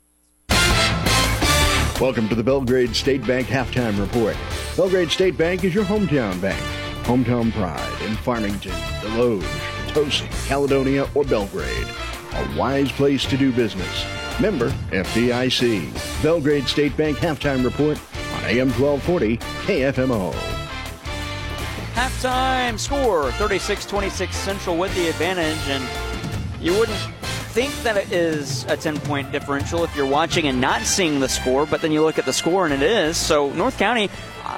Welcome 2.01 2.27
to 2.29 2.35
the 2.35 2.43
Belgrade 2.43 2.95
State 2.95 3.23
Bank 3.27 3.45
Halftime 3.45 3.99
Report. 3.99 4.35
Belgrade 4.75 5.11
State 5.11 5.37
Bank 5.37 5.63
is 5.63 5.75
your 5.75 5.83
hometown 5.83 6.41
bank. 6.41 6.59
Hometown 7.03 7.51
pride 7.51 8.01
in 8.01 8.15
Farmington, 8.15 8.71
Desloge, 9.01 9.45
Potosi, 9.85 10.25
Caledonia, 10.47 11.07
or 11.13 11.23
Belgrade. 11.23 11.87
A 12.33 12.57
wise 12.57 12.91
place 12.91 13.23
to 13.25 13.37
do 13.37 13.51
business. 13.51 14.03
Member 14.39 14.71
FDIC. 14.89 16.23
Belgrade 16.23 16.67
State 16.67 16.97
Bank 16.97 17.19
Halftime 17.19 17.63
Report 17.63 17.99
on 18.33 18.45
AM 18.45 18.71
1240 18.71 19.37
KFMO. 19.67 20.33
Halftime 21.93 22.79
score 22.79 23.31
36 23.33 23.85
26 23.85 24.35
Central 24.35 24.75
with 24.75 24.91
the 24.95 25.07
advantage, 25.07 25.69
and 25.69 25.87
you 26.59 26.73
wouldn't 26.79 27.20
think 27.51 27.73
that 27.83 27.97
it 27.97 28.11
is 28.11 28.63
a 28.65 28.77
10 28.77 28.99
point 29.01 29.31
differential 29.31 29.83
if 29.83 29.95
you're 29.95 30.05
watching 30.05 30.47
and 30.47 30.61
not 30.61 30.81
seeing 30.83 31.19
the 31.19 31.27
score, 31.27 31.65
but 31.65 31.81
then 31.81 31.91
you 31.91 32.01
look 32.01 32.17
at 32.17 32.25
the 32.25 32.33
score 32.33 32.65
and 32.65 32.73
it 32.73 32.81
is. 32.81 33.17
So 33.17 33.51
North 33.51 33.77
County 33.77 34.09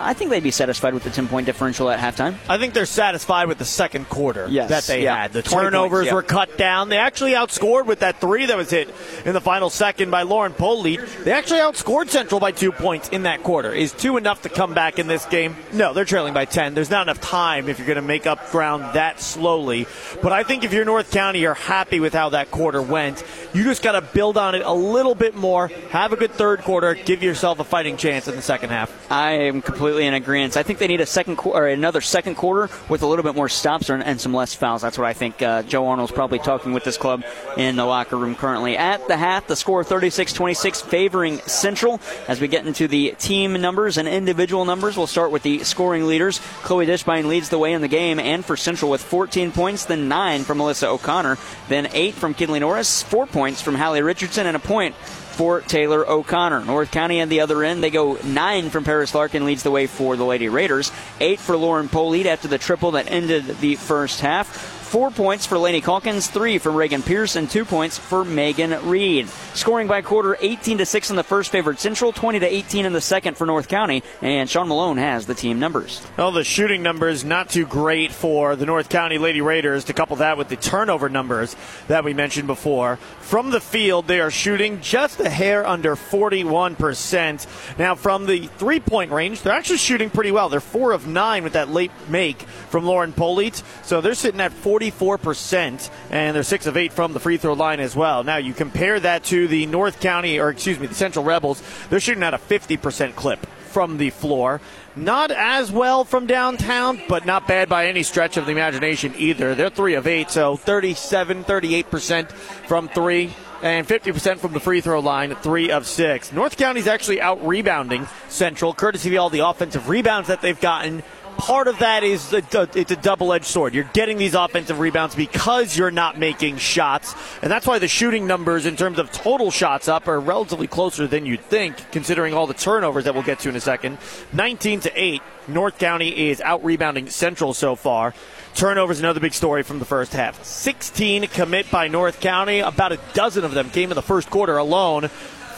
I 0.03 0.13
think 0.13 0.31
they'd 0.31 0.43
be 0.43 0.51
satisfied 0.51 0.93
with 0.93 1.03
the 1.03 1.09
10 1.09 1.27
point 1.27 1.45
differential 1.45 1.89
at 1.89 1.99
halftime. 1.99 2.35
I 2.49 2.57
think 2.57 2.73
they're 2.73 2.85
satisfied 2.85 3.47
with 3.47 3.57
the 3.57 3.65
second 3.65 4.09
quarter 4.09 4.47
yes. 4.49 4.69
that 4.69 4.83
they 4.83 5.03
yeah. 5.03 5.15
had. 5.15 5.33
The 5.33 5.41
turnovers 5.41 5.91
points, 5.91 6.07
yeah. 6.07 6.13
were 6.13 6.23
cut 6.23 6.57
down. 6.57 6.89
They 6.89 6.97
actually 6.97 7.31
outscored 7.31 7.85
with 7.85 7.99
that 7.99 8.19
three 8.19 8.45
that 8.45 8.57
was 8.57 8.69
hit 8.69 8.93
in 9.25 9.33
the 9.33 9.41
final 9.41 9.69
second 9.69 10.11
by 10.11 10.23
Lauren 10.23 10.53
Polite. 10.53 10.99
They 11.23 11.31
actually 11.31 11.59
outscored 11.59 12.09
Central 12.09 12.39
by 12.39 12.51
two 12.51 12.71
points 12.71 13.09
in 13.09 13.23
that 13.23 13.43
quarter. 13.43 13.71
Is 13.71 13.91
two 13.91 14.17
enough 14.17 14.41
to 14.43 14.49
come 14.49 14.73
back 14.73 14.99
in 14.99 15.07
this 15.07 15.25
game? 15.25 15.55
No, 15.71 15.93
they're 15.93 16.05
trailing 16.05 16.33
by 16.33 16.45
10. 16.45 16.73
There's 16.73 16.89
not 16.89 17.03
enough 17.03 17.21
time 17.21 17.69
if 17.69 17.77
you're 17.79 17.87
going 17.87 17.95
to 17.95 18.01
make 18.01 18.27
up 18.27 18.51
ground 18.51 18.95
that 18.95 19.19
slowly. 19.19 19.87
But 20.21 20.31
I 20.31 20.43
think 20.43 20.63
if 20.63 20.73
you're 20.73 20.85
North 20.85 21.11
County, 21.11 21.39
you're 21.39 21.53
happy 21.53 21.99
with 21.99 22.13
how 22.13 22.29
that 22.29 22.51
quarter 22.51 22.81
went. 22.84 23.23
You 23.53 23.63
just 23.63 23.81
got 23.81 23.93
to 23.93 24.01
build 24.01 24.38
on 24.38 24.55
it 24.55 24.63
a 24.63 24.73
little 24.73 25.15
bit 25.15 25.36
more, 25.36 25.67
have 25.89 26.13
a 26.13 26.15
good 26.15 26.31
third 26.31 26.61
quarter, 26.61 26.93
give 26.93 27.23
yourself 27.23 27.59
a 27.59 27.63
fighting 27.63 27.97
chance 27.97 28.27
in 28.27 28.36
the 28.36 28.41
second 28.41 28.69
half. 28.69 29.11
I 29.11 29.31
am 29.31 29.61
completely 29.61 30.05
in 30.05 30.13
agreement. 30.13 30.57
I 30.57 30.63
think 30.63 30.79
they 30.79 30.88
need 30.88 31.01
a 31.01 31.05
second 31.05 31.38
qu- 31.38 31.51
or 31.51 31.67
another 31.67 32.01
second 32.01 32.36
quarter 32.36 32.73
with 32.89 33.01
a 33.01 33.07
little 33.07 33.23
bit 33.23 33.36
more 33.36 33.49
stops 33.49 33.89
and, 33.89 34.03
and 34.03 34.19
some 34.19 34.34
less 34.34 34.53
fouls. 34.53 34.81
That's 34.81 34.97
what 34.97 35.07
I 35.07 35.13
think. 35.13 35.41
Uh, 35.41 35.63
Joe 35.63 35.88
Arnold's 35.88 36.11
probably 36.11 36.39
talking 36.39 36.73
with 36.73 36.84
this 36.84 36.97
club 36.97 37.23
in 37.57 37.75
the 37.75 37.86
locker 37.86 38.17
room 38.17 38.36
currently. 38.36 38.77
At 38.77 39.07
the 39.07 39.17
half, 39.17 39.47
the 39.47 39.55
score 39.55 39.84
36-26 39.84 40.84
favoring 40.84 41.39
Central. 41.39 41.99
As 42.27 42.41
we 42.41 42.47
get 42.47 42.65
into 42.65 42.88
the 42.88 43.11
team 43.17 43.53
numbers 43.53 43.97
and 43.97 44.07
individual 44.07 44.65
numbers, 44.65 44.97
we'll 44.97 45.07
start 45.07 45.31
with 45.31 45.43
the 45.43 45.63
scoring 45.63 46.07
leaders. 46.07 46.39
Chloe 46.63 46.86
Dishbine 46.86 47.25
leads 47.25 47.49
the 47.49 47.57
way 47.57 47.73
in 47.73 47.81
the 47.81 47.88
game 47.88 48.19
and 48.19 48.43
for 48.43 48.57
Central 48.57 48.91
with 48.91 49.01
14 49.01 49.51
points, 49.51 49.86
then 49.86 50.07
9 50.07 50.43
from 50.43 50.57
Melissa 50.57 50.88
O'Connor, 50.88 51.38
then 51.69 51.88
8 51.91 52.13
from 52.15 52.34
Kinley 52.34 52.59
Norris, 52.74 53.03
4 53.03 53.28
points 53.28 53.61
from 53.61 53.76
Hallie 53.76 54.01
Richardson, 54.01 54.47
and 54.47 54.57
a 54.57 54.59
point 54.59 54.95
for 54.95 55.61
Taylor 55.61 56.09
O'Connor. 56.09 56.65
North 56.65 56.89
County 56.89 57.21
on 57.21 57.30
the 57.30 57.41
other 57.41 57.63
end, 57.63 57.84
they 57.84 57.91
go 57.91 58.17
nine 58.24 58.71
from 58.71 58.84
Paris 58.84 59.13
Larkin, 59.13 59.45
leads 59.45 59.61
the 59.61 59.69
way 59.69 59.86
for 59.86 60.15
the 60.15 60.26
Lady 60.26 60.49
Raiders. 60.49 60.91
Eight 61.19 61.39
for 61.39 61.55
Lauren 61.55 61.88
Polite 61.88 62.26
after 62.26 62.47
the 62.47 62.57
triple 62.57 62.89
that 62.91 63.11
ended 63.11 63.45
the 63.59 63.76
first 63.76 64.21
half. 64.21 64.47
Four 64.93 65.09
points 65.09 65.47
for 65.47 65.57
Laney 65.57 65.81
Calkins, 65.81 66.27
three 66.27 66.59
from 66.59 66.75
Reagan 66.75 67.01
Pearson, 67.01 67.47
two 67.47 67.65
points 67.65 67.97
for 67.97 68.23
Megan 68.23 68.87
Reed. 68.87 69.27
Scoring 69.55 69.87
by 69.87 70.03
quarter, 70.03 70.37
18 70.39 70.77
to 70.77 70.85
6 70.85 71.09
in 71.09 71.15
the 71.15 71.23
first 71.23 71.51
favored 71.51 71.79
Central, 71.79 72.11
20 72.11 72.41
to 72.41 72.45
18 72.45 72.85
in 72.85 72.93
the 72.93 73.01
second 73.01 73.35
for 73.35 73.47
North 73.47 73.67
County, 73.67 74.03
and 74.21 74.47
Sean 74.47 74.67
Malone 74.67 74.97
has 74.97 75.25
the 75.25 75.33
team 75.33 75.57
numbers. 75.57 76.05
Well, 76.15 76.31
the 76.31 76.43
shooting 76.43 76.83
numbers 76.83 77.25
not 77.25 77.49
too 77.49 77.65
great 77.65 78.11
for 78.11 78.55
the 78.55 78.67
North 78.67 78.89
County 78.89 79.17
Lady 79.17 79.41
Raiders. 79.41 79.85
To 79.85 79.93
couple 79.93 80.17
that 80.17 80.37
with 80.37 80.49
the 80.49 80.57
turnover 80.57 81.09
numbers 81.09 81.55
that 81.87 82.03
we 82.03 82.13
mentioned 82.13 82.45
before, 82.45 82.97
from 83.19 83.49
the 83.49 83.61
field 83.61 84.05
they 84.05 84.19
are 84.19 84.29
shooting 84.29 84.79
just 84.79 85.19
a 85.19 85.29
hair 85.29 85.65
under 85.65 85.95
41%. 85.95 87.79
Now, 87.79 87.95
from 87.95 88.27
the 88.27 88.45
three-point 88.45 89.11
range, 89.11 89.41
they're 89.41 89.53
actually 89.53 89.77
shooting 89.77 90.11
pretty 90.11 90.29
well. 90.29 90.49
They're 90.49 90.59
four 90.59 90.91
of 90.91 91.07
nine 91.07 91.43
with 91.43 91.53
that 91.53 91.69
late 91.69 91.89
make 92.09 92.43
from 92.43 92.85
Lauren 92.85 93.11
Polite, 93.11 93.63
so 93.81 93.99
they're 93.99 94.13
sitting 94.13 94.39
at 94.39 94.53
40. 94.53 94.82
44%, 94.91 95.89
and 96.09 96.36
they're 96.36 96.43
6 96.43 96.65
of 96.65 96.77
8 96.77 96.93
from 96.93 97.13
the 97.13 97.19
free 97.19 97.38
throw 97.38 97.53
line 97.53 97.79
as 97.79 97.95
well. 97.95 98.23
Now, 98.23 98.38
you 98.38 98.53
compare 98.53 98.99
that 98.99 99.23
to 99.25 99.47
the 99.47 99.65
North 99.65 99.99
County, 99.99 100.39
or 100.39 100.49
excuse 100.49 100.79
me, 100.79 100.88
the 100.88 100.95
Central 100.95 101.25
Rebels, 101.25 101.61
they're 101.89 101.99
shooting 101.99 102.23
at 102.23 102.34
a 102.34 102.38
50% 102.38 103.15
clip 103.15 103.45
from 103.73 103.97
the 103.97 104.11
floor. 104.11 104.61
Not 104.95 105.31
as 105.31 105.71
well 105.71 106.05
from 106.05 106.27
downtown, 106.27 107.01
but 107.09 107.25
not 107.25 107.47
bad 107.47 107.67
by 107.67 107.88
any 107.88 108.03
stretch 108.03 108.38
of 108.38 108.45
the 108.45 108.51
imagination 108.51 109.13
either. 109.17 109.55
They're 109.55 109.69
3 109.69 109.95
of 109.95 110.07
8, 110.07 110.29
so 110.29 110.55
37, 110.55 111.43
38% 111.43 112.31
from 112.31 112.88
3 112.88 113.34
and 113.63 113.88
50% 113.88 114.39
from 114.39 114.51
the 114.51 114.59
free 114.59 114.81
throw 114.81 114.99
line, 114.99 115.34
three 115.36 115.71
of 115.71 115.88
six. 115.88 116.34
North 116.34 116.57
County's 116.57 116.86
actually 116.86 117.21
out 117.21 117.45
rebounding 117.47 118.07
Central, 118.27 118.73
courtesy 118.73 119.15
of 119.15 119.21
all 119.21 119.29
the 119.29 119.39
offensive 119.39 119.88
rebounds 119.88 120.27
that 120.27 120.41
they've 120.41 120.59
gotten 120.59 121.01
part 121.38 121.67
of 121.67 121.79
that 121.79 122.03
is 122.03 122.34
a, 122.34 122.43
it's 122.75 122.91
a 122.91 122.95
double-edged 122.95 123.45
sword. 123.45 123.73
You're 123.73 123.89
getting 123.93 124.17
these 124.17 124.34
offensive 124.34 124.79
rebounds 124.79 125.15
because 125.15 125.77
you're 125.77 125.91
not 125.91 126.17
making 126.17 126.57
shots, 126.57 127.15
and 127.41 127.51
that's 127.51 127.67
why 127.67 127.79
the 127.79 127.88
shooting 127.88 128.27
numbers 128.27 128.65
in 128.65 128.75
terms 128.75 128.99
of 128.99 129.11
total 129.11 129.51
shots 129.51 129.88
up 129.88 130.07
are 130.07 130.19
relatively 130.19 130.67
closer 130.67 131.07
than 131.07 131.25
you'd 131.25 131.41
think, 131.41 131.75
considering 131.91 132.34
all 132.34 132.47
the 132.47 132.53
turnovers 132.53 133.03
that 133.03 133.13
we'll 133.13 133.23
get 133.23 133.39
to 133.39 133.49
in 133.49 133.55
a 133.55 133.61
second. 133.61 133.97
19 134.34 134.81
to 134.81 134.91
eight. 134.95 135.21
North 135.47 135.77
County 135.77 136.29
is 136.29 136.39
out 136.39 136.63
rebounding 136.63 137.09
Central 137.09 137.53
so 137.53 137.75
far. 137.75 138.13
Turnovers, 138.55 138.99
another 138.99 139.19
big 139.19 139.34
story 139.34 139.63
from 139.63 139.79
the 139.79 139.86
first 139.86 140.13
half. 140.13 140.43
16 140.43 141.27
commit 141.27 141.69
by 141.71 141.88
North 141.88 142.21
County. 142.21 142.59
About 142.59 142.91
a 142.91 142.99
dozen 143.13 143.43
of 143.43 143.53
them 143.53 143.69
came 143.71 143.91
in 143.91 143.95
the 143.95 144.01
first 144.01 144.29
quarter 144.29 144.57
alone 144.57 145.09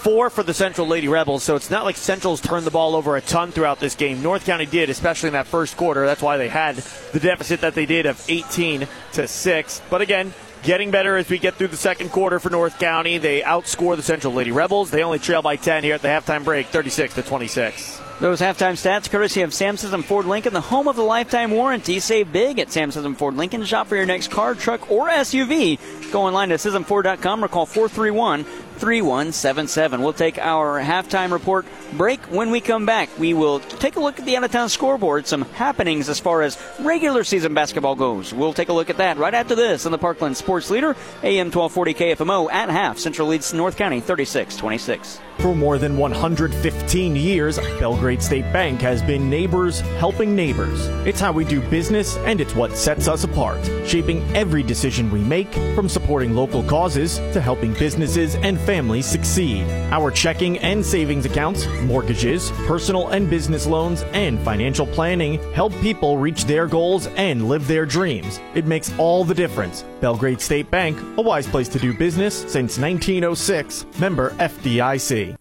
four 0.05 0.29
for 0.29 0.43
the 0.43 0.53
Central 0.53 0.85
Lady 0.85 1.07
Rebels, 1.07 1.41
so 1.41 1.55
it's 1.55 1.71
not 1.71 1.83
like 1.83 1.97
Central's 1.97 2.39
turned 2.39 2.63
the 2.63 2.69
ball 2.69 2.93
over 2.93 3.15
a 3.15 3.21
ton 3.21 3.51
throughout 3.51 3.79
this 3.79 3.95
game. 3.95 4.21
North 4.21 4.45
County 4.45 4.67
did, 4.67 4.91
especially 4.91 5.29
in 5.29 5.33
that 5.33 5.47
first 5.47 5.77
quarter. 5.77 6.05
That's 6.05 6.21
why 6.21 6.37
they 6.37 6.47
had 6.47 6.75
the 6.75 7.19
deficit 7.19 7.61
that 7.61 7.73
they 7.73 7.87
did 7.87 8.05
of 8.05 8.23
18 8.29 8.87
to 9.13 9.27
6. 9.27 9.81
But 9.89 10.01
again, 10.01 10.31
getting 10.61 10.91
better 10.91 11.17
as 11.17 11.27
we 11.27 11.39
get 11.39 11.55
through 11.55 11.69
the 11.69 11.75
second 11.77 12.11
quarter 12.11 12.39
for 12.39 12.51
North 12.51 12.77
County. 12.77 13.17
They 13.17 13.41
outscore 13.41 13.95
the 13.95 14.03
Central 14.03 14.31
Lady 14.31 14.51
Rebels. 14.51 14.91
They 14.91 15.01
only 15.01 15.17
trail 15.17 15.41
by 15.41 15.55
10 15.55 15.83
here 15.83 15.95
at 15.95 16.03
the 16.03 16.07
halftime 16.07 16.43
break, 16.43 16.67
36 16.67 17.15
to 17.15 17.23
26. 17.23 18.01
Those 18.19 18.39
halftime 18.39 18.73
stats 18.73 19.09
courtesy 19.09 19.41
of 19.41 19.53
Sam 19.53 19.75
Scism 19.75 20.01
Ford 20.01 20.25
Lincoln, 20.25 20.53
the 20.53 20.61
home 20.61 20.87
of 20.87 20.95
the 20.95 21.01
lifetime 21.01 21.51
warranty. 21.51 21.99
Save 21.99 22.31
big 22.31 22.59
at 22.59 22.71
Sam 22.71 22.89
Scism 22.89 23.17
Ford 23.17 23.35
Lincoln. 23.35 23.65
Shop 23.65 23.87
for 23.87 23.97
your 23.97 24.05
next 24.05 24.31
car, 24.31 24.55
truck, 24.55 24.89
or 24.89 25.09
SUV. 25.09 26.11
Go 26.13 26.21
online 26.21 26.49
to 26.49 26.55
ScismFord.com 26.55 27.43
or 27.43 27.47
call 27.49 27.65
431 27.65 28.45
3177. 28.75 30.01
We'll 30.01 30.13
take 30.13 30.37
our 30.37 30.81
halftime 30.81 31.31
report 31.31 31.65
break. 31.93 32.21
When 32.25 32.51
we 32.51 32.61
come 32.61 32.85
back, 32.85 33.09
we 33.17 33.33
will 33.33 33.59
take 33.59 33.95
a 33.95 33.99
look 33.99 34.19
at 34.19 34.25
the 34.25 34.35
out 34.37 34.43
of 34.43 34.51
town 34.51 34.69
scoreboard, 34.69 35.27
some 35.27 35.43
happenings 35.53 36.09
as 36.09 36.19
far 36.19 36.41
as 36.41 36.57
regular 36.79 37.23
season 37.23 37.53
basketball 37.53 37.95
goes. 37.95 38.33
We'll 38.33 38.53
take 38.53 38.69
a 38.69 38.73
look 38.73 38.89
at 38.89 38.97
that 38.97 39.17
right 39.17 39.33
after 39.33 39.55
this 39.55 39.85
on 39.85 39.91
the 39.91 39.97
Parkland 39.97 40.37
Sports 40.37 40.69
Leader, 40.69 40.95
AM 41.23 41.51
1240 41.51 41.93
KFMO 41.93 42.51
at 42.51 42.69
half. 42.69 42.99
Central 42.99 43.27
leads 43.27 43.53
North 43.53 43.77
County 43.77 43.99
36 43.99 44.55
26. 44.57 45.19
For 45.39 45.53
more 45.53 45.77
than 45.77 45.97
115 45.97 47.15
years, 47.15 47.57
Belgrade 47.79 48.23
State 48.23 48.51
Bank 48.53 48.81
has 48.81 49.03
been 49.03 49.29
neighbors 49.29 49.81
helping 49.99 50.35
neighbors. 50.35 50.87
It's 51.05 51.19
how 51.19 51.33
we 51.33 51.43
do 51.43 51.61
business 51.69 52.17
and 52.17 52.39
it's 52.39 52.55
what 52.55 52.75
sets 52.75 53.07
us 53.07 53.25
apart, 53.25 53.63
shaping 53.85 54.23
every 54.35 54.63
decision 54.63 55.11
we 55.11 55.19
make 55.19 55.53
from 55.75 55.89
supporting 55.89 56.35
local 56.35 56.63
causes 56.63 57.17
to 57.33 57.41
helping 57.41 57.73
businesses 57.73 58.35
and 58.35 58.59
families 58.65 59.05
succeed. 59.05 59.63
Our 59.91 60.11
checking 60.11 60.57
and 60.59 60.85
savings 60.85 61.25
accounts, 61.25 61.65
mortgages, 61.83 62.51
personal 62.67 63.09
and 63.09 63.29
business 63.29 63.65
loans, 63.65 64.01
and 64.13 64.39
financial 64.41 64.87
planning 64.87 65.39
help 65.53 65.73
people 65.81 66.17
reach 66.17 66.45
their 66.45 66.67
goals 66.67 67.07
and 67.15 67.47
live 67.47 67.67
their 67.67 67.85
dreams. 67.85 68.39
It 68.53 68.65
makes 68.65 68.91
all 68.97 69.23
the 69.23 69.35
difference. 69.35 69.85
Belgrade 70.01 70.41
State 70.41 70.69
Bank, 70.71 70.97
a 71.17 71.21
wise 71.21 71.47
place 71.47 71.69
to 71.69 71.79
do 71.79 71.97
business 71.97 72.41
since 72.41 72.77
1906, 72.77 73.85
member 73.99 74.31
FDIC. 74.31 75.35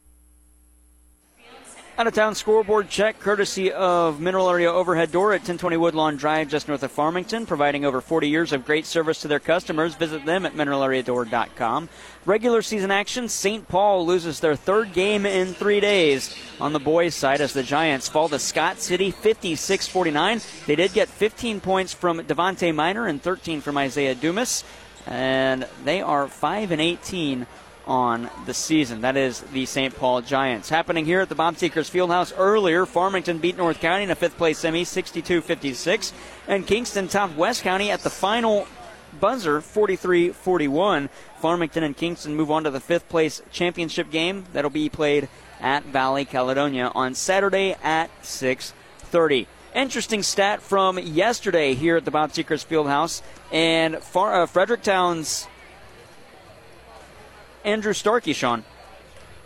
Out 1.97 2.09
of 2.09 2.15
town 2.15 2.35
scoreboard 2.35 2.89
check 2.89 3.21
courtesy 3.21 3.71
of 3.71 4.19
Mineral 4.19 4.51
Area 4.51 4.73
Overhead 4.73 5.13
Door 5.13 5.35
at 5.35 5.43
1020 5.43 5.77
Woodlawn 5.77 6.17
Drive, 6.17 6.49
just 6.49 6.67
north 6.67 6.83
of 6.83 6.91
Farmington, 6.91 7.47
providing 7.47 7.85
over 7.85 8.01
40 8.01 8.29
years 8.29 8.53
of 8.53 8.65
great 8.65 8.85
service 8.85 9.21
to 9.21 9.29
their 9.29 9.39
customers. 9.39 9.95
Visit 9.95 10.25
them 10.25 10.45
at 10.45 10.55
mineralareadoor.com. 10.55 11.89
Regular 12.27 12.63
season 12.63 12.91
action 12.91 13.29
St. 13.29 13.69
Paul 13.69 14.05
loses 14.07 14.41
their 14.41 14.57
third 14.57 14.93
game 14.93 15.25
in 15.25 15.55
three 15.55 15.79
days 15.79 16.37
on 16.61 16.73
the 16.73 16.81
boys' 16.81 17.15
side 17.15 17.41
as 17.41 17.53
the 17.53 17.63
Giants 17.63 18.09
fall 18.09 18.29
to 18.29 18.41
Scott 18.41 18.81
City 18.81 19.13
56 19.13 19.87
49. 19.87 20.41
They 20.67 20.75
did 20.75 20.95
get 20.95 21.09
15 21.09 21.61
points 21.61 21.95
from 21.95 22.19
Devontae 22.19 22.75
Miner 22.75 23.07
and 23.07 23.23
13 23.23 23.61
from 23.61 23.79
Isaiah 23.79 24.17
Dumas, 24.17 24.65
and 25.07 25.69
they 25.85 26.03
are 26.03 26.27
5 26.27 26.73
and 26.73 26.81
18 26.81 27.47
on 27.87 28.31
the 28.47 28.55
season. 28.55 29.03
That 29.03 29.17
is 29.17 29.41
the 29.41 29.67
St. 29.67 29.95
Paul 29.95 30.23
Giants. 30.23 30.69
Happening 30.69 31.05
here 31.05 31.21
at 31.21 31.29
the 31.29 31.35
Bob 31.35 31.57
Seekers 31.57 31.91
Fieldhouse 31.91 32.33
earlier, 32.37 32.87
Farmington 32.87 33.39
beat 33.39 33.57
North 33.57 33.81
County 33.81 34.05
in 34.05 34.11
a 34.11 34.15
fifth 34.15 34.37
place 34.37 34.59
semi 34.59 34.85
62 34.85 35.41
56, 35.41 36.13
and 36.49 36.67
Kingston 36.67 37.09
topped 37.09 37.37
West 37.37 37.63
County 37.63 37.91
at 37.91 38.01
the 38.01 38.11
final 38.11 38.67
buzzer 39.21 39.61
43 39.61 40.31
41. 40.31 41.09
Farmington 41.41 41.83
and 41.83 41.97
Kingston 41.97 42.35
move 42.35 42.51
on 42.51 42.65
to 42.65 42.71
the 42.71 42.81
fifth 42.81 43.09
place 43.09 43.43
championship 43.53 44.11
game 44.11 44.45
that'll 44.53 44.71
be 44.71 44.89
played 44.89 45.29
at 45.61 45.85
Valley 45.85 46.25
Caledonia 46.25 46.91
on 46.95 47.15
Saturday 47.15 47.77
at 47.83 48.11
6:30. 48.23 49.47
Interesting 49.75 50.23
stat 50.23 50.63
from 50.63 50.99
yesterday 50.99 51.75
here 51.75 51.97
at 51.97 52.05
the 52.05 52.11
Bob 52.11 52.33
Seekers 52.33 52.65
Fieldhouse, 52.65 53.23
and 53.51 53.99
Far- 53.99 54.43
uh, 54.43 54.47
Fredericktown's 54.47 55.49
Andrew 57.65 57.93
Starkey, 57.93 58.33
Sean, 58.33 58.65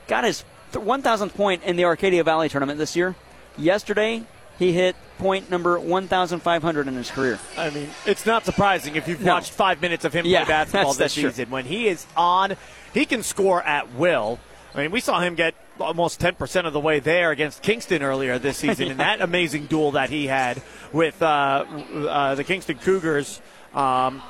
got 0.07 0.25
his 0.25 0.45
1,000th 0.73 1.35
point 1.35 1.62
in 1.64 1.77
the 1.77 1.85
Arcadia 1.85 2.25
Valley 2.25 2.49
tournament 2.49 2.79
this 2.79 2.97
year. 2.97 3.14
Yesterday, 3.57 4.25
he 4.59 4.73
hit 4.73 4.97
point 5.19 5.51
number 5.51 5.79
1,500 5.79 6.89
in 6.89 6.95
his 6.95 7.11
career. 7.11 7.39
I 7.57 7.71
mean, 7.71 7.89
it's 8.07 8.27
not 8.27 8.45
surprising 8.45 8.97
if 8.97 9.09
you've 9.09 9.23
No. 9.23 9.35
watched 9.35 9.53
five 9.53 9.81
minutes 9.81 10.05
of 10.05 10.12
him 10.12 10.27
Yeah, 10.27 10.45
play 10.45 10.53
basketball 10.55 10.91
this 10.93 10.99
that's 10.99 11.14
true. 11.14 11.31
season. 11.31 11.51
When 11.51 11.64
he 11.64 11.89
is 11.89 12.07
on, 12.16 12.57
he 12.93 13.05
can 13.07 13.23
score 13.23 13.62
at 13.62 13.93
will. 13.95 14.39
I 14.75 14.83
mean, 14.83 14.91
we 14.91 15.01
saw 15.01 15.21
him 15.21 15.35
get 15.35 15.55
almost 15.81 16.21
10% 16.21 16.66
of 16.66 16.73
the 16.73 16.81
way 16.81 17.01
there 17.01 17.31
against 17.31 17.62
Kingston 17.62 18.03
earlier 18.03 18.39
this 18.39 18.59
season 18.59 18.89
in 18.89 18.99
that 18.99 19.21
amazing 19.23 19.66
duel 19.66 19.93
that 19.93 20.11
he 20.11 20.27
had 20.27 20.61
with 20.93 21.21
uh, 21.23 21.64
uh, 22.09 22.35
the 22.35 22.45
Kingston 22.45 22.79
Cougars. 22.79 23.41
Um, 23.75 24.23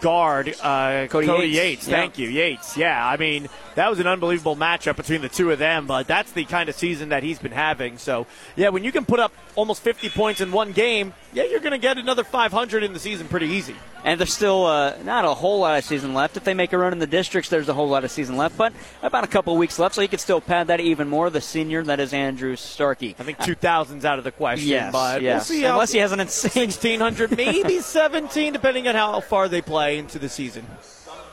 guard 0.00 0.54
uh, 0.60 1.06
Cody 1.08 1.26
Cody, 1.26 1.48
Yates. 1.48 1.56
Yates. 1.56 1.88
Yeah. 1.88 1.96
Thank 1.96 2.18
you, 2.18 2.28
Yates. 2.28 2.76
Yeah, 2.76 3.06
I 3.06 3.16
mean 3.16 3.48
that 3.74 3.90
was 3.90 4.00
an 4.00 4.06
unbelievable 4.06 4.56
matchup 4.56 4.96
between 4.96 5.20
the 5.20 5.28
two 5.28 5.50
of 5.50 5.58
them, 5.58 5.86
but 5.86 6.06
that's 6.06 6.32
the 6.32 6.44
kind 6.44 6.68
of 6.68 6.74
season 6.74 7.10
that 7.10 7.22
he's 7.22 7.38
been 7.38 7.52
having. 7.52 7.98
So 7.98 8.26
yeah, 8.56 8.68
when 8.68 8.84
you 8.84 8.92
can 8.92 9.04
put 9.04 9.20
up 9.20 9.32
almost 9.56 9.82
50 9.82 10.08
points 10.10 10.40
in 10.40 10.52
one 10.52 10.72
game, 10.72 11.12
yeah, 11.32 11.44
you're 11.44 11.60
going 11.60 11.72
to 11.72 11.78
get 11.78 11.98
another 11.98 12.24
500 12.24 12.82
in 12.82 12.92
the 12.92 12.98
season 12.98 13.28
pretty 13.28 13.48
easy. 13.48 13.74
And 14.04 14.20
there's 14.20 14.34
still 14.34 14.66
uh, 14.66 14.96
not 15.02 15.24
a 15.24 15.32
whole 15.32 15.60
lot 15.60 15.78
of 15.78 15.84
season 15.84 16.12
left. 16.12 16.36
If 16.36 16.44
they 16.44 16.52
make 16.52 16.72
a 16.74 16.78
run 16.78 16.92
in 16.92 16.98
the 16.98 17.06
districts, 17.06 17.48
there's 17.48 17.68
a 17.70 17.74
whole 17.74 17.88
lot 17.88 18.04
of 18.04 18.10
season 18.10 18.36
left, 18.36 18.56
but 18.58 18.72
about 19.02 19.24
a 19.24 19.26
couple 19.26 19.56
weeks 19.56 19.78
left, 19.78 19.94
so 19.94 20.02
he 20.02 20.08
could 20.08 20.20
still 20.20 20.40
pad 20.42 20.66
that 20.66 20.80
even 20.80 21.08
more. 21.08 21.30
The 21.30 21.40
senior, 21.40 21.82
that 21.84 22.00
is 22.00 22.12
Andrew 22.12 22.54
Starkey. 22.54 23.16
I 23.18 23.22
think 23.22 23.38
2000's 23.38 24.04
out 24.04 24.18
of 24.18 24.24
the 24.24 24.32
question, 24.32 24.68
Yes, 24.68 24.92
but 24.92 25.22
yes. 25.22 25.48
we'll 25.48 25.72
Unless 25.72 25.92
he 25.92 25.98
has 26.00 26.12
an 26.12 26.20
insane 26.20 26.66
1600, 26.68 27.30
maybe 27.36 27.80
17, 27.80 28.52
depending 28.52 28.86
on 28.88 28.94
how 28.94 29.20
far 29.20 29.48
they 29.48 29.62
play 29.62 29.96
into 29.98 30.18
the 30.18 30.28
season. 30.28 30.66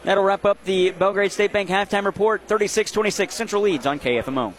That'll 0.03 0.23
wrap 0.23 0.45
up 0.45 0.63
the 0.63 0.91
Belgrade 0.91 1.31
State 1.31 1.51
Bank 1.53 1.69
halftime 1.69 2.05
report. 2.05 2.47
36-26 2.47 3.31
Central 3.31 3.61
leads 3.61 3.85
on 3.85 3.99
KFMO. 3.99 4.53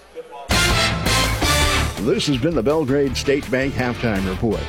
This 2.03 2.27
has 2.27 2.37
been 2.37 2.57
the 2.57 2.63
Belgrade 2.65 3.17
State 3.17 3.49
Bank 3.49 3.75
Halftime 3.75 4.29
Report. 4.29 4.61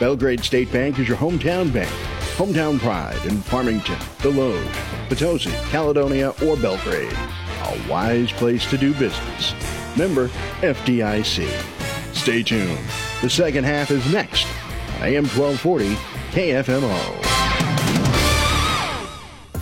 Belgrade 0.00 0.40
State 0.40 0.72
Bank 0.72 0.98
is 0.98 1.06
your 1.06 1.16
hometown 1.18 1.70
bank. 1.70 1.90
Hometown 2.38 2.78
pride 2.78 3.22
in 3.26 3.42
Farmington, 3.42 3.98
Desloge, 4.20 4.66
Potosi, 5.10 5.50
Caledonia, 5.68 6.30
or 6.42 6.56
Belgrade. 6.56 7.12
A 7.12 7.86
wise 7.86 8.32
place 8.32 8.68
to 8.70 8.78
do 8.78 8.94
business. 8.94 9.52
Member 9.94 10.28
FDIC. 10.62 11.46
Stay 12.14 12.42
tuned. 12.42 12.78
The 13.20 13.28
second 13.28 13.64
half 13.64 13.90
is 13.90 14.10
next 14.10 14.46
on 14.96 15.02
AM 15.02 15.26
1240 15.26 15.94
KFMO. 16.32 17.59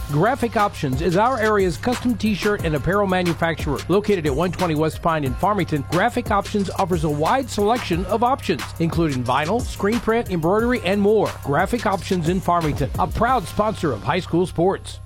Graphic 0.09 0.57
Options 0.57 1.03
is 1.03 1.19
our 1.19 1.39
area's 1.39 1.77
custom 1.77 2.17
t-shirt 2.17 2.65
and 2.65 2.75
apparel 2.75 3.07
manufacturer. 3.07 3.79
Located 3.89 4.25
at 4.25 4.35
120 4.35 4.75
West 4.75 5.03
Pine 5.03 5.23
in 5.23 5.35
Farmington, 5.35 5.85
Graphic 5.91 6.31
Options 6.31 6.71
offers 6.71 7.05
a 7.05 7.11
wide 7.11 7.51
selection 7.51 8.07
of 8.07 8.23
options, 8.23 8.63
including 8.81 9.23
vinyl, 9.23 9.61
screen 9.61 10.01
print, 10.01 10.31
embroidery, 10.31 10.81
and 10.81 10.99
more. 10.99 11.31
Graphic 11.45 11.85
Options 11.85 12.31
in 12.31 12.41
Farmington, 12.41 12.89
a 12.99 13.07
proud 13.07 13.45
sponsor 13.45 13.93
of 13.93 14.03
high 14.03 14.21
school 14.21 14.47
sports. 14.47 14.99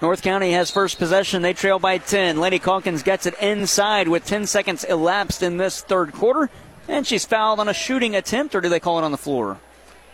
North 0.00 0.22
County 0.22 0.52
has 0.52 0.70
first 0.70 0.96
possession. 0.96 1.42
They 1.42 1.52
trail 1.52 1.78
by 1.78 1.98
10. 1.98 2.40
Lady 2.40 2.58
Calkins 2.58 3.02
gets 3.02 3.26
it 3.26 3.34
inside 3.42 4.08
with 4.08 4.24
10 4.24 4.46
seconds 4.46 4.84
elapsed 4.84 5.42
in 5.42 5.58
this 5.58 5.82
third 5.82 6.14
quarter. 6.14 6.48
And 6.88 7.06
she's 7.06 7.26
fouled 7.26 7.60
on 7.60 7.68
a 7.68 7.74
shooting 7.74 8.16
attempt, 8.16 8.54
or 8.54 8.62
do 8.62 8.70
they 8.70 8.80
call 8.80 8.98
it 8.98 9.04
on 9.04 9.12
the 9.12 9.18
floor? 9.18 9.58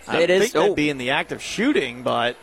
I 0.09 0.23
it 0.23 0.31
is. 0.31 0.41
think 0.41 0.53
they'd 0.55 0.71
oh, 0.73 0.75
be 0.75 0.91
in 0.91 0.99
the 0.99 1.11
act 1.11 1.31
of 1.31 1.41
shooting, 1.41 2.03
but 2.03 2.37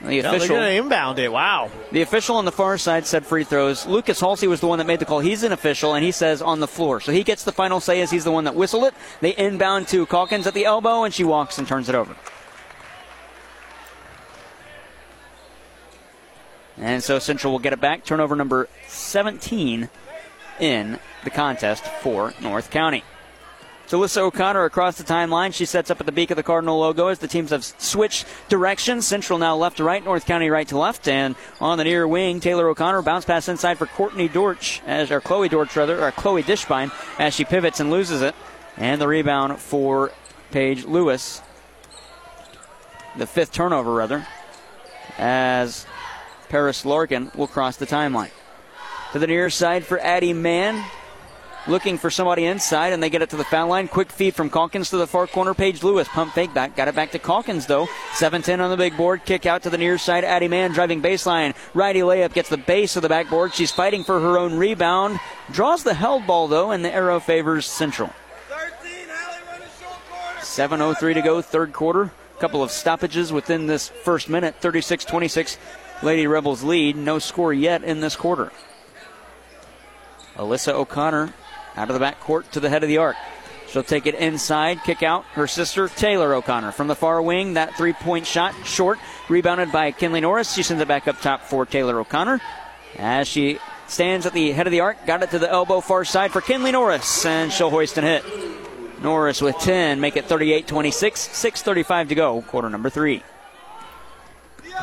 the 0.00 0.22
no, 0.22 0.30
official. 0.30 0.38
they're 0.38 0.48
going 0.48 0.76
to 0.76 0.82
inbound 0.82 1.18
it. 1.18 1.32
Wow. 1.32 1.70
The 1.90 2.02
official 2.02 2.36
on 2.36 2.44
the 2.44 2.52
far 2.52 2.78
side 2.78 3.06
said 3.06 3.26
free 3.26 3.44
throws. 3.44 3.86
Lucas 3.86 4.20
Halsey 4.20 4.46
was 4.46 4.60
the 4.60 4.68
one 4.68 4.78
that 4.78 4.86
made 4.86 5.00
the 5.00 5.04
call. 5.04 5.20
He's 5.20 5.42
an 5.42 5.52
official, 5.52 5.94
and 5.94 6.04
he 6.04 6.12
says 6.12 6.40
on 6.40 6.60
the 6.60 6.68
floor. 6.68 7.00
So 7.00 7.10
he 7.10 7.24
gets 7.24 7.44
the 7.44 7.52
final 7.52 7.80
say 7.80 8.00
as 8.00 8.10
he's 8.10 8.24
the 8.24 8.30
one 8.30 8.44
that 8.44 8.54
whistled 8.54 8.84
it. 8.84 8.94
They 9.20 9.34
inbound 9.36 9.88
to 9.88 10.06
Calkins 10.06 10.46
at 10.46 10.54
the 10.54 10.64
elbow, 10.64 11.02
and 11.02 11.12
she 11.12 11.24
walks 11.24 11.58
and 11.58 11.66
turns 11.66 11.88
it 11.88 11.94
over. 11.94 12.14
And 16.76 17.02
so 17.02 17.18
Central 17.18 17.52
will 17.52 17.58
get 17.58 17.72
it 17.72 17.80
back. 17.80 18.04
Turnover 18.04 18.36
number 18.36 18.68
17 18.86 19.88
in 20.60 20.98
the 21.24 21.30
contest 21.30 21.84
for 21.84 22.34
North 22.40 22.70
County. 22.70 23.02
So 23.88 23.98
Alyssa 23.98 24.18
O'Connor 24.18 24.64
across 24.64 24.98
the 24.98 25.02
timeline. 25.02 25.54
She 25.54 25.64
sets 25.64 25.90
up 25.90 25.98
at 25.98 26.04
the 26.04 26.12
beak 26.12 26.30
of 26.30 26.36
the 26.36 26.42
Cardinal 26.42 26.78
logo 26.78 27.06
as 27.06 27.20
the 27.20 27.26
teams 27.26 27.52
have 27.52 27.64
switched 27.64 28.26
directions. 28.50 29.06
Central 29.06 29.38
now 29.38 29.56
left 29.56 29.78
to 29.78 29.84
right, 29.84 30.04
North 30.04 30.26
County 30.26 30.50
right 30.50 30.68
to 30.68 30.76
left. 30.76 31.08
And 31.08 31.34
on 31.58 31.78
the 31.78 31.84
near 31.84 32.06
wing, 32.06 32.38
Taylor 32.38 32.68
O'Connor 32.68 33.00
bounce 33.00 33.24
pass 33.24 33.48
inside 33.48 33.78
for 33.78 33.86
Courtney 33.86 34.28
Dortch, 34.28 34.82
as 34.84 35.10
or 35.10 35.22
Chloe 35.22 35.48
Dortch 35.48 35.74
rather, 35.74 36.04
or 36.04 36.10
Chloe 36.12 36.42
Dishbine, 36.42 36.92
as 37.18 37.32
she 37.32 37.46
pivots 37.46 37.80
and 37.80 37.90
loses 37.90 38.20
it. 38.20 38.34
And 38.76 39.00
the 39.00 39.08
rebound 39.08 39.58
for 39.58 40.12
Paige 40.50 40.84
Lewis. 40.84 41.40
The 43.16 43.26
fifth 43.26 43.52
turnover 43.52 43.94
rather, 43.94 44.26
as 45.16 45.86
Paris 46.50 46.84
Larkin 46.84 47.32
will 47.34 47.46
cross 47.46 47.78
the 47.78 47.86
timeline. 47.86 48.32
To 49.12 49.18
the 49.18 49.26
near 49.26 49.48
side 49.48 49.86
for 49.86 49.98
Addie 49.98 50.34
Mann 50.34 50.84
looking 51.68 51.98
for 51.98 52.10
somebody 52.10 52.46
inside, 52.46 52.92
and 52.92 53.02
they 53.02 53.10
get 53.10 53.22
it 53.22 53.30
to 53.30 53.36
the 53.36 53.44
foul 53.44 53.68
line. 53.68 53.88
Quick 53.88 54.10
feed 54.10 54.34
from 54.34 54.50
Calkins 54.50 54.90
to 54.90 54.96
the 54.96 55.06
far 55.06 55.26
corner. 55.26 55.54
Paige 55.54 55.82
Lewis 55.82 56.08
pump 56.08 56.32
fake 56.32 56.52
back, 56.54 56.74
got 56.74 56.88
it 56.88 56.94
back 56.94 57.12
to 57.12 57.18
Calkins 57.18 57.66
though. 57.66 57.86
7-10 58.12 58.60
on 58.60 58.70
the 58.70 58.76
big 58.76 58.96
board. 58.96 59.24
Kick 59.24 59.46
out 59.46 59.62
to 59.62 59.70
the 59.70 59.78
near 59.78 59.98
side. 59.98 60.24
Addie 60.24 60.48
Mann 60.48 60.72
driving 60.72 61.02
baseline. 61.02 61.54
Righty 61.74 62.00
layup 62.00 62.32
gets 62.32 62.48
the 62.48 62.56
base 62.56 62.96
of 62.96 63.02
the 63.02 63.08
backboard. 63.08 63.54
She's 63.54 63.70
fighting 63.70 64.04
for 64.04 64.20
her 64.20 64.38
own 64.38 64.56
rebound. 64.56 65.20
Draws 65.50 65.84
the 65.84 65.94
held 65.94 66.26
ball 66.26 66.48
though, 66.48 66.70
and 66.70 66.84
the 66.84 66.92
arrow 66.92 67.20
favors 67.20 67.66
Central. 67.66 68.10
7.03 70.40 71.14
to 71.14 71.22
go, 71.22 71.42
third 71.42 71.72
quarter. 71.72 72.02
A 72.36 72.40
Couple 72.40 72.62
of 72.62 72.70
stoppages 72.70 73.32
within 73.32 73.66
this 73.66 73.88
first 73.88 74.28
minute. 74.28 74.56
36 74.60 75.04
26. 75.04 75.58
Lady 76.02 76.26
Rebels 76.26 76.62
lead. 76.62 76.96
No 76.96 77.18
score 77.18 77.52
yet 77.52 77.84
in 77.84 78.00
this 78.00 78.16
quarter. 78.16 78.52
Alyssa 80.36 80.72
O'Connor 80.72 81.34
out 81.78 81.88
of 81.88 81.94
the 81.94 82.00
back 82.00 82.20
court 82.20 82.50
to 82.52 82.60
the 82.60 82.68
head 82.68 82.82
of 82.82 82.88
the 82.88 82.98
arc. 82.98 83.16
She'll 83.68 83.82
take 83.82 84.06
it 84.06 84.14
inside, 84.14 84.82
kick 84.82 85.02
out 85.02 85.24
her 85.32 85.46
sister 85.46 85.88
Taylor 85.88 86.34
O'Connor 86.34 86.72
from 86.72 86.88
the 86.88 86.94
far 86.94 87.20
wing. 87.20 87.54
That 87.54 87.76
three 87.76 87.92
point 87.92 88.26
shot 88.26 88.54
short, 88.64 88.98
rebounded 89.28 89.70
by 89.70 89.92
Kinley 89.92 90.20
Norris. 90.20 90.52
She 90.54 90.62
sends 90.62 90.82
it 90.82 90.88
back 90.88 91.06
up 91.06 91.20
top 91.20 91.42
for 91.42 91.66
Taylor 91.66 92.00
O'Connor 92.00 92.40
as 92.96 93.28
she 93.28 93.58
stands 93.86 94.24
at 94.24 94.32
the 94.32 94.52
head 94.52 94.66
of 94.66 94.70
the 94.70 94.80
arc. 94.80 95.04
Got 95.06 95.22
it 95.22 95.30
to 95.30 95.38
the 95.38 95.50
elbow 95.50 95.80
far 95.80 96.04
side 96.04 96.32
for 96.32 96.40
Kinley 96.40 96.72
Norris, 96.72 97.26
and 97.26 97.52
she'll 97.52 97.70
hoist 97.70 97.98
and 97.98 98.06
hit. 98.06 98.24
Norris 99.02 99.40
with 99.40 99.56
10, 99.58 100.00
make 100.00 100.16
it 100.16 100.24
38 100.24 100.66
26, 100.66 101.28
6.35 101.28 102.08
to 102.08 102.14
go, 102.14 102.42
quarter 102.42 102.70
number 102.70 102.90
three. 102.90 103.22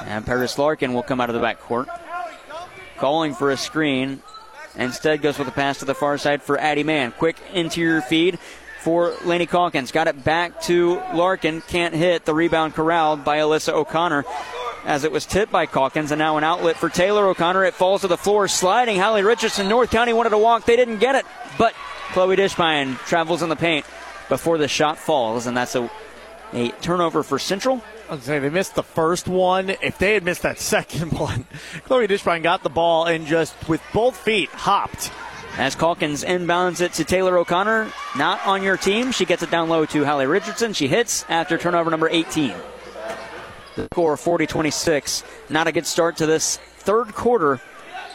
And 0.06 0.26
Paris 0.26 0.58
Larkin 0.58 0.94
will 0.94 1.04
come 1.04 1.20
out 1.20 1.30
of 1.30 1.36
the 1.36 1.42
back 1.42 1.60
court, 1.60 1.90
calling 2.98 3.34
for 3.34 3.52
a 3.52 3.58
screen. 3.58 4.22
Instead, 4.78 5.22
goes 5.22 5.38
with 5.38 5.48
a 5.48 5.52
pass 5.52 5.80
to 5.80 5.86
the 5.86 5.96
far 5.96 6.18
side 6.18 6.42
for 6.42 6.60
Addie 6.60 6.84
Mann. 6.84 7.12
Quick 7.12 7.38
interior 7.54 8.02
feed 8.02 8.40
for 8.82 9.14
Laney 9.24 9.46
Calkins. 9.46 9.92
Got 9.92 10.08
it 10.08 10.24
back 10.24 10.62
to 10.64 11.02
Larkin. 11.14 11.62
Can't 11.62 11.94
hit. 11.94 12.26
The 12.26 12.34
rebound 12.34 12.76
corralled 12.76 13.24
by 13.24 13.38
Alyssa 13.38 13.74
O'Connor 13.74 14.26
as 14.86 15.04
it 15.04 15.12
was 15.12 15.26
tipped 15.26 15.52
by 15.52 15.66
Calkins, 15.66 16.12
and 16.12 16.20
now 16.20 16.38
an 16.38 16.44
outlet 16.44 16.78
for 16.78 16.90
Taylor 16.90 17.28
O'Connor. 17.28 17.66
It 17.66 17.74
falls 17.74 18.02
to 18.02 18.08
the 18.08 18.18
floor, 18.18 18.48
sliding. 18.48 19.00
Hallie 19.00 19.24
Richardson, 19.24 19.68
North 19.68 19.90
County 19.90 20.14
wanted 20.14 20.30
to 20.30 20.38
walk. 20.38 20.66
They 20.66 20.76
didn't 20.76 21.00
get 21.00 21.16
it, 21.16 21.26
but 21.58 21.74
Chloe 22.12 22.36
Dishbine 22.36 22.98
travels 23.00 23.42
in 23.42 23.50
the 23.50 23.56
paint 23.56 23.86
before 24.30 24.58
the 24.58 24.68
shot 24.68 24.98
falls, 24.98 25.48
and 25.48 25.58
that's 25.58 25.76
a, 25.76 25.90
a 26.54 26.70
turnover 26.82 27.24
for 27.24 27.40
Central. 27.40 27.84
I'd 28.10 28.22
say 28.22 28.40
they 28.40 28.50
missed 28.50 28.76
the 28.76 28.84
first 28.84 29.28
one. 29.28 29.70
If 29.70 29.98
they 29.98 30.14
had 30.14 30.24
missed 30.24 30.44
that 30.44 30.60
second 30.76 31.12
one, 31.12 31.46
Chloe 31.86 32.08
Dishbine 32.08 32.44
got 32.44 32.64
the 32.64 32.70
ball 32.70 33.06
and 33.06 33.26
just 33.26 33.68
with 33.68 33.82
both 33.94 34.18
feet 34.18 34.50
hopped. 34.50 35.12
As 35.58 35.74
Calkins 35.74 36.26
inbounds 36.26 36.82
it 36.82 36.94
to 36.94 37.06
Taylor 37.06 37.38
O'Connor, 37.38 37.90
not 38.18 38.46
on 38.46 38.62
your 38.62 38.76
team. 38.76 39.14
She 39.14 39.24
gets 39.24 39.42
it 39.42 39.50
down 39.50 39.70
low 39.70 39.86
to 39.86 40.04
Hallie 40.04 40.26
Richardson. 40.26 40.74
She 40.74 40.90
hits 40.90 41.24
after 41.30 41.58
turnover 41.58 41.90
number 41.90 42.10
18. 42.10 42.54
The 43.76 43.88
score 43.92 44.18
40 44.18 44.48
26. 44.48 45.24
Not 45.50 45.68
a 45.68 45.72
good 45.72 45.86
start 45.86 46.18
to 46.18 46.26
this 46.26 46.58
third 46.58 47.16
quarter 47.16 47.62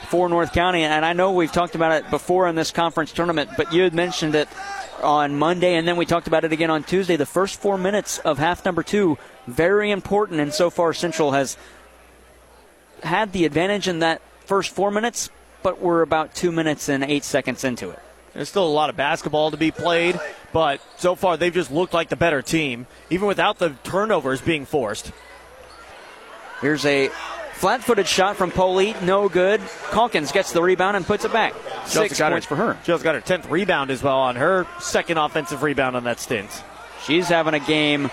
for 0.09 0.29
North 0.29 0.53
County. 0.53 0.83
And 0.83 1.05
I 1.05 1.15
know 1.15 1.33
we've 1.33 1.51
talked 1.51 1.75
about 1.75 1.93
it 1.93 2.11
before 2.11 2.47
in 2.47 2.57
this 2.57 2.71
conference 2.71 3.11
tournament, 3.11 3.51
but 3.57 3.73
you 3.73 3.83
had 3.85 3.95
mentioned 3.95 4.35
it 4.35 4.49
on 5.03 5.39
Monday, 5.39 5.77
and 5.77 5.89
then 5.89 5.97
we 5.97 6.05
talked 6.05 6.27
about 6.27 6.45
it 6.45 6.53
again 6.53 6.71
on 6.71 6.83
Tuesday. 6.83 7.17
The 7.17 7.27
first 7.27 7.61
four 7.61 7.79
minutes 7.79 8.19
of 8.19 8.39
half 8.39 8.65
number 8.65 8.83
two, 8.83 9.19
very 9.53 9.91
important, 9.91 10.41
and 10.41 10.53
so 10.53 10.71
far 10.71 10.93
Central 10.93 11.33
has 11.33 11.57
had 13.03 13.33
the 13.33 13.45
advantage 13.45 13.89
in 13.89 14.01
that 14.01 14.21
first 14.45 14.75
four 14.75 14.91
minutes, 14.91 15.31
but 15.63 15.81
we're 15.81 16.03
about 16.03 16.35
two 16.35 16.53
minutes 16.53 16.89
and 16.89 17.05
eight 17.05 17.25
seconds 17.25 17.65
into 17.65 17.91
it. 17.91 17.99
There's 18.35 18.49
still 18.49 18.67
a 18.67 18.69
lot 18.69 18.91
of 18.91 18.97
basketball 18.97 19.51
to 19.51 19.57
be 19.57 19.71
played, 19.71 20.19
but 20.53 20.81
so 20.97 21.15
far 21.15 21.37
they've 21.37 21.53
just 21.53 21.71
looked 21.71 21.95
like 21.95 22.09
the 22.09 22.17
better 22.17 22.43
team, 22.43 22.87
even 23.11 23.27
without 23.27 23.59
the 23.59 23.71
turnovers 23.83 24.41
being 24.41 24.67
forced. 24.67 25.13
Here's 26.61 26.85
a 26.85 27.09
flat 27.55 27.83
footed 27.83 28.07
shot 28.07 28.37
from 28.37 28.51
Polite, 28.51 29.03
no 29.03 29.29
good. 29.29 29.61
Calkins 29.91 30.31
gets 30.33 30.53
the 30.53 30.63
rebound 30.63 30.97
and 30.97 31.07
puts 31.07 31.25
it 31.25 31.33
back. 31.33 31.55
Six 31.87 32.21
points 32.21 32.47
her, 32.47 32.57
for 32.57 32.57
her. 32.57 32.79
She's 32.85 33.03
got 33.03 33.15
her 33.15 33.21
10th 33.21 33.51
rebound 33.51 33.91
as 33.91 34.03
well 34.03 34.19
on 34.19 34.37
her 34.37 34.67
second 34.79 35.19
offensive 35.19 35.63
rebound 35.63 35.97
on 35.97 36.05
that 36.05 36.21
stint. 36.21 36.51
She's 37.05 37.29
having 37.29 37.55
a 37.55 37.61
game 37.61 38.11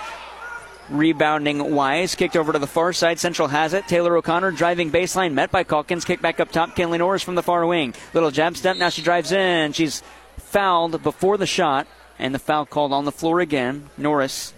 rebounding 0.89 1.73
wise. 1.73 2.15
Kicked 2.15 2.35
over 2.35 2.53
to 2.53 2.59
the 2.59 2.67
far 2.67 2.93
side. 2.93 3.19
Central 3.19 3.47
has 3.47 3.73
it. 3.73 3.87
Taylor 3.87 4.17
O'Connor 4.17 4.51
driving 4.51 4.91
baseline, 4.91 5.33
met 5.33 5.51
by 5.51 5.63
Calkins. 5.63 6.05
Kick 6.05 6.21
back 6.21 6.39
up 6.39 6.51
top. 6.51 6.75
Kinley 6.75 6.97
Norris 6.97 7.23
from 7.23 7.35
the 7.35 7.43
far 7.43 7.65
wing. 7.65 7.93
Little 8.13 8.31
jab 8.31 8.57
step. 8.57 8.77
Now 8.77 8.89
she 8.89 9.01
drives 9.01 9.31
in. 9.31 9.73
She's 9.73 10.03
fouled 10.37 11.03
before 11.03 11.37
the 11.37 11.45
shot, 11.45 11.87
and 12.17 12.33
the 12.33 12.39
foul 12.39 12.65
called 12.65 12.93
on 12.93 13.05
the 13.05 13.11
floor 13.11 13.39
again. 13.39 13.89
Norris 13.97 14.53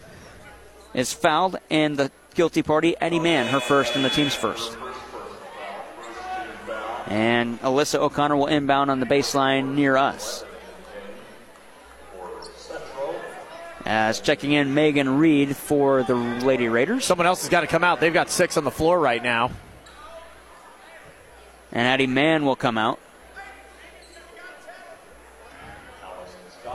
is 0.93 1.13
fouled, 1.13 1.57
and 1.69 1.97
the 1.97 2.11
guilty 2.36 2.63
party, 2.63 2.95
Eddie 3.01 3.19
Mann, 3.19 3.47
her 3.47 3.59
first 3.59 3.95
and 3.95 4.05
the 4.05 4.09
team's 4.09 4.36
first. 4.36 4.77
And 7.07 7.59
Alyssa 7.61 7.99
O'Connor 7.99 8.36
will 8.36 8.47
inbound 8.47 8.91
on 8.91 8.99
the 8.99 9.05
baseline 9.05 9.73
near 9.73 9.97
us. 9.97 10.45
As 13.89 14.19
checking 14.19 14.51
in 14.51 14.75
Megan 14.75 15.17
Reed 15.17 15.55
for 15.55 16.03
the 16.03 16.13
Lady 16.13 16.69
Raiders. 16.69 17.03
Someone 17.03 17.25
else 17.25 17.41
has 17.41 17.49
got 17.49 17.61
to 17.61 17.67
come 17.67 17.83
out. 17.83 17.99
They've 17.99 18.13
got 18.13 18.29
six 18.29 18.55
on 18.55 18.63
the 18.63 18.69
floor 18.69 18.99
right 18.99 19.23
now. 19.23 19.49
And 21.71 21.87
Addie 21.87 22.05
Mann 22.05 22.45
will 22.45 22.55
come 22.55 22.77
out. 22.77 22.99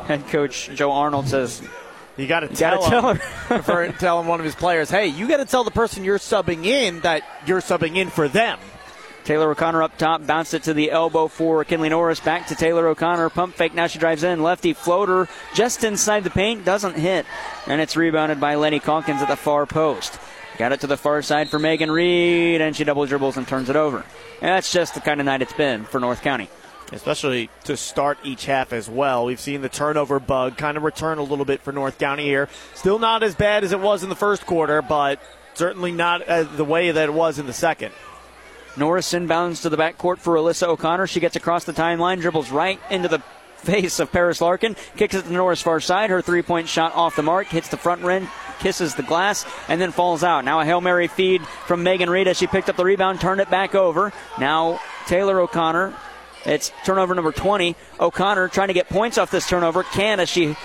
Head 0.06 0.26
coach 0.26 0.68
Joe 0.74 0.90
Arnold 0.90 1.28
says, 1.28 1.62
you 2.16 2.26
got 2.26 2.40
to 2.40 2.48
tell, 2.48 2.82
tell 2.82 3.14
him, 3.14 3.18
for 3.62 3.92
telling 3.92 4.26
one 4.26 4.40
of 4.40 4.44
his 4.44 4.56
players, 4.56 4.90
hey, 4.90 5.06
you 5.06 5.28
got 5.28 5.36
to 5.36 5.44
tell 5.44 5.62
the 5.62 5.70
person 5.70 6.02
you're 6.02 6.18
subbing 6.18 6.66
in 6.66 6.98
that 7.02 7.22
you're 7.46 7.60
subbing 7.60 7.94
in 7.94 8.10
for 8.10 8.26
them. 8.26 8.58
Taylor 9.24 9.50
O'Connor 9.50 9.82
up 9.82 9.96
top, 9.96 10.26
bounced 10.26 10.54
it 10.54 10.64
to 10.64 10.74
the 10.74 10.90
elbow 10.90 11.28
for 11.28 11.64
Kinley 11.64 11.88
Norris. 11.88 12.20
Back 12.20 12.48
to 12.48 12.54
Taylor 12.54 12.86
O'Connor. 12.88 13.30
Pump 13.30 13.54
fake. 13.54 13.74
Now 13.74 13.86
she 13.86 13.98
drives 13.98 14.22
in. 14.22 14.42
Lefty 14.42 14.74
floater 14.74 15.28
just 15.54 15.82
inside 15.82 16.24
the 16.24 16.30
paint. 16.30 16.64
Doesn't 16.64 16.96
hit. 16.96 17.24
And 17.66 17.80
it's 17.80 17.96
rebounded 17.96 18.38
by 18.40 18.54
Lenny 18.56 18.80
Calkins 18.80 19.22
at 19.22 19.28
the 19.28 19.36
far 19.36 19.66
post. 19.66 20.18
Got 20.58 20.72
it 20.72 20.80
to 20.80 20.86
the 20.86 20.96
far 20.96 21.22
side 21.22 21.48
for 21.48 21.58
Megan 21.58 21.90
Reed, 21.90 22.60
and 22.60 22.76
she 22.76 22.84
double 22.84 23.06
dribbles 23.06 23.36
and 23.36 23.48
turns 23.48 23.70
it 23.70 23.76
over. 23.76 23.98
And 24.40 24.50
that's 24.50 24.72
just 24.72 24.94
the 24.94 25.00
kind 25.00 25.20
of 25.20 25.26
night 25.26 25.42
it's 25.42 25.52
been 25.52 25.84
for 25.84 25.98
North 25.98 26.22
County 26.22 26.48
especially 26.92 27.50
to 27.64 27.76
start 27.76 28.18
each 28.22 28.46
half 28.46 28.72
as 28.72 28.88
well. 28.88 29.24
We've 29.24 29.40
seen 29.40 29.62
the 29.62 29.68
turnover 29.68 30.20
bug 30.20 30.56
kind 30.56 30.76
of 30.76 30.82
return 30.82 31.18
a 31.18 31.22
little 31.22 31.44
bit 31.44 31.60
for 31.62 31.72
North 31.72 31.98
County 31.98 32.24
here. 32.24 32.48
Still 32.74 32.98
not 32.98 33.22
as 33.22 33.34
bad 33.34 33.64
as 33.64 33.72
it 33.72 33.80
was 33.80 34.02
in 34.02 34.08
the 34.08 34.14
first 34.16 34.46
quarter, 34.46 34.82
but 34.82 35.20
certainly 35.54 35.92
not 35.92 36.22
uh, 36.28 36.44
the 36.44 36.64
way 36.64 36.90
that 36.90 37.08
it 37.08 37.12
was 37.12 37.38
in 37.38 37.46
the 37.46 37.52
second. 37.52 37.92
Norris 38.76 39.12
inbounds 39.12 39.62
to 39.62 39.68
the 39.68 39.76
backcourt 39.76 40.18
for 40.18 40.34
Alyssa 40.34 40.68
O'Connor. 40.68 41.06
She 41.06 41.20
gets 41.20 41.36
across 41.36 41.64
the 41.64 41.72
timeline, 41.72 42.20
dribbles 42.20 42.50
right 42.50 42.80
into 42.90 43.08
the 43.08 43.20
face 43.56 43.98
of 43.98 44.12
Paris 44.12 44.40
Larkin, 44.40 44.76
kicks 44.96 45.14
it 45.14 45.22
to 45.22 45.32
Norris 45.32 45.62
far 45.62 45.80
side. 45.80 46.10
Her 46.10 46.20
three 46.20 46.42
point 46.42 46.68
shot 46.68 46.94
off 46.94 47.16
the 47.16 47.22
mark, 47.22 47.46
hits 47.46 47.68
the 47.68 47.76
front 47.76 48.02
rim, 48.02 48.28
kisses 48.58 48.94
the 48.94 49.02
glass, 49.02 49.46
and 49.68 49.80
then 49.80 49.92
falls 49.92 50.22
out. 50.22 50.44
Now 50.44 50.60
a 50.60 50.64
Hail 50.64 50.80
Mary 50.80 51.08
feed 51.08 51.42
from 51.66 51.82
Megan 51.82 52.10
Reed 52.10 52.28
as 52.28 52.36
she 52.36 52.46
picked 52.46 52.68
up 52.68 52.76
the 52.76 52.84
rebound, 52.84 53.20
turned 53.20 53.40
it 53.40 53.50
back 53.50 53.74
over. 53.74 54.12
Now 54.38 54.80
Taylor 55.06 55.40
O'Connor 55.40 55.94
it's 56.44 56.72
turnover 56.84 57.14
number 57.14 57.32
20. 57.32 57.74
O'Connor 57.98 58.48
trying 58.48 58.68
to 58.68 58.74
get 58.74 58.88
points 58.88 59.18
off 59.18 59.30
this 59.30 59.48
turnover. 59.48 59.82
Can 59.82 60.20
as 60.20 60.28
she 60.28 60.56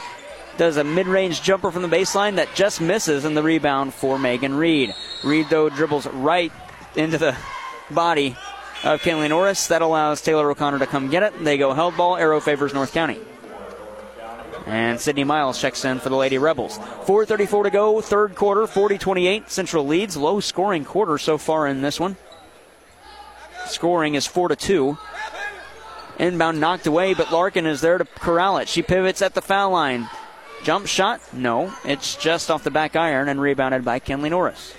does 0.58 0.78
a 0.78 0.84
mid 0.84 1.08
range 1.08 1.42
jumper 1.42 1.72
from 1.72 1.84
the 1.84 1.88
baseline 1.88 2.36
that 2.36 2.54
just 2.54 2.82
misses, 2.82 3.24
and 3.24 3.36
the 3.36 3.44
rebound 3.44 3.94
for 3.94 4.20
Megan 4.20 4.56
Reed. 4.56 4.94
Reed, 5.24 5.48
though, 5.50 5.70
dribbles 5.70 6.06
right 6.08 6.52
into 6.96 7.18
the 7.18 7.36
body 7.92 8.36
of 8.84 9.02
Kinley 9.02 9.28
Norris. 9.28 9.68
That 9.68 9.82
allows 9.82 10.22
Taylor 10.22 10.50
O'Connor 10.50 10.80
to 10.80 10.88
come 10.88 11.10
get 11.10 11.24
it. 11.24 11.44
They 11.44 11.58
go 11.58 11.74
held 11.74 11.98
ball. 11.98 12.18
Arrow 12.18 12.40
favors 12.40 12.74
North 12.74 12.94
County. 12.94 13.20
And 14.66 15.00
Sydney 15.00 15.24
Miles 15.24 15.60
checks 15.60 15.84
in 15.84 16.00
for 16.00 16.10
the 16.10 16.16
Lady 16.16 16.38
Rebels. 16.38 16.78
4.34 16.78 17.64
to 17.64 17.70
go, 17.72 18.02
third 18.02 18.36
quarter, 18.36 18.68
40 18.68 18.98
28. 18.98 19.50
Central 19.50 19.88
leads. 19.88 20.16
Low 20.16 20.40
scoring 20.40 20.86
quarter 20.86 21.18
so 21.18 21.38
far 21.38 21.68
in 21.68 21.82
this 21.82 22.00
one. 22.00 22.18
Scoring 23.66 24.16
is 24.16 24.28
4 24.28 24.50
to 24.50 24.56
2. 24.56 24.98
Inbound 26.20 26.60
knocked 26.60 26.86
away, 26.86 27.14
but 27.14 27.32
Larkin 27.32 27.66
is 27.66 27.82
there 27.82 27.98
to 27.98 28.06
corral 28.06 28.58
it. 28.58 28.68
She 28.68 28.82
pivots 28.82 29.22
at 29.22 29.34
the 29.34 29.42
foul 29.42 29.72
line. 29.72 30.10
Jump 30.64 30.86
shot? 30.86 31.22
No. 31.34 31.74
It's 31.86 32.16
just 32.16 32.52
off 32.52 32.64
the 32.64 32.72
back 32.72 32.96
iron 32.96 33.30
and 33.30 33.40
rebounded 33.40 33.86
by 33.86 34.00
Kinley 34.00 34.30
Norris. 34.30 34.76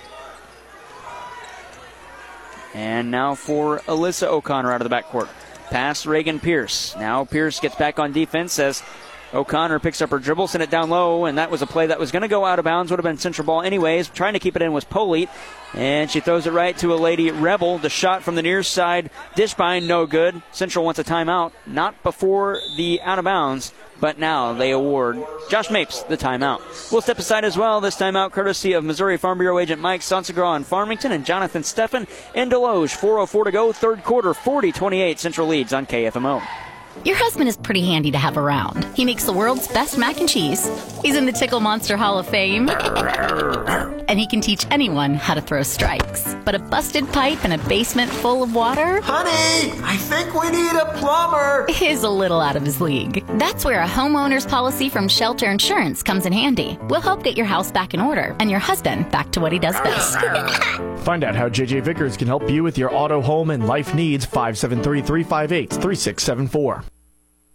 And 2.73 3.11
now 3.11 3.35
for 3.35 3.79
Alyssa 3.79 4.27
O'Connor 4.27 4.71
out 4.71 4.81
of 4.81 4.89
the 4.89 4.95
backcourt. 4.95 5.29
Pass 5.69 6.05
Reagan 6.05 6.39
Pierce. 6.39 6.95
Now 6.97 7.25
Pierce 7.25 7.59
gets 7.59 7.75
back 7.75 7.99
on 7.99 8.11
defense 8.11 8.59
as 8.59 8.83
O'Connor 9.33 9.79
picks 9.79 10.01
up 10.01 10.09
her 10.09 10.19
dribble, 10.19 10.47
sent 10.47 10.61
it 10.61 10.69
down 10.69 10.89
low, 10.89 11.23
and 11.23 11.37
that 11.37 11.49
was 11.49 11.61
a 11.61 11.67
play 11.67 11.87
that 11.87 11.99
was 11.99 12.11
going 12.11 12.21
to 12.21 12.27
go 12.27 12.43
out 12.43 12.59
of 12.59 12.65
bounds. 12.65 12.91
Would 12.91 12.99
have 12.99 13.05
been 13.05 13.17
central 13.17 13.45
ball 13.45 13.61
anyways. 13.61 14.09
Trying 14.09 14.33
to 14.33 14.39
keep 14.39 14.57
it 14.57 14.61
in 14.61 14.73
was 14.73 14.83
Polite, 14.83 15.29
and 15.73 16.11
she 16.11 16.19
throws 16.19 16.47
it 16.47 16.51
right 16.51 16.77
to 16.79 16.93
a 16.93 16.95
lady 16.95 17.31
Rebel. 17.31 17.77
The 17.77 17.89
shot 17.89 18.23
from 18.23 18.35
the 18.35 18.41
near 18.41 18.61
side, 18.61 19.09
Dishbine, 19.35 19.87
no 19.87 20.05
good. 20.05 20.41
Central 20.51 20.83
wants 20.83 20.99
a 20.99 21.03
timeout, 21.05 21.53
not 21.65 22.03
before 22.03 22.59
the 22.75 23.01
out 23.01 23.19
of 23.19 23.25
bounds, 23.25 23.73
but 24.01 24.17
now 24.19 24.51
they 24.51 24.71
award 24.71 25.23
Josh 25.49 25.69
Mapes 25.69 26.03
the 26.03 26.17
timeout. 26.17 26.91
We'll 26.91 27.01
step 27.01 27.19
aside 27.19 27.45
as 27.45 27.57
well. 27.57 27.79
This 27.79 27.95
timeout 27.95 28.31
courtesy 28.31 28.73
of 28.73 28.83
Missouri 28.83 29.15
Farm 29.15 29.37
Bureau 29.37 29.59
agent 29.59 29.79
Mike 29.79 30.01
Sansagra 30.01 30.57
in 30.57 30.63
Farmington 30.65 31.13
and 31.13 31.25
Jonathan 31.25 31.61
Steffen 31.61 32.07
in 32.35 32.49
Desloge. 32.49 32.97
4.04 32.97 33.43
to 33.45 33.51
go, 33.51 33.71
third 33.71 34.03
quarter, 34.03 34.33
40 34.33 34.71
28. 34.73 35.19
Central 35.19 35.47
leads 35.47 35.71
on 35.71 35.85
KFMO. 35.85 36.41
Your 37.03 37.15
husband 37.15 37.49
is 37.49 37.57
pretty 37.57 37.81
handy 37.81 38.11
to 38.11 38.17
have 38.19 38.37
around. 38.37 38.85
He 38.95 39.05
makes 39.05 39.23
the 39.23 39.33
world's 39.33 39.67
best 39.69 39.97
mac 39.97 40.19
and 40.19 40.29
cheese. 40.29 40.69
He's 41.01 41.15
in 41.15 41.25
the 41.25 41.31
Tickle 41.31 41.59
Monster 41.59 41.97
Hall 41.97 42.19
of 42.19 42.27
Fame. 42.27 42.69
and 42.69 44.19
he 44.19 44.27
can 44.27 44.39
teach 44.39 44.67
anyone 44.69 45.15
how 45.15 45.33
to 45.33 45.41
throw 45.41 45.63
strikes. 45.63 46.35
But 46.45 46.53
a 46.53 46.59
busted 46.59 47.11
pipe 47.11 47.43
and 47.43 47.53
a 47.53 47.57
basement 47.67 48.11
full 48.11 48.43
of 48.43 48.53
water? 48.53 49.01
Honey, 49.01 49.71
I 49.83 49.97
think 49.97 50.33
we 50.35 50.49
need 50.51 50.73
a 50.75 50.93
plumber. 50.99 51.65
Is 51.81 52.03
a 52.03 52.09
little 52.09 52.39
out 52.39 52.55
of 52.55 52.63
his 52.63 52.79
league. 52.79 53.25
That's 53.39 53.65
where 53.65 53.81
a 53.81 53.87
homeowner's 53.87 54.45
policy 54.45 54.87
from 54.87 55.07
Shelter 55.07 55.49
Insurance 55.49 56.03
comes 56.03 56.27
in 56.27 56.33
handy. 56.33 56.77
We'll 56.83 57.01
help 57.01 57.23
get 57.23 57.35
your 57.35 57.47
house 57.47 57.71
back 57.71 57.95
in 57.95 57.99
order 57.99 58.35
and 58.39 58.51
your 58.51 58.59
husband 58.59 59.09
back 59.11 59.31
to 59.31 59.39
what 59.39 59.51
he 59.51 59.57
does 59.57 59.79
best. 59.81 60.19
Find 61.03 61.23
out 61.23 61.35
how 61.35 61.49
JJ 61.49 61.81
Vickers 61.81 62.15
can 62.15 62.27
help 62.27 62.47
you 62.47 62.61
with 62.63 62.77
your 62.77 62.93
auto, 62.93 63.21
home, 63.21 63.49
and 63.49 63.65
life 63.65 63.95
needs. 63.95 64.23
573 64.25 65.01
358 65.01 65.69
3674. 65.71 66.83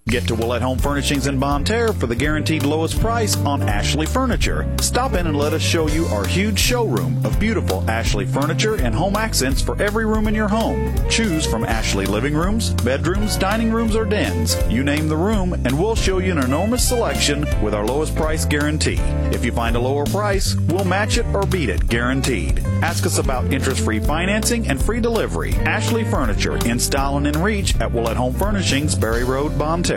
Get 0.09 0.29
to 0.29 0.37
Willett 0.37 0.63
Home 0.63 0.79
Furnishings 0.79 1.27
in 1.27 1.41
Bonne 1.41 1.65
Terre 1.65 1.93
for 1.93 2.07
the 2.07 2.15
guaranteed 2.15 2.63
lowest 2.63 3.01
price 3.01 3.37
on 3.39 3.61
Ashley 3.61 4.07
Furniture. 4.07 4.73
Stop 4.81 5.15
in 5.15 5.27
and 5.27 5.37
let 5.37 5.53
us 5.53 5.63
show 5.63 5.89
you 5.89 6.07
our 6.07 6.25
huge 6.25 6.61
showroom 6.61 7.27
of 7.27 7.41
beautiful 7.41 7.85
Ashley 7.91 8.25
furniture 8.25 8.77
and 8.77 8.95
home 8.95 9.17
accents 9.17 9.61
for 9.61 9.83
every 9.83 10.07
room 10.07 10.29
in 10.29 10.35
your 10.35 10.47
home. 10.47 10.95
Choose 11.11 11.45
from 11.45 11.65
Ashley 11.65 12.07
living 12.07 12.35
rooms, 12.35 12.71
bedrooms, 12.85 13.37
dining 13.37 13.73
rooms, 13.73 13.97
or 13.97 14.05
dens. 14.05 14.57
You 14.71 14.85
name 14.85 15.09
the 15.09 15.17
room, 15.17 15.55
and 15.55 15.77
we'll 15.77 15.97
show 15.97 16.19
you 16.19 16.31
an 16.31 16.39
enormous 16.39 16.87
selection 16.87 17.41
with 17.61 17.75
our 17.75 17.85
lowest 17.85 18.15
price 18.15 18.45
guarantee. 18.45 19.01
If 19.33 19.45
you 19.45 19.51
find 19.51 19.75
a 19.75 19.81
lower 19.81 20.07
price, 20.07 20.55
we'll 20.69 20.85
match 20.85 21.19
it 21.19 21.27
or 21.35 21.45
beat 21.47 21.69
it, 21.69 21.89
guaranteed. 21.89 22.61
Ask 22.81 23.07
us 23.07 23.19
about 23.19 23.53
interest 23.53 23.81
free 23.81 23.99
financing 23.99 24.69
and 24.69 24.81
free 24.81 25.01
delivery. 25.01 25.55
Ashley 25.55 26.05
Furniture 26.05 26.65
in 26.65 26.79
style 26.79 27.17
and 27.17 27.27
in 27.27 27.43
reach 27.43 27.75
at 27.81 27.91
Willett 27.91 28.17
Home 28.17 28.35
Furnishings, 28.35 28.95
Berry 28.95 29.25
Road, 29.25 29.59
Bonne 29.59 29.83
Terre. 29.83 29.96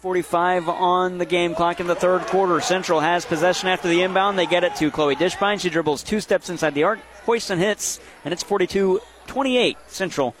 45 0.00 0.70
on 0.70 1.18
the 1.18 1.26
game 1.26 1.54
clock 1.54 1.78
in 1.78 1.86
the 1.86 1.94
third 1.94 2.22
quarter. 2.22 2.58
Central 2.62 3.00
has 3.00 3.26
possession 3.26 3.68
after 3.68 3.86
the 3.86 4.00
inbound. 4.00 4.38
They 4.38 4.46
get 4.46 4.64
it 4.64 4.74
to 4.76 4.90
Chloe 4.90 5.14
Dishbine. 5.14 5.60
She 5.60 5.68
dribbles 5.68 6.02
two 6.02 6.20
steps 6.20 6.48
inside 6.48 6.72
the 6.72 6.84
arc, 6.84 7.00
hoists 7.26 7.50
and 7.50 7.60
hits, 7.60 8.00
and 8.24 8.32
it's 8.32 8.42
42 8.42 9.00
28 9.26 9.76
Central 9.88 10.34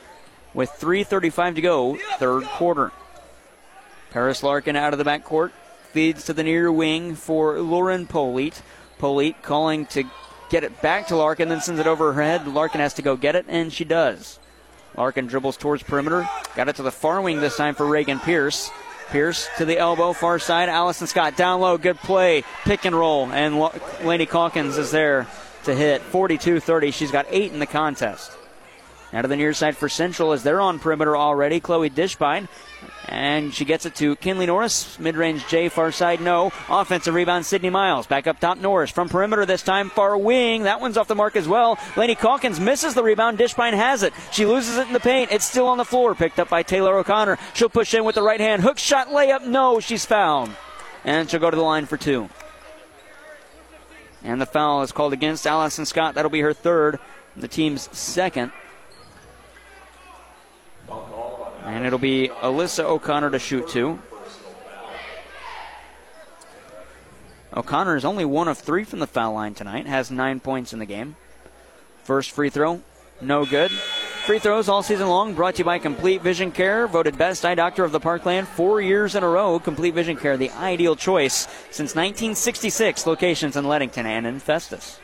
with 0.54 0.70
3.35 0.70 1.56
to 1.56 1.60
go, 1.60 1.98
third 2.18 2.44
quarter. 2.44 2.90
Paris 4.10 4.42
Larkin 4.42 4.76
out 4.76 4.94
of 4.94 4.98
the 4.98 5.04
backcourt, 5.04 5.50
feeds 5.92 6.24
to 6.24 6.32
the 6.32 6.42
near 6.42 6.72
wing 6.72 7.14
for 7.14 7.60
Lauren 7.60 8.06
Polite. 8.06 8.62
Polite 8.98 9.42
calling 9.42 9.84
to 9.86 10.04
get 10.48 10.64
it 10.64 10.80
back 10.80 11.08
to 11.08 11.16
Larkin, 11.16 11.50
then 11.50 11.60
sends 11.60 11.80
it 11.80 11.86
over 11.86 12.14
her 12.14 12.22
head. 12.22 12.48
Larkin 12.48 12.80
has 12.80 12.94
to 12.94 13.02
go 13.02 13.14
get 13.14 13.36
it, 13.36 13.44
and 13.46 13.70
she 13.70 13.84
does. 13.84 14.38
Larkin 14.96 15.26
dribbles 15.26 15.58
towards 15.58 15.82
perimeter, 15.82 16.26
got 16.56 16.68
it 16.70 16.76
to 16.76 16.82
the 16.82 16.90
far 16.90 17.20
wing 17.20 17.40
this 17.40 17.58
time 17.58 17.74
for 17.74 17.84
Reagan 17.84 18.20
Pierce. 18.20 18.70
Pierce 19.10 19.48
to 19.58 19.64
the 19.64 19.78
elbow, 19.78 20.12
far 20.12 20.38
side. 20.38 20.68
Allison 20.68 21.06
Scott 21.06 21.36
down 21.36 21.60
low, 21.60 21.78
good 21.78 21.98
play, 21.98 22.44
pick 22.64 22.84
and 22.84 22.94
roll, 22.94 23.30
and 23.32 23.58
Laney 24.04 24.26
Calkins 24.26 24.78
is 24.78 24.90
there 24.90 25.26
to 25.64 25.74
hit 25.74 26.00
42 26.02 26.60
30. 26.60 26.90
She's 26.90 27.10
got 27.10 27.26
eight 27.28 27.52
in 27.52 27.58
the 27.58 27.66
contest. 27.66 28.32
Now 29.12 29.22
to 29.22 29.28
the 29.28 29.36
near 29.36 29.52
side 29.52 29.76
for 29.76 29.88
Central 29.88 30.32
as 30.32 30.42
they're 30.42 30.60
on 30.60 30.78
perimeter 30.78 31.16
already. 31.16 31.60
Chloe 31.60 31.90
Dishbine. 31.90 32.48
And 33.08 33.52
she 33.52 33.64
gets 33.64 33.86
it 33.86 33.96
to 33.96 34.14
Kinley 34.16 34.46
Norris. 34.46 34.98
Mid 35.00 35.16
range 35.16 35.46
J, 35.48 35.68
far 35.68 35.90
side, 35.90 36.20
no. 36.20 36.52
Offensive 36.68 37.12
rebound, 37.12 37.44
Sydney 37.44 37.70
Miles. 37.70 38.06
Back 38.06 38.28
up 38.28 38.38
top, 38.38 38.58
Norris. 38.58 38.90
From 38.90 39.08
perimeter 39.08 39.44
this 39.44 39.62
time, 39.62 39.90
far 39.90 40.16
wing. 40.16 40.62
That 40.62 40.80
one's 40.80 40.96
off 40.96 41.08
the 41.08 41.16
mark 41.16 41.34
as 41.34 41.48
well. 41.48 41.76
Laney 41.96 42.14
Calkins 42.14 42.60
misses 42.60 42.94
the 42.94 43.02
rebound. 43.02 43.36
Dishbine 43.36 43.74
has 43.74 44.04
it. 44.04 44.12
She 44.30 44.46
loses 44.46 44.76
it 44.76 44.86
in 44.86 44.92
the 44.92 45.00
paint. 45.00 45.32
It's 45.32 45.44
still 45.44 45.66
on 45.66 45.78
the 45.78 45.84
floor. 45.84 46.14
Picked 46.14 46.38
up 46.38 46.48
by 46.48 46.62
Taylor 46.62 46.96
O'Connor. 46.96 47.38
She'll 47.54 47.68
push 47.68 47.94
in 47.94 48.04
with 48.04 48.14
the 48.14 48.22
right 48.22 48.40
hand. 48.40 48.62
Hook 48.62 48.78
shot, 48.78 49.08
layup, 49.08 49.44
no. 49.44 49.80
She's 49.80 50.06
fouled. 50.06 50.50
And 51.04 51.28
she'll 51.28 51.40
go 51.40 51.50
to 51.50 51.56
the 51.56 51.62
line 51.62 51.86
for 51.86 51.96
two. 51.96 52.28
And 54.22 54.40
the 54.40 54.46
foul 54.46 54.82
is 54.82 54.92
called 54.92 55.12
against 55.14 55.46
Allison 55.46 55.86
Scott. 55.86 56.14
That'll 56.14 56.30
be 56.30 56.42
her 56.42 56.52
third. 56.52 57.00
The 57.36 57.48
team's 57.48 57.88
second. 57.96 58.52
And 61.64 61.86
it'll 61.86 61.98
be 61.98 62.28
Alyssa 62.28 62.84
O'Connor 62.84 63.30
to 63.30 63.38
shoot 63.38 63.68
two. 63.68 63.98
O'Connor 67.54 67.96
is 67.96 68.04
only 68.04 68.24
one 68.24 68.48
of 68.48 68.58
three 68.58 68.84
from 68.84 69.00
the 69.00 69.06
foul 69.06 69.34
line 69.34 69.54
tonight, 69.54 69.86
has 69.86 70.10
nine 70.10 70.40
points 70.40 70.72
in 70.72 70.78
the 70.78 70.86
game. 70.86 71.16
First 72.04 72.30
free 72.30 72.50
throw, 72.50 72.80
no 73.20 73.44
good. 73.44 73.70
Free 73.70 74.38
throws 74.38 74.68
all 74.68 74.82
season 74.82 75.08
long 75.08 75.34
brought 75.34 75.56
to 75.56 75.60
you 75.60 75.64
by 75.64 75.78
Complete 75.78 76.22
Vision 76.22 76.52
Care, 76.52 76.86
voted 76.86 77.18
best 77.18 77.44
eye 77.44 77.56
doctor 77.56 77.82
of 77.84 77.90
the 77.90 77.98
Parkland 77.98 78.46
four 78.46 78.80
years 78.80 79.16
in 79.16 79.24
a 79.24 79.28
row. 79.28 79.58
Complete 79.58 79.94
Vision 79.94 80.16
Care, 80.16 80.36
the 80.36 80.50
ideal 80.50 80.94
choice 80.94 81.48
since 81.70 81.96
1966. 81.96 83.06
Locations 83.06 83.56
in 83.56 83.66
Leadington 83.66 84.06
and 84.06 84.26
in 84.26 84.38
Festus. 84.38 85.00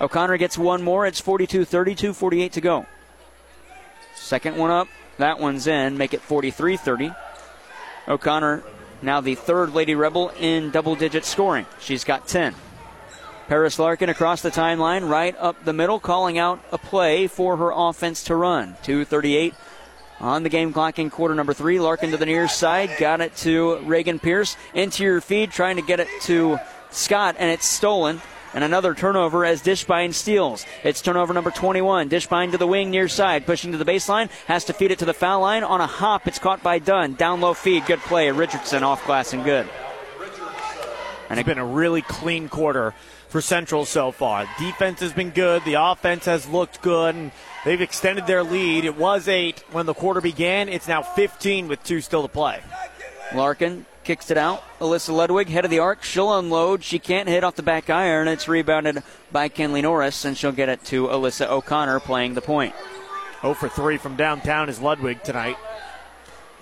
O'Connor 0.00 0.36
gets 0.36 0.56
one 0.56 0.82
more. 0.82 1.06
It's 1.06 1.20
42 1.20 1.64
32, 1.64 2.12
48 2.12 2.52
to 2.52 2.60
go. 2.60 2.86
Second 4.30 4.56
one 4.56 4.70
up. 4.70 4.86
That 5.18 5.40
one's 5.40 5.66
in. 5.66 5.98
Make 5.98 6.14
it 6.14 6.20
43 6.20 6.76
30. 6.76 7.12
O'Connor, 8.06 8.62
now 9.02 9.20
the 9.20 9.34
third 9.34 9.74
Lady 9.74 9.96
Rebel 9.96 10.28
in 10.38 10.70
double 10.70 10.94
digit 10.94 11.24
scoring. 11.24 11.66
She's 11.80 12.04
got 12.04 12.28
10. 12.28 12.54
Paris 13.48 13.76
Larkin 13.80 14.08
across 14.08 14.40
the 14.40 14.52
timeline, 14.52 15.10
right 15.10 15.34
up 15.36 15.64
the 15.64 15.72
middle, 15.72 15.98
calling 15.98 16.38
out 16.38 16.62
a 16.70 16.78
play 16.78 17.26
for 17.26 17.56
her 17.56 17.72
offense 17.74 18.22
to 18.22 18.36
run. 18.36 18.76
238 18.84 19.52
on 20.20 20.44
the 20.44 20.48
game 20.48 20.72
clock 20.72 21.00
in 21.00 21.10
quarter 21.10 21.34
number 21.34 21.52
three. 21.52 21.80
Larkin 21.80 22.12
to 22.12 22.16
the 22.16 22.24
near 22.24 22.46
side, 22.46 22.90
got 23.00 23.20
it 23.20 23.34
to 23.38 23.78
Reagan 23.78 24.20
Pierce. 24.20 24.56
Interior 24.74 25.20
feed, 25.20 25.50
trying 25.50 25.74
to 25.74 25.82
get 25.82 25.98
it 25.98 26.06
to 26.22 26.56
Scott, 26.92 27.34
and 27.36 27.50
it's 27.50 27.66
stolen. 27.66 28.22
And 28.52 28.64
another 28.64 28.94
turnover 28.94 29.44
as 29.44 29.62
Dishbine 29.62 30.12
steals. 30.12 30.66
It's 30.82 31.00
turnover 31.00 31.32
number 31.32 31.50
21. 31.50 32.08
Dishbine 32.08 32.50
to 32.50 32.58
the 32.58 32.66
wing 32.66 32.90
near 32.90 33.08
side, 33.08 33.46
pushing 33.46 33.72
to 33.72 33.78
the 33.78 33.84
baseline, 33.84 34.30
has 34.46 34.64
to 34.64 34.72
feed 34.72 34.90
it 34.90 34.98
to 34.98 35.04
the 35.04 35.14
foul 35.14 35.42
line. 35.42 35.62
On 35.62 35.80
a 35.80 35.86
hop, 35.86 36.26
it's 36.26 36.38
caught 36.38 36.62
by 36.62 36.78
Dunn. 36.80 37.14
Down 37.14 37.40
low 37.40 37.54
feed, 37.54 37.86
good 37.86 38.00
play. 38.00 38.30
Richardson 38.30 38.82
off 38.82 39.06
glass 39.06 39.32
and 39.32 39.44
good. 39.44 39.68
And 41.28 41.38
it's 41.38 41.46
been 41.46 41.58
a 41.58 41.64
really 41.64 42.02
clean 42.02 42.48
quarter 42.48 42.92
for 43.28 43.40
Central 43.40 43.84
so 43.84 44.10
far. 44.10 44.48
Defense 44.58 44.98
has 44.98 45.12
been 45.12 45.30
good. 45.30 45.64
The 45.64 45.74
offense 45.74 46.24
has 46.24 46.48
looked 46.48 46.82
good. 46.82 47.14
And 47.14 47.30
they've 47.64 47.80
extended 47.80 48.26
their 48.26 48.42
lead. 48.42 48.84
It 48.84 48.96
was 48.96 49.28
eight 49.28 49.62
when 49.70 49.86
the 49.86 49.94
quarter 49.94 50.20
began. 50.20 50.68
It's 50.68 50.88
now 50.88 51.02
15 51.02 51.68
with 51.68 51.82
two 51.84 52.00
still 52.00 52.22
to 52.22 52.28
play. 52.28 52.60
Larkin 53.32 53.86
kicks 54.04 54.30
it 54.30 54.36
out. 54.36 54.62
Alyssa 54.80 55.14
Ludwig, 55.14 55.48
head 55.48 55.64
of 55.64 55.70
the 55.70 55.78
arc. 55.78 56.02
She'll 56.02 56.36
unload. 56.36 56.82
She 56.82 56.98
can't 56.98 57.28
hit 57.28 57.44
off 57.44 57.56
the 57.56 57.62
back 57.62 57.90
iron. 57.90 58.28
It's 58.28 58.48
rebounded 58.48 59.02
by 59.30 59.48
Kinley 59.48 59.82
Norris, 59.82 60.24
and 60.24 60.36
she'll 60.36 60.52
get 60.52 60.68
it 60.68 60.84
to 60.86 61.08
Alyssa 61.08 61.48
O'Connor 61.48 62.00
playing 62.00 62.34
the 62.34 62.40
point. 62.40 62.74
0 63.42 63.54
for 63.54 63.68
3 63.68 63.96
from 63.96 64.16
downtown 64.16 64.68
is 64.68 64.80
Ludwig 64.80 65.22
tonight. 65.22 65.56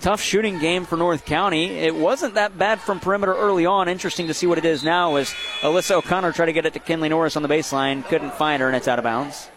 Tough 0.01 0.21
shooting 0.21 0.61
game 0.61 0.85
for 0.85 0.97
North 0.97 1.25
County. 1.25 1.79
It 1.79 1.95
wasn't 1.95 2.35
that 2.35 2.57
bad 2.57 2.79
from 2.81 3.01
perimeter 3.01 3.35
early 3.35 3.67
on. 3.67 3.89
Interesting 3.89 4.29
to 4.29 4.35
see 4.35 4.47
what 4.47 4.59
it 4.59 4.65
is 4.65 4.85
now 4.85 5.17
as 5.17 5.35
Alyssa 5.61 5.97
O'Connor 5.97 6.33
tried 6.33 6.47
to 6.47 6.53
get 6.53 6.67
it 6.67 6.73
to 6.75 6.79
Kinley 6.79 7.09
Norris 7.09 7.37
on 7.37 7.43
the 7.43 7.49
baseline. 7.49 8.05
Couldn't 8.05 8.35
find 8.35 8.61
her, 8.61 8.69
and 8.69 8.77
it's 8.77 8.87
out 8.87 9.01
of 9.01 9.03
bounds. 9.03 9.49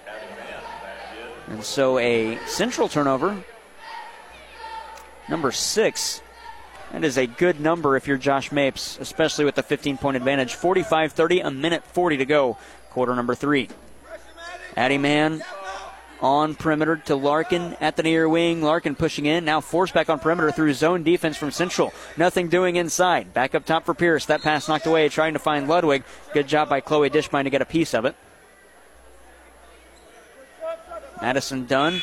And 1.47 1.63
so 1.63 1.99
a 1.99 2.39
central 2.47 2.89
turnover. 2.89 3.43
Number 5.29 5.51
six 5.51 6.21
that 6.91 7.03
is 7.03 7.17
a 7.17 7.27
good 7.27 7.59
number 7.59 7.95
if 7.95 8.07
you're 8.07 8.17
Josh 8.17 8.51
Mapes, 8.51 8.97
especially 8.99 9.45
with 9.45 9.55
the 9.55 9.63
15 9.63 9.97
point 9.97 10.17
advantage. 10.17 10.55
45 10.55 11.13
30, 11.13 11.39
a 11.39 11.51
minute 11.51 11.83
40 11.85 12.17
to 12.17 12.25
go, 12.25 12.57
quarter 12.89 13.15
number 13.15 13.35
three. 13.35 13.69
Addie 14.75 14.97
Mann 14.97 15.43
on 16.21 16.53
perimeter 16.55 16.97
to 16.97 17.15
Larkin 17.15 17.75
at 17.81 17.95
the 17.95 18.03
near 18.03 18.29
wing. 18.29 18.61
Larkin 18.61 18.95
pushing 18.95 19.25
in, 19.25 19.43
now 19.43 19.59
forced 19.59 19.93
back 19.93 20.09
on 20.09 20.19
perimeter 20.19 20.51
through 20.51 20.73
zone 20.73 21.03
defense 21.03 21.35
from 21.35 21.51
Central. 21.51 21.91
Nothing 22.15 22.47
doing 22.47 22.75
inside. 22.75 23.33
Back 23.33 23.55
up 23.55 23.65
top 23.65 23.85
for 23.85 23.93
Pierce. 23.93 24.25
That 24.25 24.41
pass 24.41 24.67
knocked 24.67 24.85
away, 24.85 25.09
trying 25.09 25.33
to 25.33 25.39
find 25.39 25.67
Ludwig. 25.67 26.03
Good 26.33 26.47
job 26.47 26.69
by 26.69 26.79
Chloe 26.79 27.09
Dishbine 27.09 27.43
to 27.45 27.49
get 27.49 27.61
a 27.61 27.65
piece 27.65 27.93
of 27.93 28.05
it. 28.05 28.15
Madison 31.21 31.65
Dunn 31.65 32.01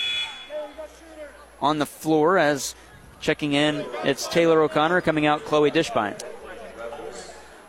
on 1.61 1.79
the 1.79 1.87
floor 1.87 2.39
as 2.39 2.75
Checking 3.21 3.53
in, 3.53 3.85
it's 4.05 4.29
Taylor 4.29 4.63
O'Connor 4.63 5.01
coming 5.01 5.27
out, 5.27 5.45
Chloe 5.45 5.71
Dishbine. 5.71 6.21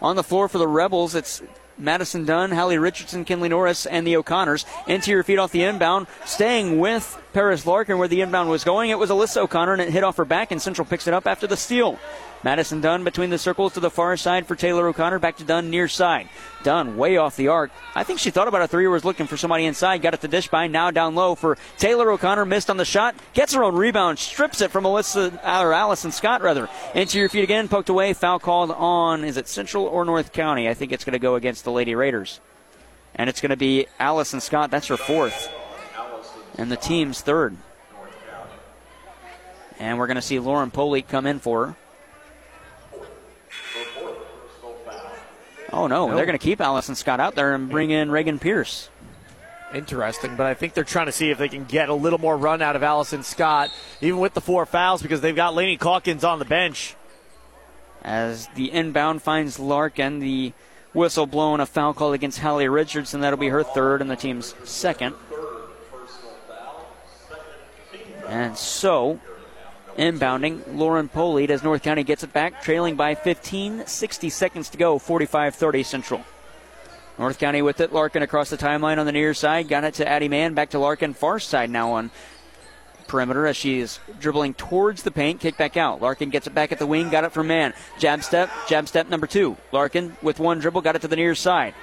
On 0.02 0.16
the 0.16 0.24
floor 0.24 0.48
for 0.48 0.58
the 0.58 0.68
Rebels, 0.68 1.16
it's 1.16 1.42
Madison 1.78 2.26
Dunn, 2.26 2.52
Hallie 2.52 2.78
Richardson, 2.78 3.26
Kinley 3.26 3.50
Norris, 3.50 3.86
and 3.86 4.06
the 4.06 4.18
O'Connors. 4.18 4.66
Interior 4.88 5.24
feed 5.24 5.40
off 5.40 5.52
the 5.52 5.64
inbound, 5.64 6.08
staying 6.26 6.80
with 6.80 7.20
Paris 7.34 7.66
Larkin 7.66 7.98
where 7.98 8.08
the 8.08 8.22
inbound 8.22 8.50
was 8.50 8.64
going. 8.64 8.90
It 8.90 9.00
was 9.00 9.10
Alyssa 9.10 9.38
O'Connor, 9.38 9.74
and 9.74 9.82
it 9.82 9.90
hit 9.90 10.04
off 10.04 10.18
her 10.18 10.26
back, 10.26 10.52
and 10.52 10.62
Central 10.62 10.86
picks 10.86 11.08
it 11.08 11.14
up 11.14 11.26
after 11.26 11.48
the 11.48 11.58
steal. 11.58 11.98
Madison 12.44 12.80
Dunn 12.80 13.04
between 13.04 13.30
the 13.30 13.38
circles 13.38 13.74
to 13.74 13.82
the 13.82 13.90
far 13.90 14.16
side 14.16 14.48
for 14.48 14.56
Taylor 14.56 14.88
O'Connor. 14.88 15.20
Back 15.20 15.38
to 15.38 15.44
Dunn 15.44 15.70
near 15.70 15.88
side. 15.88 16.30
Dunn 16.64 16.96
way 16.96 17.18
off 17.18 17.36
the 17.36 17.50
arc. 17.50 17.72
I 17.96 18.04
think 18.04 18.20
she 18.20 18.32
thought 18.32 18.48
about 18.48 18.62
a 18.62 18.68
three, 18.68 18.88
was 18.88 19.04
looking 19.04 19.28
for 19.28 19.36
somebody 19.36 19.66
inside. 19.66 20.02
Got 20.02 20.14
it 20.14 20.22
to 20.22 20.30
Dishbine. 20.30 20.72
Now 20.72 20.90
down 20.92 21.16
low 21.16 21.36
for 21.36 21.58
Taylor 21.78 22.12
O'Connor. 22.12 22.46
Missed 22.46 22.70
on 22.70 22.78
the 22.78 22.86
shot. 22.86 23.16
Gets 23.34 23.54
her 23.54 23.64
own 23.64 23.76
rebound. 23.76 24.20
Strips 24.20 24.62
it 24.62 24.72
from 24.72 24.86
Alyssa 24.86 25.34
or 25.44 25.74
Allison 25.74 26.12
Scott 26.12 26.42
rather. 26.42 26.70
Into 26.96 27.20
your 27.20 27.30
feet 27.30 27.44
again. 27.44 27.68
Poked 27.68 27.90
away. 27.90 28.14
Foul 28.14 28.40
called 28.40 28.72
on. 28.72 29.24
Is 29.26 29.36
it 29.36 29.48
Central 29.48 29.86
or 29.86 30.06
North 30.06 30.32
County? 30.32 30.70
I 30.70 30.74
think 30.74 30.92
it's 30.92 31.04
going 31.04 31.14
to 31.14 31.20
go 31.20 31.36
against 31.36 31.66
the 31.66 31.72
Lady 31.72 31.94
Raiders. 31.96 32.40
And 33.16 33.30
it's 33.30 33.42
going 33.42 33.50
to 33.50 33.58
be 33.58 33.88
Allison 34.00 34.40
Scott. 34.40 34.72
That's 34.72 34.88
her 34.88 34.98
fourth. 34.98 35.52
And 36.58 36.72
the 36.72 36.78
team's 36.78 37.22
third. 37.22 37.58
And 39.78 39.98
we're 39.98 40.08
going 40.08 40.16
to 40.16 40.22
see 40.22 40.40
Lauren 40.40 40.72
Polite 40.72 41.08
come 41.08 41.26
in 41.26 41.40
for 41.40 41.68
her. 41.68 41.76
Oh 45.80 45.88
no, 45.88 46.10
No. 46.10 46.16
they're 46.18 46.26
going 46.26 46.38
to 46.38 46.44
keep 46.44 46.60
Allison 46.60 46.94
Scott 46.94 47.22
out 47.22 47.36
there 47.36 47.56
and 47.56 47.70
bring 47.70 47.90
in 47.90 48.12
Reagan 48.12 48.38
Pierce. 48.38 48.90
Interesting, 49.74 50.36
but 50.36 50.46
I 50.46 50.54
think 50.54 50.74
they're 50.74 50.84
trying 50.84 51.06
to 51.06 51.12
see 51.14 51.30
if 51.30 51.38
they 51.38 51.48
can 51.48 51.64
get 51.64 51.88
a 51.88 51.94
little 51.94 52.20
more 52.20 52.36
run 52.36 52.62
out 52.62 52.76
of 52.76 52.84
Allison 52.84 53.24
Scott, 53.24 53.70
even 54.02 54.20
with 54.20 54.34
the 54.34 54.42
four 54.42 54.66
fouls, 54.66 55.02
because 55.02 55.22
they've 55.22 55.36
got 55.36 55.56
Laney 55.56 55.78
Calkins 55.78 56.26
on 56.26 56.40
the 56.40 56.44
bench. 56.46 56.96
As 58.04 58.48
the 58.56 58.72
inbound 58.74 59.22
finds 59.22 59.58
Larkin, 59.58 60.20
the 60.20 60.52
whistle 60.94 61.26
blown 61.28 61.62
a 61.62 61.66
foul 61.66 61.94
call 61.94 62.12
against 62.12 62.40
Hallie 62.40 62.68
Richardson. 62.68 63.22
That'll 63.22 63.40
be 63.40 63.48
her 63.50 63.64
third 63.64 64.02
and 64.02 64.10
the 64.12 64.16
team's 64.18 64.56
second. 64.66 65.16
And 68.28 68.58
so, 68.58 69.20
inbounding, 69.98 70.62
Lauren 70.76 71.08
Polite 71.08 71.52
as 71.52 71.64
North 71.64 71.84
County 71.84 72.04
gets 72.04 72.24
it 72.24 72.34
back, 72.34 72.62
trailing 72.62 72.96
by 72.96 73.16
15, 73.16 73.86
60 73.86 74.30
seconds 74.30 74.70
to 74.70 74.78
go, 74.78 75.00
45 75.00 75.56
30 75.56 75.84
Central. 75.84 76.26
North 77.20 77.38
County 77.38 77.62
with 77.62 77.82
it. 77.82 77.92
Larkin 77.92 78.24
across 78.24 78.50
the 78.50 78.58
timeline 78.58 78.98
on 78.98 79.06
the 79.06 79.12
near 79.12 79.34
side. 79.34 79.68
Got 79.68 79.84
it 79.84 79.96
to 79.96 80.08
Addie 80.08 80.30
Mann. 80.30 80.54
Back 80.54 80.70
to 80.70 80.80
Larkin. 80.80 81.14
Far 81.14 81.38
side 81.40 81.70
now 81.70 81.92
on 81.92 82.12
perimeter 83.10 83.46
as 83.46 83.58
she 83.58 83.80
is 83.80 84.00
dribbling 84.22 84.54
towards 84.54 85.04
the 85.04 85.12
paint. 85.12 85.42
Kick 85.42 85.58
back 85.58 85.76
out. 85.76 86.02
Larkin 86.02 86.30
gets 86.30 86.48
it 86.48 86.56
back 86.56 86.72
at 86.72 86.80
the 86.80 86.88
wing. 86.88 87.10
Got 87.10 87.26
it 87.26 87.34
from 87.34 87.48
Mann. 87.48 87.74
Jab 87.98 88.24
step. 88.24 88.50
Jab 88.70 88.88
step 88.88 89.10
number 89.10 89.28
two. 89.28 89.58
Larkin 89.74 90.16
with 90.22 90.40
one 90.40 90.60
dribble. 90.60 90.80
Got 90.80 90.96
it 90.96 91.02
to 91.02 91.10
the 91.10 91.18
near 91.18 91.36
side. 91.36 91.74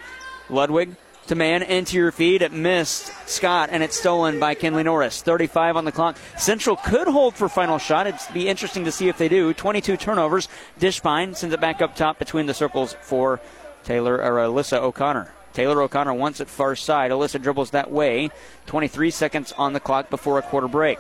Ludwig 0.48 0.96
to 1.28 1.34
man 1.34 1.62
Into 1.62 1.96
your 1.96 2.12
feed. 2.12 2.42
It 2.42 2.52
missed 2.52 3.12
Scott 3.28 3.70
and 3.72 3.82
it's 3.82 3.98
stolen 3.98 4.38
by 4.38 4.54
Kinley 4.54 4.82
Norris. 4.82 5.22
35 5.22 5.76
on 5.76 5.84
the 5.84 5.92
clock. 5.92 6.16
Central 6.36 6.76
could 6.76 7.08
hold 7.08 7.34
for 7.34 7.48
final 7.48 7.78
shot. 7.78 8.06
It'd 8.06 8.20
be 8.32 8.48
interesting 8.48 8.84
to 8.84 8.92
see 8.92 9.08
if 9.08 9.18
they 9.18 9.28
do. 9.28 9.52
22 9.52 9.96
turnovers. 9.96 10.48
Dishbine 10.78 11.34
sends 11.34 11.54
it 11.54 11.60
back 11.60 11.82
up 11.82 11.96
top 11.96 12.18
between 12.18 12.46
the 12.46 12.54
circles 12.54 12.96
for 13.02 13.40
Taylor 13.84 14.16
or 14.16 14.38
Alyssa 14.38 14.78
O'Connor. 14.78 15.32
Taylor 15.52 15.80
O'Connor 15.80 16.14
wants 16.14 16.40
it 16.40 16.48
far 16.48 16.76
side. 16.76 17.10
Alyssa 17.10 17.40
dribbles 17.40 17.70
that 17.70 17.90
way. 17.90 18.30
23 18.66 19.10
seconds 19.10 19.52
on 19.52 19.72
the 19.72 19.80
clock 19.80 20.10
before 20.10 20.38
a 20.38 20.42
quarter 20.42 20.68
break. 20.68 20.98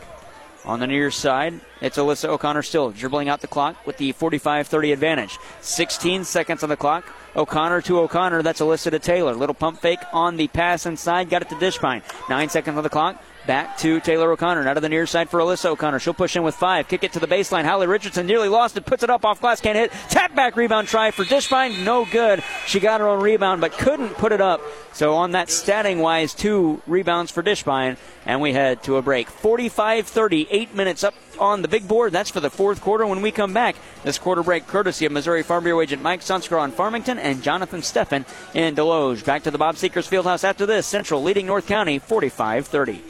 On 0.66 0.80
the 0.80 0.86
near 0.86 1.12
side, 1.12 1.60
it's 1.80 1.96
Alyssa 1.96 2.28
O'Connor 2.28 2.62
still 2.62 2.90
dribbling 2.90 3.28
out 3.28 3.40
the 3.40 3.46
clock 3.46 3.86
with 3.86 3.98
the 3.98 4.10
45 4.10 4.66
30 4.66 4.92
advantage. 4.92 5.38
16 5.60 6.24
seconds 6.24 6.64
on 6.64 6.68
the 6.68 6.76
clock. 6.76 7.04
O'Connor 7.36 7.82
to 7.82 8.00
O'Connor. 8.00 8.42
That's 8.42 8.60
Alyssa 8.60 8.90
to 8.90 8.98
Taylor. 8.98 9.34
Little 9.34 9.54
pump 9.54 9.78
fake 9.80 10.00
on 10.12 10.36
the 10.36 10.48
pass 10.48 10.84
inside. 10.84 11.30
Got 11.30 11.42
it 11.42 11.48
to 11.50 11.54
Dishbine. 11.54 12.02
Nine 12.28 12.48
seconds 12.48 12.76
on 12.76 12.82
the 12.82 12.90
clock. 12.90 13.22
Back 13.46 13.78
to 13.78 14.00
Taylor 14.00 14.32
O'Connor. 14.32 14.64
Now 14.64 14.74
to 14.74 14.80
the 14.80 14.88
near 14.88 15.06
side 15.06 15.30
for 15.30 15.38
Alyssa 15.38 15.66
O'Connor. 15.66 16.00
She'll 16.00 16.14
push 16.14 16.34
in 16.34 16.42
with 16.42 16.56
five. 16.56 16.88
Kick 16.88 17.04
it 17.04 17.12
to 17.12 17.20
the 17.20 17.28
baseline. 17.28 17.64
Hallie 17.64 17.86
Richardson 17.86 18.26
nearly 18.26 18.48
lost 18.48 18.76
it. 18.76 18.84
Puts 18.84 19.04
it 19.04 19.10
up 19.10 19.24
off 19.24 19.40
glass. 19.40 19.60
Can't 19.60 19.76
hit. 19.76 19.92
Tap 20.08 20.34
back 20.34 20.56
rebound 20.56 20.88
try 20.88 21.12
for 21.12 21.24
Dishbine. 21.24 21.84
No 21.84 22.04
good. 22.06 22.42
She 22.66 22.80
got 22.80 23.00
her 23.00 23.06
own 23.06 23.22
rebound 23.22 23.60
but 23.60 23.70
couldn't 23.72 24.14
put 24.14 24.32
it 24.32 24.40
up. 24.40 24.60
So 24.92 25.14
on 25.14 25.32
that 25.32 25.48
statting 25.48 26.00
wise, 26.00 26.34
two 26.34 26.82
rebounds 26.88 27.30
for 27.30 27.42
Dishbine. 27.42 27.98
And 28.24 28.40
we 28.40 28.52
head 28.52 28.82
to 28.84 28.96
a 28.96 29.02
break. 29.02 29.28
45 29.28 30.08
30. 30.08 30.48
Eight 30.50 30.74
minutes 30.74 31.04
up 31.04 31.14
on 31.38 31.62
the 31.62 31.68
big 31.68 31.86
board. 31.86 32.12
That's 32.12 32.30
for 32.30 32.40
the 32.40 32.50
fourth 32.50 32.80
quarter 32.80 33.06
when 33.06 33.22
we 33.22 33.30
come 33.30 33.52
back. 33.52 33.76
This 34.02 34.18
quarter 34.18 34.42
break 34.42 34.66
courtesy 34.66 35.06
of 35.06 35.12
Missouri 35.12 35.44
Farm 35.44 35.62
Bureau 35.62 35.80
agent 35.80 36.02
Mike 36.02 36.22
Sunskar 36.22 36.60
on 36.60 36.72
Farmington 36.72 37.20
and 37.20 37.44
Jonathan 37.44 37.80
Steffen 37.80 38.24
in 38.54 38.74
Desloge. 38.74 39.24
Back 39.24 39.44
to 39.44 39.52
the 39.52 39.58
Bob 39.58 39.76
Seekers 39.76 40.10
Fieldhouse 40.10 40.42
after 40.42 40.66
this. 40.66 40.84
Central 40.86 41.22
leading 41.22 41.46
North 41.46 41.68
County 41.68 42.00
45 42.00 42.66
30. 42.66 43.02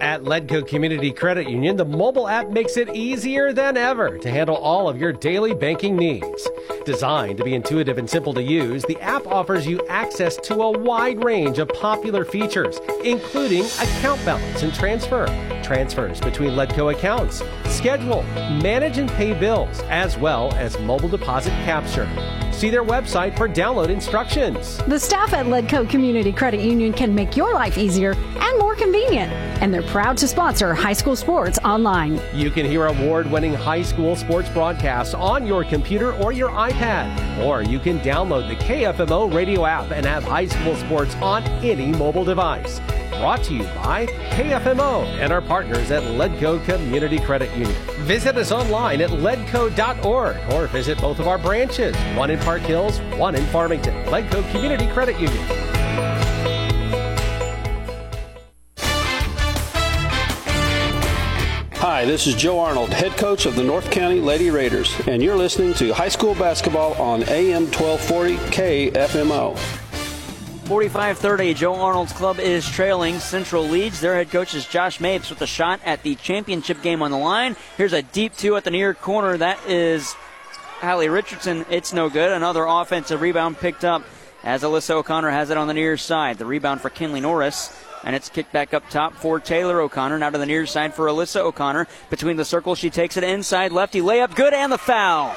At 0.00 0.22
Ledco 0.22 0.64
Community 0.66 1.10
Credit 1.10 1.48
Union, 1.48 1.76
the 1.76 1.84
mobile 1.84 2.28
app 2.28 2.50
makes 2.50 2.76
it 2.76 2.94
easier 2.94 3.52
than 3.52 3.76
ever 3.76 4.16
to 4.18 4.30
handle 4.30 4.54
all 4.54 4.88
of 4.88 4.96
your 4.96 5.12
daily 5.12 5.54
banking 5.54 5.96
needs. 5.96 6.48
Designed 6.84 7.38
to 7.38 7.44
be 7.44 7.54
intuitive 7.54 7.98
and 7.98 8.08
simple 8.08 8.32
to 8.34 8.42
use, 8.42 8.84
the 8.84 9.00
app 9.00 9.26
offers 9.26 9.66
you 9.66 9.84
access 9.88 10.36
to 10.36 10.62
a 10.62 10.78
wide 10.78 11.24
range 11.24 11.58
of 11.58 11.68
popular 11.70 12.24
features, 12.24 12.80
including 13.02 13.64
account 13.64 14.24
balance 14.24 14.62
and 14.62 14.72
transfer, 14.72 15.26
transfers 15.64 16.20
between 16.20 16.52
Ledco 16.52 16.94
accounts, 16.94 17.42
schedule, 17.66 18.22
manage 18.62 18.98
and 18.98 19.10
pay 19.10 19.32
bills, 19.32 19.80
as 19.88 20.16
well 20.16 20.52
as 20.54 20.78
mobile 20.78 21.08
deposit 21.08 21.50
capture. 21.64 22.08
See 22.58 22.70
their 22.70 22.82
website 22.82 23.36
for 23.36 23.48
download 23.48 23.88
instructions. 23.88 24.78
The 24.88 24.98
staff 24.98 25.32
at 25.32 25.46
Ledco 25.46 25.88
Community 25.88 26.32
Credit 26.32 26.60
Union 26.60 26.92
can 26.92 27.14
make 27.14 27.36
your 27.36 27.54
life 27.54 27.78
easier 27.78 28.14
and 28.14 28.58
more 28.58 28.74
convenient, 28.74 29.32
and 29.62 29.72
they're 29.72 29.84
proud 29.84 30.16
to 30.16 30.26
sponsor 30.26 30.74
high 30.74 30.92
school 30.92 31.14
sports 31.14 31.60
online. 31.64 32.20
You 32.34 32.50
can 32.50 32.66
hear 32.66 32.86
award 32.86 33.30
winning 33.30 33.54
high 33.54 33.82
school 33.82 34.16
sports 34.16 34.48
broadcasts 34.48 35.14
on 35.14 35.46
your 35.46 35.62
computer 35.62 36.12
or 36.14 36.32
your 36.32 36.48
iPad, 36.48 37.46
or 37.46 37.62
you 37.62 37.78
can 37.78 38.00
download 38.00 38.48
the 38.48 38.56
KFMO 38.56 39.32
radio 39.32 39.64
app 39.64 39.92
and 39.92 40.04
have 40.04 40.24
high 40.24 40.48
school 40.48 40.74
sports 40.74 41.14
on 41.22 41.44
any 41.62 41.92
mobile 41.92 42.24
device. 42.24 42.80
Brought 43.20 43.44
to 43.44 43.54
you 43.54 43.62
by 43.76 44.06
KFMO 44.30 45.04
and 45.20 45.32
our 45.32 45.42
partners 45.42 45.92
at 45.92 46.02
Ledco 46.02 46.64
Community 46.64 47.20
Credit 47.20 47.50
Union. 47.56 47.97
Visit 48.08 48.38
us 48.38 48.52
online 48.52 49.02
at 49.02 49.10
ledco.org 49.10 50.52
or 50.54 50.66
visit 50.68 50.98
both 50.98 51.18
of 51.18 51.28
our 51.28 51.36
branches, 51.36 51.94
one 52.16 52.30
in 52.30 52.38
Park 52.38 52.62
Hills, 52.62 53.00
one 53.18 53.34
in 53.34 53.44
Farmington. 53.48 53.92
Ledco 54.06 54.50
Community 54.50 54.86
Credit 54.86 55.20
Union. 55.20 55.46
Hi, 61.74 62.06
this 62.06 62.26
is 62.26 62.34
Joe 62.34 62.58
Arnold, 62.60 62.94
head 62.94 63.12
coach 63.18 63.44
of 63.44 63.56
the 63.56 63.62
North 63.62 63.90
County 63.90 64.22
Lady 64.22 64.48
Raiders, 64.48 64.98
and 65.06 65.22
you're 65.22 65.36
listening 65.36 65.74
to 65.74 65.92
high 65.92 66.08
school 66.08 66.34
basketball 66.34 66.94
on 66.94 67.24
AM 67.24 67.64
1240 67.64 68.36
KFMO. 68.50 69.87
45 70.68 71.16
30. 71.16 71.54
Joe 71.54 71.74
Arnold's 71.76 72.12
club 72.12 72.38
is 72.38 72.68
trailing. 72.68 73.20
Central 73.20 73.64
leads. 73.64 74.02
Their 74.02 74.14
head 74.14 74.30
coach 74.30 74.52
is 74.52 74.66
Josh 74.66 75.00
Mapes 75.00 75.30
with 75.30 75.40
a 75.40 75.46
shot 75.46 75.80
at 75.82 76.02
the 76.02 76.14
championship 76.16 76.82
game 76.82 77.00
on 77.00 77.10
the 77.10 77.16
line. 77.16 77.56
Here's 77.78 77.94
a 77.94 78.02
deep 78.02 78.36
two 78.36 78.54
at 78.54 78.64
the 78.64 78.70
near 78.70 78.92
corner. 78.92 79.38
That 79.38 79.58
is 79.66 80.12
Hallie 80.82 81.08
Richardson. 81.08 81.64
It's 81.70 81.94
no 81.94 82.10
good. 82.10 82.32
Another 82.32 82.66
offensive 82.66 83.22
rebound 83.22 83.56
picked 83.56 83.82
up 83.82 84.02
as 84.44 84.62
Alyssa 84.62 84.90
O'Connor 84.90 85.30
has 85.30 85.48
it 85.48 85.56
on 85.56 85.68
the 85.68 85.74
near 85.74 85.96
side. 85.96 86.36
The 86.36 86.44
rebound 86.44 86.82
for 86.82 86.90
Kinley 86.90 87.22
Norris. 87.22 87.74
And 88.04 88.14
it's 88.14 88.28
kicked 88.28 88.52
back 88.52 88.74
up 88.74 88.90
top 88.90 89.14
for 89.14 89.40
Taylor 89.40 89.80
O'Connor. 89.80 90.18
Now 90.18 90.28
to 90.28 90.36
the 90.36 90.44
near 90.44 90.66
side 90.66 90.92
for 90.92 91.06
Alyssa 91.06 91.40
O'Connor. 91.40 91.86
Between 92.10 92.36
the 92.36 92.44
circles, 92.44 92.78
she 92.78 92.90
takes 92.90 93.16
it 93.16 93.24
inside. 93.24 93.72
Lefty 93.72 94.02
layup. 94.02 94.34
Good. 94.34 94.52
And 94.52 94.70
the 94.70 94.76
foul. 94.76 95.34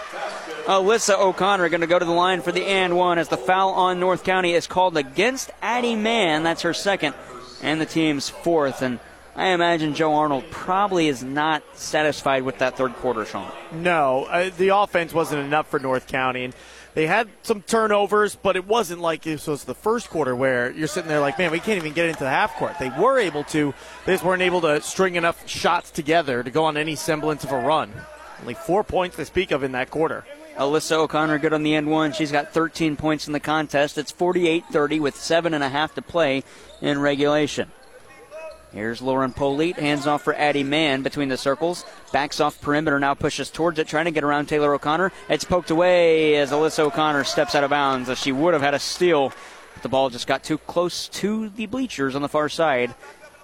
Alyssa 0.66 1.20
O'Connor 1.20 1.70
going 1.70 1.82
to 1.82 1.88
go 1.88 2.00
to 2.00 2.06
the 2.06 2.12
line 2.12 2.42
for 2.42 2.52
the 2.52 2.64
and 2.66 2.96
one 2.96 3.18
as 3.18 3.30
the 3.30 3.38
foul 3.38 3.72
on 3.72 4.00
North 4.00 4.24
County 4.24 4.54
is 4.54 4.68
called 4.68 4.96
against 4.96 5.52
Addie 5.62 5.96
Mann. 5.96 6.44
That's 6.44 6.62
her 6.62 6.74
second 6.74 7.16
and 7.62 7.80
the 7.80 7.86
team's 7.86 8.30
fourth. 8.30 8.82
And 8.82 9.00
I 9.36 9.48
imagine 9.48 9.94
Joe 9.96 10.14
Arnold 10.14 10.46
probably 10.52 11.08
is 11.08 11.24
not 11.24 11.64
satisfied 11.74 12.44
with 12.44 12.60
that 12.60 12.78
third 12.78 12.94
quarter, 12.96 13.26
Sean. 13.26 13.52
No, 13.72 14.26
uh, 14.26 14.50
the 14.58 14.70
offense 14.70 15.14
wasn't 15.14 15.44
enough 15.46 15.68
for 15.68 15.80
North 15.80 16.08
County. 16.08 16.44
And 16.44 16.56
they 16.94 17.08
had 17.08 17.30
some 17.42 17.62
turnovers, 17.62 18.36
but 18.36 18.56
it 18.56 18.68
wasn't 18.68 19.02
like 19.02 19.26
it 19.26 19.48
was 19.48 19.64
the 19.64 19.76
first 19.76 20.10
quarter 20.10 20.36
where 20.36 20.72
you're 20.72 20.88
sitting 20.88 21.08
there 21.08 21.22
like, 21.22 21.40
man, 21.40 21.52
we 21.52 21.60
can't 21.60 21.78
even 21.78 21.94
get 21.94 22.08
into 22.08 22.24
the 22.24 22.30
half 22.30 22.56
court. 22.56 22.78
They 22.80 22.90
were 22.90 23.18
able 23.18 23.46
to, 23.46 23.74
they 24.06 24.14
just 24.14 24.26
weren't 24.26 24.42
able 24.42 24.62
to 24.62 24.82
string 24.82 25.16
enough 25.16 25.48
shots 25.48 25.92
together 25.92 26.44
to 26.44 26.52
go 26.52 26.66
on 26.66 26.76
any 26.78 26.96
semblance 26.96 27.44
of 27.44 27.52
a 27.52 27.60
run. 27.60 27.92
Only 28.42 28.56
four 28.56 28.84
points 28.84 29.16
to 29.16 29.26
speak 29.26 29.52
of 29.52 29.64
in 29.64 29.72
that 29.72 29.90
quarter. 29.90 30.26
Alyssa 30.62 30.92
O'Connor 30.92 31.40
good 31.40 31.54
on 31.54 31.64
the 31.64 31.74
end 31.74 31.90
one. 31.90 32.14
She's 32.14 32.32
got 32.32 32.54
13 32.54 32.96
points 32.96 33.26
in 33.26 33.34
the 33.34 33.40
contest. 33.40 33.98
It's 33.98 34.12
48 34.12 34.66
30 34.72 35.00
with 35.00 35.16
seven 35.16 35.56
and 35.56 35.64
a 35.64 35.70
half 35.70 35.96
to 35.96 36.04
play 36.04 36.44
in 36.82 37.00
regulation. 37.00 37.72
Here's 38.72 39.02
Lauren 39.02 39.34
Polite, 39.34 39.80
hands 39.80 40.06
off 40.06 40.22
for 40.22 40.36
Addie 40.36 40.64
Mann 40.64 41.02
between 41.02 41.30
the 41.30 41.36
circles. 41.36 41.84
Backs 42.14 42.40
off 42.40 42.62
perimeter, 42.62 43.00
now 43.00 43.16
pushes 43.16 43.50
towards 43.50 43.80
it, 43.80 43.88
trying 43.88 44.06
to 44.06 44.12
get 44.12 44.24
around 44.24 44.46
Taylor 44.46 44.76
O'Connor. 44.76 45.12
It's 45.30 45.44
poked 45.44 45.72
away 45.72 46.36
as 46.36 46.52
Alyssa 46.52 46.80
O'Connor 46.80 47.24
steps 47.24 47.56
out 47.56 47.64
of 47.64 47.72
bounds 47.72 48.08
as 48.08 48.20
she 48.20 48.32
would 48.32 48.54
have 48.54 48.62
had 48.62 48.76
a 48.76 48.80
steal. 48.80 49.34
But 49.74 49.82
the 49.82 49.90
ball 49.90 50.12
just 50.12 50.28
got 50.28 50.44
too 50.44 50.60
close 50.60 51.08
to 51.08 51.50
the 51.50 51.66
bleachers 51.66 52.16
on 52.16 52.22
the 52.22 52.30
far 52.30 52.50
side. 52.50 52.94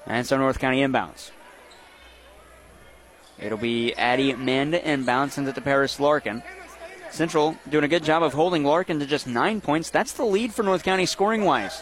And 0.06 0.26
so 0.28 0.38
North 0.38 0.60
County 0.60 0.82
inbounds. 0.82 1.32
It'll 3.40 3.58
be 3.58 3.96
Addie 3.96 4.36
Manda 4.36 4.88
inbound, 4.88 5.32
sends 5.32 5.50
it 5.50 5.56
to 5.56 5.62
Paris 5.62 6.00
Larkin. 6.00 6.44
Central 7.12 7.58
doing 7.70 7.84
a 7.84 7.88
good 7.88 8.04
job 8.04 8.24
of 8.24 8.34
holding 8.34 8.64
Larkin 8.64 9.00
to 9.00 9.06
just 9.06 9.28
nine 9.28 9.62
points. 9.62 9.90
That's 9.90 10.14
the 10.14 10.26
lead 10.26 10.54
for 10.54 10.64
North 10.64 10.84
County 10.84 11.06
scoring 11.06 11.46
wise. 11.46 11.82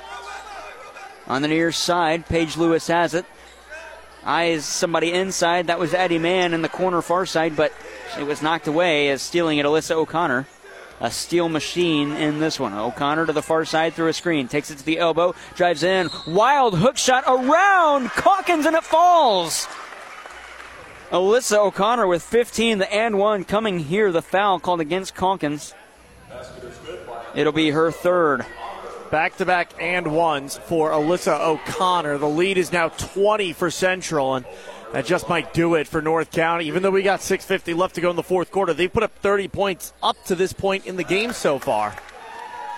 On 1.27 1.41
the 1.41 1.47
near 1.47 1.71
side, 1.71 2.25
Paige 2.27 2.57
Lewis 2.57 2.87
has 2.87 3.13
it. 3.13 3.25
Eyes 4.23 4.65
somebody 4.65 5.11
inside. 5.11 5.67
That 5.67 5.79
was 5.79 5.93
Addie 5.93 6.19
Mann 6.19 6.53
in 6.53 6.61
the 6.61 6.69
corner 6.69 7.01
far 7.01 7.25
side, 7.25 7.55
but 7.55 7.73
it 8.17 8.23
was 8.23 8.41
knocked 8.41 8.67
away 8.67 9.09
as 9.09 9.21
stealing 9.21 9.57
it 9.57 9.65
Alyssa 9.65 9.91
O'Connor. 9.91 10.47
A 11.01 11.11
steal 11.11 11.49
machine 11.49 12.11
in 12.13 12.39
this 12.39 12.59
one. 12.59 12.73
O'Connor 12.73 13.25
to 13.25 13.33
the 13.33 13.41
far 13.41 13.65
side 13.65 13.93
through 13.93 14.07
a 14.07 14.13
screen. 14.13 14.47
Takes 14.47 14.71
it 14.71 14.77
to 14.77 14.85
the 14.85 14.97
elbow. 14.97 15.35
Drives 15.55 15.83
in. 15.83 16.09
Wild 16.25 16.77
hook 16.77 16.97
shot 16.97 17.25
around 17.27 18.09
Calkins 18.11 18.65
and 18.65 18.75
it 18.75 18.83
falls. 18.83 19.67
Alyssa 21.11 21.57
O'Connor 21.57 22.07
with 22.07 22.23
15, 22.23 22.79
the 22.79 22.91
and 22.91 23.19
one 23.19 23.43
coming 23.43 23.77
here. 23.79 24.11
The 24.11 24.23
foul 24.23 24.59
called 24.59 24.81
against 24.81 25.15
Calkins. 25.15 25.75
It'll 27.35 27.53
be 27.53 27.69
her 27.69 27.91
third. 27.91 28.45
Back 29.11 29.37
to 29.37 29.45
back 29.45 29.71
and 29.79 30.07
ones 30.07 30.57
for 30.57 30.89
Alyssa 30.89 31.39
O'Connor. 31.39 32.17
The 32.17 32.27
lead 32.27 32.57
is 32.57 32.71
now 32.71 32.89
20 32.89 33.53
for 33.53 33.69
Central, 33.69 34.33
and 34.33 34.45
that 34.93 35.05
just 35.05 35.29
might 35.29 35.53
do 35.53 35.75
it 35.75 35.87
for 35.87 36.01
North 36.01 36.31
County. 36.31 36.65
Even 36.65 36.81
though 36.81 36.89
we 36.89 37.03
got 37.03 37.19
6.50 37.19 37.77
left 37.77 37.95
to 37.95 38.01
go 38.01 38.09
in 38.09 38.15
the 38.15 38.23
fourth 38.23 38.51
quarter, 38.51 38.73
they 38.73 38.87
put 38.87 39.03
up 39.03 39.15
30 39.19 39.47
points 39.49 39.93
up 40.01 40.17
to 40.25 40.33
this 40.33 40.53
point 40.53 40.87
in 40.87 40.95
the 40.95 41.03
game 41.03 41.33
so 41.33 41.59
far. 41.59 41.95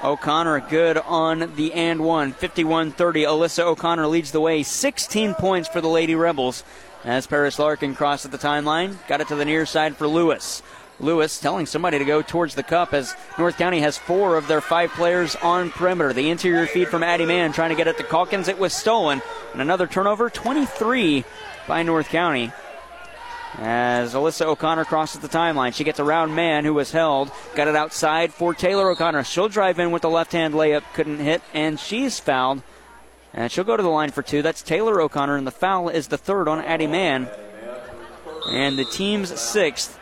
O'Connor 0.03 0.59
good 0.69 0.97
on 0.97 1.55
the 1.55 1.73
and 1.73 2.01
one. 2.01 2.33
51 2.33 2.91
30. 2.91 3.23
Alyssa 3.23 3.63
O'Connor 3.63 4.07
leads 4.07 4.31
the 4.31 4.41
way. 4.41 4.63
16 4.63 5.33
points 5.35 5.69
for 5.69 5.81
the 5.81 5.87
Lady 5.87 6.13
Rebels 6.13 6.63
as 7.07 7.25
Paris 7.25 7.57
Larkin 7.57 7.95
crossed 7.95 8.25
at 8.25 8.31
the 8.31 8.37
timeline. 8.37 8.95
Got 9.07 9.21
it 9.21 9.29
to 9.29 9.35
the 9.35 9.45
near 9.45 9.65
side 9.65 9.95
for 9.95 10.07
Lewis. 10.07 10.61
Lewis 10.99 11.39
telling 11.39 11.65
somebody 11.65 11.97
to 11.99 12.05
go 12.05 12.21
towards 12.21 12.53
the 12.53 12.63
cup 12.63 12.93
as 12.93 13.15
North 13.39 13.57
County 13.57 13.79
has 13.79 13.97
four 13.97 14.35
of 14.35 14.47
their 14.47 14.59
five 14.59 14.91
players 14.91 15.35
on 15.37 15.69
perimeter. 15.69 16.11
The 16.11 16.29
interior 16.29 16.67
feed 16.67 16.89
from 16.89 17.03
Addie 17.03 17.25
Mann 17.25 17.53
trying 17.53 17.69
to 17.69 17.75
get 17.75 17.87
it 17.87 17.97
to 17.97 18.03
Calkins. 18.03 18.49
It 18.49 18.59
was 18.59 18.73
stolen. 18.73 19.21
And 19.53 19.61
another 19.61 19.87
turnover, 19.87 20.29
23 20.29 21.23
by 21.65 21.83
North 21.83 22.09
County. 22.09 22.51
As 23.59 24.13
Alyssa 24.13 24.45
O'Connor 24.45 24.85
crosses 24.85 25.21
the 25.21 25.29
timeline, 25.29 25.73
she 25.73 25.85
gets 25.85 26.01
around 26.01 26.35
Mann, 26.35 26.65
who 26.65 26.73
was 26.73 26.91
held. 26.91 27.31
Got 27.55 27.69
it 27.69 27.75
outside 27.75 28.33
for 28.33 28.53
Taylor 28.53 28.89
O'Connor. 28.91 29.23
She'll 29.23 29.47
drive 29.47 29.79
in 29.79 29.91
with 29.91 30.01
the 30.01 30.09
left 30.09 30.33
hand 30.33 30.53
layup, 30.53 30.83
couldn't 30.93 31.19
hit, 31.19 31.41
and 31.53 31.79
she's 31.79 32.19
fouled. 32.19 32.61
And 33.33 33.51
she'll 33.51 33.63
go 33.63 33.77
to 33.77 33.83
the 33.83 33.89
line 33.89 34.11
for 34.11 34.21
two. 34.21 34.41
That's 34.41 34.61
Taylor 34.61 35.01
O'Connor, 35.01 35.35
and 35.35 35.45
the 35.45 35.51
foul 35.51 35.89
is 35.89 36.07
the 36.07 36.17
third 36.17 36.47
on 36.47 36.59
Addie 36.61 36.87
Mann. 36.87 37.29
And 38.49 38.77
the 38.77 38.85
team's 38.85 39.39
sixth. 39.39 39.99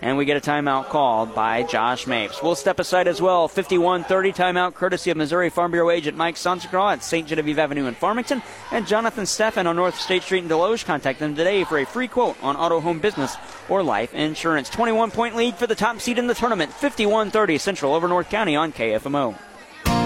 And 0.00 0.16
we 0.16 0.24
get 0.24 0.36
a 0.36 0.50
timeout 0.50 0.90
called 0.90 1.34
by 1.34 1.64
Josh 1.64 2.06
Mapes. 2.06 2.40
We'll 2.40 2.54
step 2.54 2.78
aside 2.78 3.08
as 3.08 3.20
well. 3.20 3.48
51 3.48 4.04
30 4.04 4.32
timeout 4.32 4.74
courtesy 4.74 5.10
of 5.10 5.16
Missouri 5.16 5.50
Farm 5.50 5.72
Bureau 5.72 5.90
agent 5.90 6.16
Mike 6.16 6.36
Sansegraw 6.36 6.92
at 6.92 7.02
St. 7.02 7.26
Genevieve 7.26 7.58
Avenue 7.58 7.86
in 7.86 7.94
Farmington 7.96 8.40
and 8.70 8.86
Jonathan 8.86 9.24
Steffen 9.24 9.66
on 9.66 9.74
North 9.74 9.98
State 9.98 10.22
Street 10.22 10.44
in 10.44 10.48
Desloge. 10.48 10.84
Contact 10.84 11.18
them 11.18 11.34
today 11.34 11.64
for 11.64 11.78
a 11.78 11.84
free 11.84 12.06
quote 12.06 12.36
on 12.44 12.56
auto, 12.56 12.78
home, 12.78 13.00
business, 13.00 13.36
or 13.68 13.82
life 13.82 14.14
insurance. 14.14 14.70
21 14.70 15.10
point 15.10 15.34
lead 15.34 15.56
for 15.56 15.66
the 15.66 15.74
top 15.74 16.00
seed 16.00 16.16
in 16.16 16.28
the 16.28 16.34
tournament. 16.34 16.72
51 16.72 17.32
30 17.32 17.58
Central 17.58 17.92
over 17.92 18.06
North 18.06 18.30
County 18.30 18.54
on 18.54 18.72
KFMO 18.72 19.36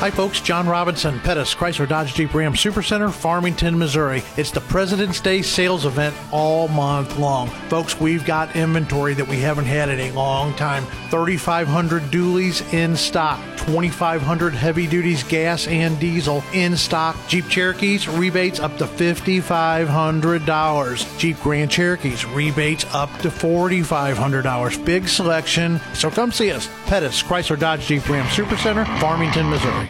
Hi, 0.00 0.10
folks. 0.10 0.40
John 0.40 0.66
Robinson, 0.66 1.20
Pettis, 1.20 1.54
Chrysler 1.54 1.86
Dodge 1.86 2.14
Jeep 2.14 2.32
Ram 2.32 2.54
Supercenter, 2.54 3.12
Farmington, 3.12 3.78
Missouri. 3.78 4.22
It's 4.38 4.50
the 4.50 4.62
President's 4.62 5.20
Day 5.20 5.42
sales 5.42 5.84
event 5.84 6.16
all 6.32 6.68
month 6.68 7.18
long. 7.18 7.48
Folks, 7.68 8.00
we've 8.00 8.24
got 8.24 8.56
inventory 8.56 9.12
that 9.12 9.28
we 9.28 9.40
haven't 9.40 9.66
had 9.66 9.90
in 9.90 10.00
a 10.00 10.10
long 10.12 10.54
time 10.54 10.86
3,500 11.10 12.04
dualies 12.04 12.72
in 12.72 12.96
stock, 12.96 13.38
2,500 13.58 14.54
heavy 14.54 14.86
duties 14.86 15.22
gas 15.22 15.66
and 15.66 16.00
diesel 16.00 16.42
in 16.54 16.78
stock. 16.78 17.14
Jeep 17.28 17.46
Cherokees, 17.48 18.08
rebates 18.08 18.58
up 18.58 18.78
to 18.78 18.86
$5,500. 18.86 21.18
Jeep 21.18 21.38
Grand 21.42 21.70
Cherokees, 21.70 22.24
rebates 22.24 22.86
up 22.94 23.10
to 23.18 23.28
$4,500. 23.28 24.82
Big 24.86 25.08
selection. 25.08 25.78
So 25.92 26.10
come 26.10 26.32
see 26.32 26.52
us. 26.52 26.70
Pettis, 26.86 27.22
Chrysler 27.22 27.58
Dodge 27.58 27.82
Jeep 27.82 28.08
Ram 28.08 28.24
Supercenter, 28.28 28.86
Farmington, 28.98 29.50
Missouri. 29.50 29.89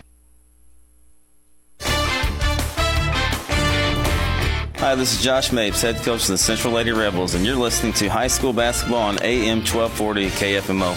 Hi, 4.90 4.96
this 4.96 5.14
is 5.14 5.22
Josh 5.22 5.52
Mapes, 5.52 5.82
head 5.82 5.98
coach 5.98 6.22
of 6.22 6.30
the 6.30 6.38
Central 6.38 6.74
Lady 6.74 6.90
Rebels, 6.90 7.36
and 7.36 7.46
you're 7.46 7.54
listening 7.54 7.92
to 7.92 8.08
high 8.08 8.26
school 8.26 8.52
basketball 8.52 9.02
on 9.02 9.22
AM 9.22 9.58
1240 9.58 10.30
KFMO. 10.30 10.96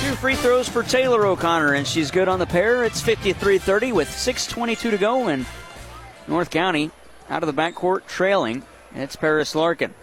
Two 0.00 0.16
free 0.16 0.34
throws 0.34 0.68
for 0.68 0.82
Taylor 0.82 1.24
O'Connor, 1.24 1.74
and 1.74 1.86
she's 1.86 2.10
good 2.10 2.26
on 2.26 2.40
the 2.40 2.46
pair. 2.46 2.82
It's 2.82 3.00
53 3.00 3.58
30 3.58 3.92
with 3.92 4.08
6.22 4.08 4.76
to 4.90 4.98
go, 4.98 5.28
and 5.28 5.46
North 6.26 6.50
County 6.50 6.90
out 7.30 7.44
of 7.44 7.46
the 7.46 7.62
backcourt 7.62 8.08
trailing. 8.08 8.64
It's 8.92 9.14
Paris 9.14 9.54
Larkin. 9.54 9.94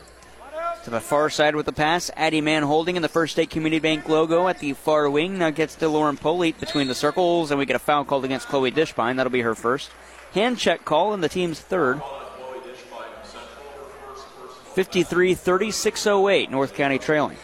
To 0.85 0.89
the 0.89 1.01
far 1.01 1.29
side 1.29 1.57
with 1.57 1.65
the 1.65 1.73
pass, 1.73 2.09
Addie 2.15 2.39
Mann 2.39 2.63
holding 2.63 2.95
in 2.95 3.01
the 3.01 3.09
First 3.09 3.33
State 3.33 3.49
Community 3.49 3.79
Bank 3.79 4.07
logo 4.07 4.47
at 4.47 4.59
the 4.59 4.71
far 4.71 5.09
wing. 5.09 5.39
Now 5.39 5.49
gets 5.49 5.75
to 5.75 5.89
Lauren 5.89 6.15
Polite 6.15 6.57
between 6.57 6.87
the 6.87 6.95
circles, 6.95 7.51
and 7.51 7.59
we 7.59 7.65
get 7.65 7.75
a 7.75 7.79
foul 7.79 8.05
called 8.05 8.23
against 8.23 8.47
Chloe 8.47 8.71
Dishbine. 8.71 9.17
That'll 9.17 9.29
be 9.29 9.41
her 9.41 9.55
first. 9.55 9.91
Hand 10.33 10.57
check 10.57 10.83
call 10.83 11.13
in 11.13 11.21
the 11.21 11.29
team's 11.29 11.59
third. 11.59 12.01
53 14.73 15.35
36 15.35 16.07
08, 16.07 16.49
North 16.49 16.73
County 16.73 16.97
trailing. 16.97 17.37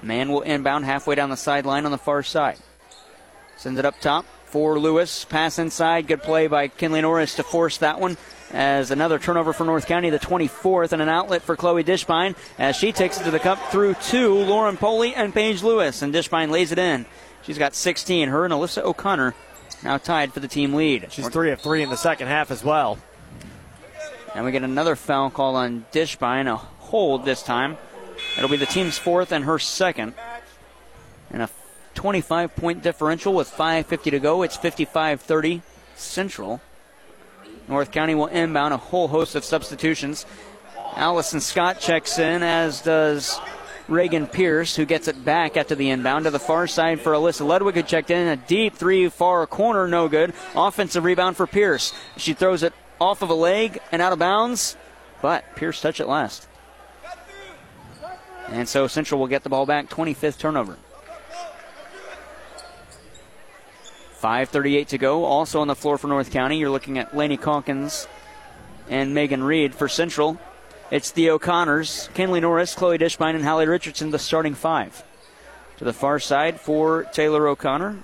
Mann 0.00 0.30
will 0.30 0.42
inbound 0.42 0.84
halfway 0.84 1.16
down 1.16 1.30
the 1.30 1.36
sideline 1.36 1.84
on 1.84 1.90
the 1.90 1.98
far 1.98 2.22
side. 2.22 2.58
Sends 3.56 3.78
it 3.78 3.84
up 3.84 3.98
top 4.00 4.24
for 4.44 4.78
Lewis. 4.78 5.24
Pass 5.24 5.58
inside. 5.58 6.06
Good 6.06 6.22
play 6.22 6.46
by 6.46 6.68
Kinley 6.68 7.00
Norris 7.00 7.34
to 7.36 7.42
force 7.42 7.78
that 7.78 7.98
one. 7.98 8.16
As 8.52 8.92
another 8.92 9.18
turnover 9.18 9.52
for 9.52 9.64
North 9.64 9.86
County, 9.86 10.10
the 10.10 10.18
24th, 10.20 10.92
and 10.92 11.02
an 11.02 11.08
outlet 11.08 11.42
for 11.42 11.56
Chloe 11.56 11.82
Dishbine 11.82 12.36
as 12.56 12.76
she 12.76 12.92
takes 12.92 13.20
it 13.20 13.24
to 13.24 13.32
the 13.32 13.40
cup 13.40 13.58
through 13.72 13.94
two. 13.94 14.34
Lauren 14.34 14.76
Polite 14.76 15.14
and 15.16 15.34
Paige 15.34 15.64
Lewis, 15.64 16.02
and 16.02 16.14
Dishbine 16.14 16.50
lays 16.50 16.70
it 16.70 16.78
in. 16.78 17.04
She's 17.42 17.58
got 17.58 17.74
16. 17.74 18.28
Her 18.28 18.44
and 18.44 18.54
Alyssa 18.54 18.82
O'Connor 18.82 19.34
now 19.82 19.98
tied 19.98 20.32
for 20.32 20.40
the 20.40 20.48
team 20.48 20.74
lead. 20.74 21.06
She's 21.10 21.28
three 21.28 21.50
of 21.50 21.60
three 21.60 21.82
in 21.82 21.90
the 21.90 21.96
second 21.96 22.28
half 22.28 22.50
as 22.50 22.62
well. 22.62 22.98
And 24.34 24.44
we 24.44 24.52
get 24.52 24.62
another 24.62 24.96
foul 24.96 25.30
call 25.30 25.56
on 25.56 25.86
Dishbine, 25.92 26.46
a 26.46 26.56
hold 26.56 27.24
this 27.24 27.42
time. 27.42 27.76
It'll 28.36 28.50
be 28.50 28.56
the 28.56 28.66
team's 28.66 28.98
fourth 28.98 29.32
and 29.32 29.44
her 29.44 29.58
second. 29.58 30.14
And 31.30 31.42
a 31.42 31.50
25 31.94 32.56
point 32.56 32.82
differential 32.82 33.32
with 33.34 33.50
5.50 33.50 34.10
to 34.10 34.18
go. 34.18 34.42
It's 34.42 34.56
55 34.56 35.20
30 35.20 35.62
Central. 35.96 36.60
North 37.68 37.90
County 37.90 38.14
will 38.14 38.26
inbound 38.26 38.74
a 38.74 38.76
whole 38.76 39.08
host 39.08 39.34
of 39.34 39.44
substitutions. 39.44 40.26
Allison 40.96 41.40
Scott 41.40 41.80
checks 41.80 42.18
in, 42.18 42.42
as 42.42 42.82
does 42.82 43.40
Reagan 43.88 44.26
Pierce, 44.26 44.76
who 44.76 44.84
gets 44.86 45.08
it 45.08 45.24
back 45.24 45.56
after 45.56 45.74
the 45.74 45.90
inbound 45.90 46.24
to 46.24 46.30
the 46.30 46.38
far 46.38 46.66
side 46.66 47.00
for 47.00 47.12
Alyssa 47.12 47.46
Ludwig, 47.46 47.74
who 47.74 47.82
checked 47.82 48.10
in. 48.10 48.28
A 48.28 48.36
deep 48.36 48.74
three 48.74 49.08
far 49.08 49.46
corner, 49.46 49.86
no 49.86 50.08
good. 50.08 50.32
Offensive 50.54 51.04
rebound 51.04 51.36
for 51.36 51.46
Pierce. 51.46 51.92
She 52.16 52.32
throws 52.32 52.62
it 52.62 52.72
off 53.00 53.22
of 53.22 53.30
a 53.30 53.34
leg 53.34 53.78
and 53.92 54.00
out 54.00 54.12
of 54.12 54.18
bounds, 54.18 54.76
but 55.20 55.44
Pierce 55.56 55.80
touched 55.80 56.00
it 56.00 56.08
last. 56.08 56.48
And 58.48 58.68
so 58.68 58.86
Central 58.86 59.20
will 59.20 59.26
get 59.26 59.42
the 59.42 59.48
ball 59.48 59.66
back, 59.66 59.88
25th 59.88 60.38
turnover. 60.38 60.78
5.38 64.20 64.86
to 64.88 64.98
go. 64.98 65.24
Also 65.24 65.60
on 65.60 65.68
the 65.68 65.74
floor 65.74 65.98
for 65.98 66.08
North 66.08 66.30
County, 66.30 66.58
you're 66.58 66.70
looking 66.70 66.98
at 66.98 67.14
Laney 67.14 67.36
Calkins 67.36 68.08
and 68.88 69.14
Megan 69.14 69.44
Reed 69.44 69.74
for 69.74 69.88
Central. 69.88 70.38
It's 70.90 71.12
the 71.12 71.30
O'Connors, 71.30 72.10
Kinley 72.12 72.40
Norris, 72.40 72.74
Chloe 72.74 72.98
Dishbine, 72.98 73.34
and 73.34 73.44
Hallie 73.44 73.66
Richardson, 73.66 74.10
the 74.10 74.18
starting 74.18 74.54
five. 74.54 75.02
To 75.78 75.84
the 75.84 75.94
far 75.94 76.18
side 76.18 76.60
for 76.60 77.04
Taylor 77.04 77.48
O'Connor. 77.48 77.96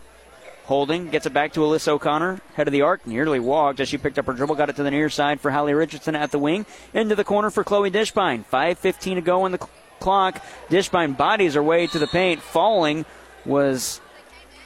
Holding, 0.65 1.11
gets 1.11 1.27
it 1.27 1.35
back 1.35 1.53
to 1.53 1.61
Alyssa 1.61 1.89
O'Connor. 1.89 2.41
Head 2.55 2.69
of 2.69 2.73
the 2.73 2.83
arc, 2.83 3.07
nearly 3.07 3.39
walked 3.39 3.81
as 3.81 3.89
she 3.89 3.99
picked 3.99 4.19
up 4.19 4.27
her 4.27 4.33
dribble, 4.33 4.55
got 4.55 4.71
it 4.71 4.77
to 4.77 4.83
the 4.83 4.91
near 4.91 5.11
side 5.11 5.41
for 5.41 5.51
Hallie 5.51 5.75
Richardson 5.75 6.17
at 6.17 6.31
the 6.31 6.39
wing. 6.39 6.65
Into 6.95 7.15
the 7.15 7.25
corner 7.25 7.51
for 7.51 7.65
Chloe 7.65 7.91
Dishbine. 7.91 8.47
5.15 8.47 9.17
to 9.17 9.21
go 9.21 9.45
in 9.45 9.53
the 9.53 9.59
clock. 9.99 10.43
Dishbine 10.71 11.17
bodies 11.17 11.55
her 11.55 11.63
way 11.63 11.87
to 11.87 11.99
the 11.99 12.07
paint. 12.07 12.41
Falling 12.41 13.05
was 13.45 14.01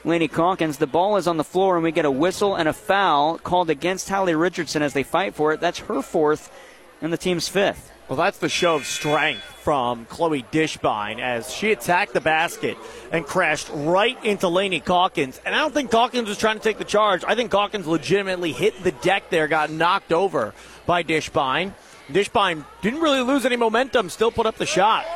Laney 0.05 0.29
Calkins. 0.29 0.77
The 0.77 0.87
ball 0.87 1.17
is 1.17 1.27
on 1.27 1.37
the 1.37 1.45
floor, 1.45 1.75
and 1.75 1.83
we 1.83 1.91
get 1.91 2.05
a 2.05 2.11
whistle 2.11 2.55
and 2.55 2.69
a 2.69 2.73
foul 2.73 3.39
called 3.39 3.71
against 3.71 4.09
Hallie 4.09 4.37
Richardson 4.37 4.83
as 4.83 4.93
they 4.93 5.03
fight 5.03 5.35
for 5.35 5.53
it. 5.53 5.61
That's 5.61 5.81
her 5.81 6.01
fourth 6.01 6.53
and 7.01 7.13
the 7.13 7.19
team's 7.19 7.49
fifth. 7.49 7.91
Well, 8.07 8.19
that's 8.19 8.37
the 8.37 8.51
show 8.51 8.75
of 8.75 8.85
strength 8.85 9.43
from 9.43 10.05
Chloe 10.05 10.45
Dishbine 10.53 11.21
as 11.21 11.51
she 11.51 11.73
attacked 11.73 12.13
the 12.13 12.21
basket 12.21 12.77
and 13.11 13.25
crashed 13.25 13.71
right 13.73 14.23
into 14.23 14.47
Laney 14.49 14.81
Calkins. 14.81 15.41
And 15.47 15.55
I 15.55 15.61
don't 15.61 15.73
think 15.73 15.91
Calkins 15.91 16.29
was 16.29 16.37
trying 16.37 16.59
to 16.59 16.63
take 16.63 16.77
the 16.77 16.85
charge. 16.85 17.25
I 17.27 17.35
think 17.35 17.51
Calkins 17.51 17.87
legitimately 17.87 18.53
hit 18.53 18.85
the 18.85 18.93
deck 18.93 19.31
there, 19.31 19.49
got 19.49 19.71
knocked 19.71 20.13
over 20.13 20.53
by 20.85 21.03
Dishbine. 21.03 21.73
Dishbine 22.09 22.67
didn't 22.83 23.01
really 23.01 23.23
lose 23.23 23.47
any 23.47 23.57
momentum, 23.57 24.11
still 24.11 24.31
put 24.31 24.45
up 24.45 24.59
the 24.59 24.67
shot. 24.67 25.07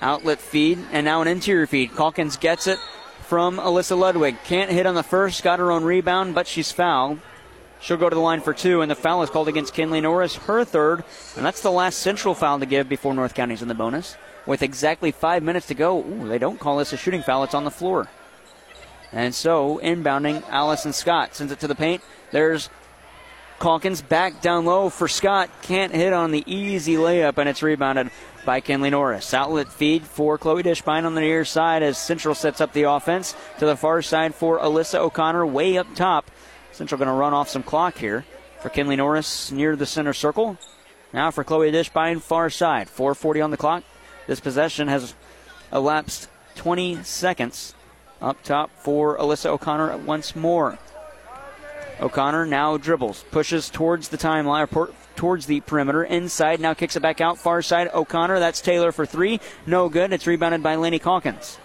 Outlet 0.00 0.40
feed 0.40 0.78
and 0.90 1.04
now 1.04 1.20
an 1.20 1.28
interior 1.28 1.66
feed. 1.66 1.94
Calkins 1.94 2.38
gets 2.38 2.66
it 2.66 2.78
from 3.20 3.58
Alyssa 3.58 3.98
Ludwig. 3.98 4.36
Can't 4.44 4.70
hit 4.70 4.86
on 4.86 4.94
the 4.94 5.02
first, 5.02 5.42
got 5.42 5.58
her 5.58 5.70
own 5.70 5.84
rebound, 5.84 6.34
but 6.34 6.46
she's 6.46 6.72
fouled. 6.72 7.20
She'll 7.84 7.98
go 7.98 8.08
to 8.08 8.14
the 8.14 8.20
line 8.22 8.40
for 8.40 8.54
two, 8.54 8.80
and 8.80 8.90
the 8.90 8.94
foul 8.94 9.22
is 9.22 9.28
called 9.28 9.46
against 9.46 9.74
Kinley 9.74 10.00
Norris, 10.00 10.36
her 10.36 10.64
third, 10.64 11.04
and 11.36 11.44
that's 11.44 11.60
the 11.60 11.70
last 11.70 11.98
central 11.98 12.34
foul 12.34 12.58
to 12.58 12.64
give 12.64 12.88
before 12.88 13.12
North 13.12 13.34
County's 13.34 13.60
in 13.60 13.68
the 13.68 13.74
bonus. 13.74 14.16
With 14.46 14.62
exactly 14.62 15.12
five 15.12 15.42
minutes 15.42 15.66
to 15.66 15.74
go, 15.74 15.98
ooh, 15.98 16.26
they 16.26 16.38
don't 16.38 16.58
call 16.58 16.78
this 16.78 16.94
a 16.94 16.96
shooting 16.96 17.22
foul, 17.22 17.44
it's 17.44 17.52
on 17.52 17.64
the 17.64 17.70
floor. 17.70 18.08
And 19.12 19.34
so, 19.34 19.80
inbounding, 19.82 20.42
Allison 20.48 20.94
Scott 20.94 21.34
sends 21.34 21.52
it 21.52 21.60
to 21.60 21.68
the 21.68 21.74
paint. 21.74 22.00
There's 22.30 22.70
Calkins 23.60 24.00
back 24.00 24.40
down 24.40 24.64
low 24.64 24.88
for 24.88 25.06
Scott. 25.06 25.50
Can't 25.60 25.94
hit 25.94 26.14
on 26.14 26.30
the 26.30 26.42
easy 26.46 26.94
layup, 26.94 27.36
and 27.36 27.50
it's 27.50 27.62
rebounded 27.62 28.10
by 28.46 28.60
Kinley 28.60 28.88
Norris. 28.88 29.34
Outlet 29.34 29.70
feed 29.70 30.04
for 30.04 30.38
Chloe 30.38 30.62
Dishbine 30.62 31.04
on 31.04 31.14
the 31.14 31.20
near 31.20 31.44
side 31.44 31.82
as 31.82 31.98
Central 31.98 32.34
sets 32.34 32.62
up 32.62 32.72
the 32.72 32.84
offense. 32.84 33.34
To 33.58 33.66
the 33.66 33.76
far 33.76 34.00
side 34.00 34.34
for 34.34 34.58
Alyssa 34.58 35.00
O'Connor, 35.00 35.44
way 35.44 35.76
up 35.76 35.94
top. 35.94 36.30
Central 36.74 36.98
going 36.98 37.08
to 37.08 37.14
run 37.14 37.32
off 37.32 37.48
some 37.48 37.62
clock 37.62 37.96
here 37.98 38.24
for 38.60 38.68
Kinley 38.68 38.96
Norris 38.96 39.52
near 39.52 39.76
the 39.76 39.86
center 39.86 40.12
circle. 40.12 40.58
Now 41.12 41.30
for 41.30 41.44
Chloe 41.44 41.70
Dishbine, 41.70 42.20
far 42.20 42.50
side. 42.50 42.88
4.40 42.88 43.44
on 43.44 43.50
the 43.52 43.56
clock. 43.56 43.84
This 44.26 44.40
possession 44.40 44.88
has 44.88 45.14
elapsed 45.72 46.28
20 46.56 47.04
seconds. 47.04 47.74
Up 48.20 48.42
top 48.42 48.70
for 48.76 49.16
Alyssa 49.18 49.46
O'Connor 49.46 49.98
once 49.98 50.34
more. 50.34 50.78
O'Connor 52.00 52.46
now 52.46 52.76
dribbles, 52.76 53.24
pushes 53.30 53.70
towards 53.70 54.08
the 54.08 54.18
timeline, 54.18 54.92
towards 55.14 55.46
the 55.46 55.60
perimeter, 55.60 56.02
inside, 56.02 56.58
now 56.58 56.74
kicks 56.74 56.96
it 56.96 57.00
back 57.00 57.20
out, 57.20 57.38
far 57.38 57.62
side. 57.62 57.88
O'Connor, 57.94 58.40
that's 58.40 58.60
Taylor 58.60 58.90
for 58.90 59.06
three. 59.06 59.40
No 59.64 59.88
good. 59.88 60.12
It's 60.12 60.26
rebounded 60.26 60.62
by 60.62 60.74
Laney 60.74 60.98
Calkins. 60.98 61.58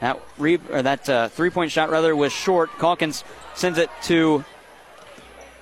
That 0.00 0.20
re- 0.38 0.60
or 0.70 0.82
that 0.82 1.08
uh, 1.08 1.28
three-point 1.28 1.72
shot 1.72 1.90
rather 1.90 2.14
was 2.14 2.32
short. 2.32 2.70
Calkins 2.78 3.24
sends 3.54 3.78
it 3.78 3.90
to 4.04 4.44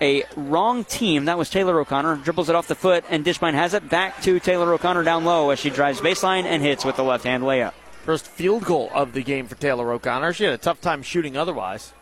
a 0.01 0.25
wrong 0.37 0.85
team. 0.85 1.25
That 1.25 1.39
was 1.39 1.49
Taylor 1.49 1.81
O'Connor. 1.81 2.17
Dribbles 2.17 2.49
it 2.49 2.55
off 2.55 2.69
the 2.69 2.75
foot, 2.75 3.05
and 3.09 3.25
Dishbine 3.25 3.55
has 3.55 3.75
it 3.75 3.89
back 3.89 4.21
to 4.23 4.39
Taylor 4.39 4.73
O'Connor 4.73 5.05
down 5.05 5.25
low 5.25 5.51
as 5.51 5.59
she 5.59 5.71
drives 5.71 6.01
baseline 6.01 6.45
and 6.45 6.63
hits 6.63 6.85
with 6.85 6.97
the 6.97 7.05
left-hand 7.05 7.43
layup. 7.45 7.73
First 8.05 8.27
field 8.27 8.65
goal 8.65 8.91
of 8.95 9.15
the 9.15 9.23
game 9.23 9.47
for 9.47 9.57
Taylor 9.57 9.91
O'Connor. 9.91 10.33
She 10.35 10.45
had 10.45 10.53
a 10.53 10.59
tough 10.59 10.81
time 10.81 11.03
shooting 11.03 11.37
otherwise. 11.37 11.93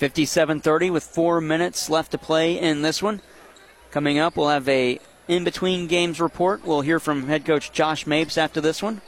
57-30 0.00 0.90
with 0.90 1.04
four 1.04 1.40
minutes 1.40 1.90
left 1.90 2.12
to 2.12 2.18
play 2.18 2.58
in 2.58 2.82
this 2.82 3.02
one. 3.02 3.20
Coming 3.90 4.18
up, 4.18 4.36
we'll 4.36 4.48
have 4.48 4.68
a 4.68 4.98
in-between 5.28 5.88
games 5.88 6.20
report. 6.20 6.64
We'll 6.64 6.80
hear 6.80 6.98
from 6.98 7.28
head 7.28 7.44
coach 7.44 7.70
Josh 7.70 8.06
Mapes 8.06 8.38
after 8.38 8.60
this 8.60 8.82
one. 8.82 9.02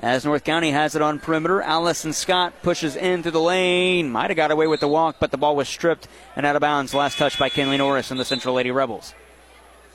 As 0.00 0.26
North 0.26 0.44
County 0.44 0.72
has 0.72 0.94
it 0.94 1.00
on 1.00 1.18
perimeter, 1.18 1.62
Allison 1.62 2.12
Scott 2.12 2.52
pushes 2.62 2.96
into 2.96 3.30
the 3.30 3.40
lane. 3.40 4.10
Might 4.10 4.28
have 4.28 4.36
got 4.36 4.50
away 4.50 4.66
with 4.66 4.80
the 4.80 4.88
walk, 4.88 5.16
but 5.18 5.30
the 5.30 5.38
ball 5.38 5.56
was 5.56 5.68
stripped 5.68 6.06
and 6.34 6.44
out 6.44 6.54
of 6.54 6.60
bounds. 6.60 6.92
Last 6.92 7.16
touch 7.16 7.38
by 7.38 7.48
Kinley 7.48 7.78
Norris 7.78 8.10
and 8.10 8.20
the 8.20 8.24
Central 8.24 8.54
Lady 8.54 8.70
Rebels. 8.70 9.14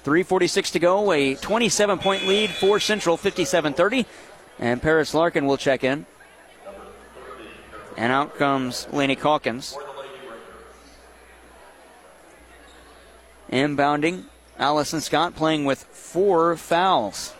3.46 0.04 0.72
to 0.72 0.80
go, 0.80 1.12
a 1.12 1.36
27 1.36 1.99
point 1.99 2.26
lead 2.26 2.49
for 2.49 2.80
Central, 2.80 3.16
57 3.16 3.74
30. 3.74 4.06
And 4.58 4.82
Paris 4.82 5.14
Larkin 5.14 5.45
will 5.45 5.58
check 5.58 5.84
in. 5.84 6.08
And 7.95 8.12
out 8.12 8.36
comes 8.38 8.88
Laney 8.91 9.16
Calkins. 9.16 9.78
Inbounding, 13.52 14.24
Allison 14.58 15.02
Scott 15.02 15.36
playing 15.36 15.66
with 15.66 15.84
four 15.84 16.56
fouls. 16.56 17.34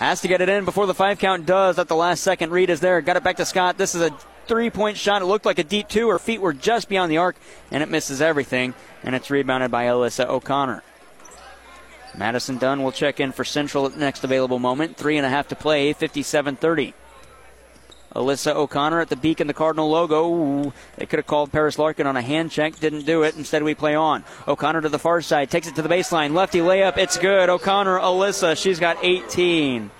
Has 0.00 0.22
to 0.22 0.28
get 0.28 0.40
it 0.40 0.48
in 0.48 0.64
before 0.64 0.86
the 0.86 0.94
five 0.94 1.18
count 1.18 1.44
does 1.44 1.78
at 1.78 1.86
the 1.86 1.94
last 1.94 2.22
second. 2.22 2.52
Reed 2.52 2.70
is 2.70 2.80
there. 2.80 3.02
Got 3.02 3.18
it 3.18 3.22
back 3.22 3.36
to 3.36 3.44
Scott. 3.44 3.76
This 3.76 3.94
is 3.94 4.00
a 4.00 4.10
three 4.46 4.70
point 4.70 4.96
shot. 4.96 5.20
It 5.20 5.26
looked 5.26 5.44
like 5.44 5.58
a 5.58 5.62
deep 5.62 5.88
two. 5.88 6.08
Her 6.08 6.18
feet 6.18 6.40
were 6.40 6.54
just 6.54 6.88
beyond 6.88 7.12
the 7.12 7.18
arc, 7.18 7.36
and 7.70 7.82
it 7.82 7.90
misses 7.90 8.22
everything. 8.22 8.72
And 9.02 9.14
it's 9.14 9.30
rebounded 9.30 9.70
by 9.70 9.84
Alyssa 9.84 10.26
O'Connor. 10.26 10.82
Madison 12.16 12.56
Dunn 12.56 12.82
will 12.82 12.92
check 12.92 13.20
in 13.20 13.30
for 13.32 13.44
Central 13.44 13.84
at 13.84 13.92
the 13.92 14.00
next 14.00 14.24
available 14.24 14.58
moment. 14.58 14.96
Three 14.96 15.18
and 15.18 15.26
a 15.26 15.28
half 15.28 15.48
to 15.48 15.54
play, 15.54 15.92
57 15.92 16.56
30. 16.56 16.94
Alyssa 18.14 18.54
O'Connor 18.54 19.00
at 19.00 19.08
the 19.08 19.16
beak 19.16 19.40
and 19.40 19.48
the 19.48 19.54
Cardinal 19.54 19.88
logo. 19.88 20.28
Ooh, 20.28 20.72
they 20.96 21.06
could 21.06 21.18
have 21.18 21.26
called 21.26 21.52
Paris 21.52 21.78
Larkin 21.78 22.06
on 22.06 22.16
a 22.16 22.22
hand 22.22 22.50
check, 22.50 22.78
didn't 22.78 23.06
do 23.06 23.22
it. 23.22 23.36
Instead, 23.36 23.62
we 23.62 23.74
play 23.74 23.94
on. 23.94 24.24
O'Connor 24.48 24.82
to 24.82 24.88
the 24.88 24.98
far 24.98 25.20
side, 25.20 25.50
takes 25.50 25.68
it 25.68 25.76
to 25.76 25.82
the 25.82 25.88
baseline. 25.88 26.34
Lefty 26.34 26.58
layup, 26.58 26.96
it's 26.96 27.18
good. 27.18 27.48
O'Connor, 27.48 27.98
Alyssa, 27.98 28.60
she's 28.60 28.80
got 28.80 28.98
18. 29.02 29.90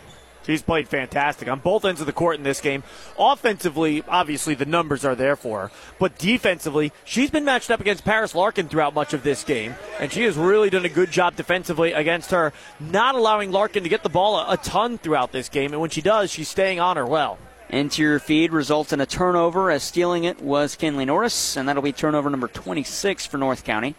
She's 0.50 0.62
played 0.62 0.88
fantastic 0.88 1.48
on 1.48 1.60
both 1.60 1.84
ends 1.84 2.00
of 2.00 2.06
the 2.06 2.12
court 2.12 2.36
in 2.36 2.42
this 2.42 2.60
game. 2.60 2.82
Offensively, 3.18 4.02
obviously 4.08 4.54
the 4.54 4.64
numbers 4.64 5.04
are 5.04 5.14
there 5.14 5.36
for 5.36 5.60
her, 5.60 5.70
but 5.98 6.18
defensively, 6.18 6.92
she's 7.04 7.30
been 7.30 7.44
matched 7.44 7.70
up 7.70 7.80
against 7.80 8.04
Paris 8.04 8.34
Larkin 8.34 8.68
throughout 8.68 8.94
much 8.94 9.12
of 9.12 9.22
this 9.22 9.44
game, 9.44 9.74
and 10.00 10.10
she 10.10 10.22
has 10.22 10.36
really 10.36 10.70
done 10.70 10.84
a 10.84 10.88
good 10.88 11.10
job 11.10 11.36
defensively 11.36 11.92
against 11.92 12.30
her, 12.30 12.52
not 12.80 13.14
allowing 13.14 13.52
Larkin 13.52 13.82
to 13.82 13.88
get 13.88 14.02
the 14.02 14.08
ball 14.08 14.40
a, 14.40 14.54
a 14.54 14.56
ton 14.56 14.98
throughout 14.98 15.30
this 15.30 15.48
game, 15.48 15.72
and 15.72 15.80
when 15.80 15.90
she 15.90 16.00
does, 16.00 16.30
she's 16.30 16.48
staying 16.48 16.80
on 16.80 16.96
her 16.96 17.06
well. 17.06 17.38
Interior 17.70 18.18
feed 18.18 18.52
results 18.52 18.92
in 18.92 19.00
a 19.00 19.06
turnover 19.06 19.70
as 19.70 19.84
stealing 19.84 20.24
it 20.24 20.40
was 20.40 20.74
Kinley 20.74 21.04
Norris, 21.04 21.56
and 21.56 21.68
that'll 21.68 21.82
be 21.82 21.92
turnover 21.92 22.28
number 22.28 22.48
26 22.48 23.26
for 23.26 23.38
North 23.38 23.62
County. 23.62 23.94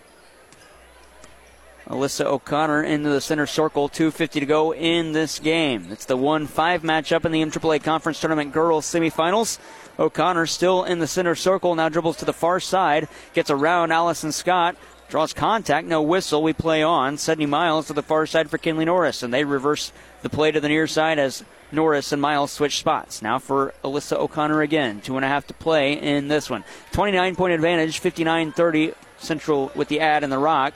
Alyssa 1.87 2.25
O'Connor 2.25 2.83
into 2.83 3.09
the 3.09 3.21
center 3.21 3.45
circle, 3.45 3.87
2.50 3.87 4.31
to 4.31 4.45
go 4.45 4.73
in 4.73 5.13
this 5.13 5.39
game. 5.39 5.87
It's 5.89 6.05
the 6.05 6.17
1 6.17 6.47
5 6.47 6.83
matchup 6.83 7.23
in 7.23 7.31
the 7.31 7.41
MAAA 7.41 7.81
Conference 7.81 8.19
Tournament 8.19 8.51
Girls 8.51 8.85
semifinals. 8.85 9.57
O'Connor 9.97 10.47
still 10.47 10.83
in 10.83 10.99
the 10.99 11.07
center 11.07 11.35
circle, 11.35 11.73
now 11.73 11.87
dribbles 11.87 12.17
to 12.17 12.25
the 12.25 12.33
far 12.33 12.59
side, 12.59 13.07
gets 13.33 13.49
around 13.49 13.91
Allison 13.91 14.33
Scott, 14.33 14.75
draws 15.07 15.31
contact, 15.31 15.87
no 15.87 16.01
whistle. 16.01 16.43
We 16.43 16.53
play 16.53 16.83
on. 16.83 17.17
70 17.17 17.45
Miles 17.45 17.87
to 17.87 17.93
the 17.93 18.03
far 18.03 18.25
side 18.25 18.49
for 18.49 18.57
Kinley 18.57 18.85
Norris, 18.85 19.23
and 19.23 19.33
they 19.33 19.45
reverse 19.45 19.93
the 20.23 20.29
play 20.29 20.51
to 20.51 20.59
the 20.59 20.69
near 20.69 20.87
side 20.87 21.19
as 21.19 21.43
Norris 21.71 22.11
and 22.11 22.21
Miles 22.21 22.51
switch 22.51 22.79
spots. 22.79 23.21
Now 23.21 23.39
for 23.39 23.73
Alyssa 23.83 24.17
O'Connor 24.17 24.61
again. 24.61 25.01
Two 25.01 25.15
and 25.15 25.25
a 25.25 25.27
half 25.27 25.47
to 25.47 25.53
play 25.53 25.93
in 25.93 26.27
this 26.27 26.49
one. 26.49 26.63
29 26.91 27.35
point 27.35 27.53
advantage, 27.53 27.99
59 27.99 28.51
30 28.51 28.93
Central 29.17 29.71
with 29.75 29.87
the 29.87 29.99
ad 29.99 30.23
and 30.23 30.31
the 30.31 30.37
rock. 30.37 30.73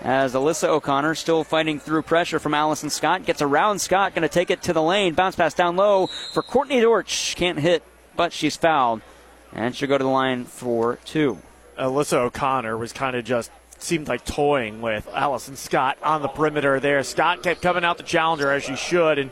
As 0.00 0.34
Alyssa 0.34 0.68
O'Connor 0.68 1.14
still 1.14 1.44
fighting 1.44 1.78
through 1.78 2.02
pressure 2.02 2.38
from 2.38 2.54
Allison 2.54 2.90
Scott. 2.90 3.24
Gets 3.24 3.40
around 3.40 3.80
Scott, 3.80 4.14
going 4.14 4.22
to 4.22 4.28
take 4.28 4.50
it 4.50 4.62
to 4.62 4.72
the 4.72 4.82
lane. 4.82 5.14
Bounce 5.14 5.36
pass 5.36 5.54
down 5.54 5.76
low 5.76 6.08
for 6.32 6.42
Courtney 6.42 6.80
Dortch. 6.80 7.34
Can't 7.36 7.58
hit, 7.58 7.82
but 8.16 8.32
she's 8.32 8.56
fouled. 8.56 9.00
And 9.52 9.74
she'll 9.74 9.88
go 9.88 9.96
to 9.96 10.04
the 10.04 10.10
line 10.10 10.44
for 10.44 10.98
two. 11.04 11.38
Alyssa 11.78 12.14
O'Connor 12.14 12.76
was 12.76 12.92
kind 12.92 13.16
of 13.16 13.24
just 13.24 13.50
seemed 13.78 14.08
like 14.08 14.24
toying 14.24 14.80
with 14.80 15.08
Allison 15.12 15.56
Scott 15.56 15.98
on 16.02 16.22
the 16.22 16.28
perimeter 16.28 16.80
there. 16.80 17.02
Scott 17.02 17.42
kept 17.42 17.62
coming 17.62 17.84
out 17.84 17.96
the 17.96 18.02
challenger 18.02 18.50
as 18.50 18.64
she 18.64 18.76
should, 18.76 19.18
and 19.18 19.30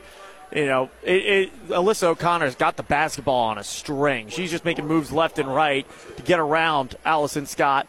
you 0.55 0.66
know, 0.66 0.90
it, 1.03 1.26
it, 1.26 1.68
Alyssa 1.68 2.05
O'Connor's 2.05 2.55
got 2.55 2.76
the 2.76 2.82
basketball 2.82 3.44
on 3.44 3.59
a 3.59 3.64
string. 3.64 4.28
She's 4.28 4.50
just 4.50 4.64
making 4.64 4.86
moves 4.86 5.11
left 5.11 5.38
and 5.38 5.53
right 5.53 5.86
to 6.16 6.22
get 6.22 6.38
around 6.38 6.96
Allison 7.05 7.46
Scott. 7.46 7.86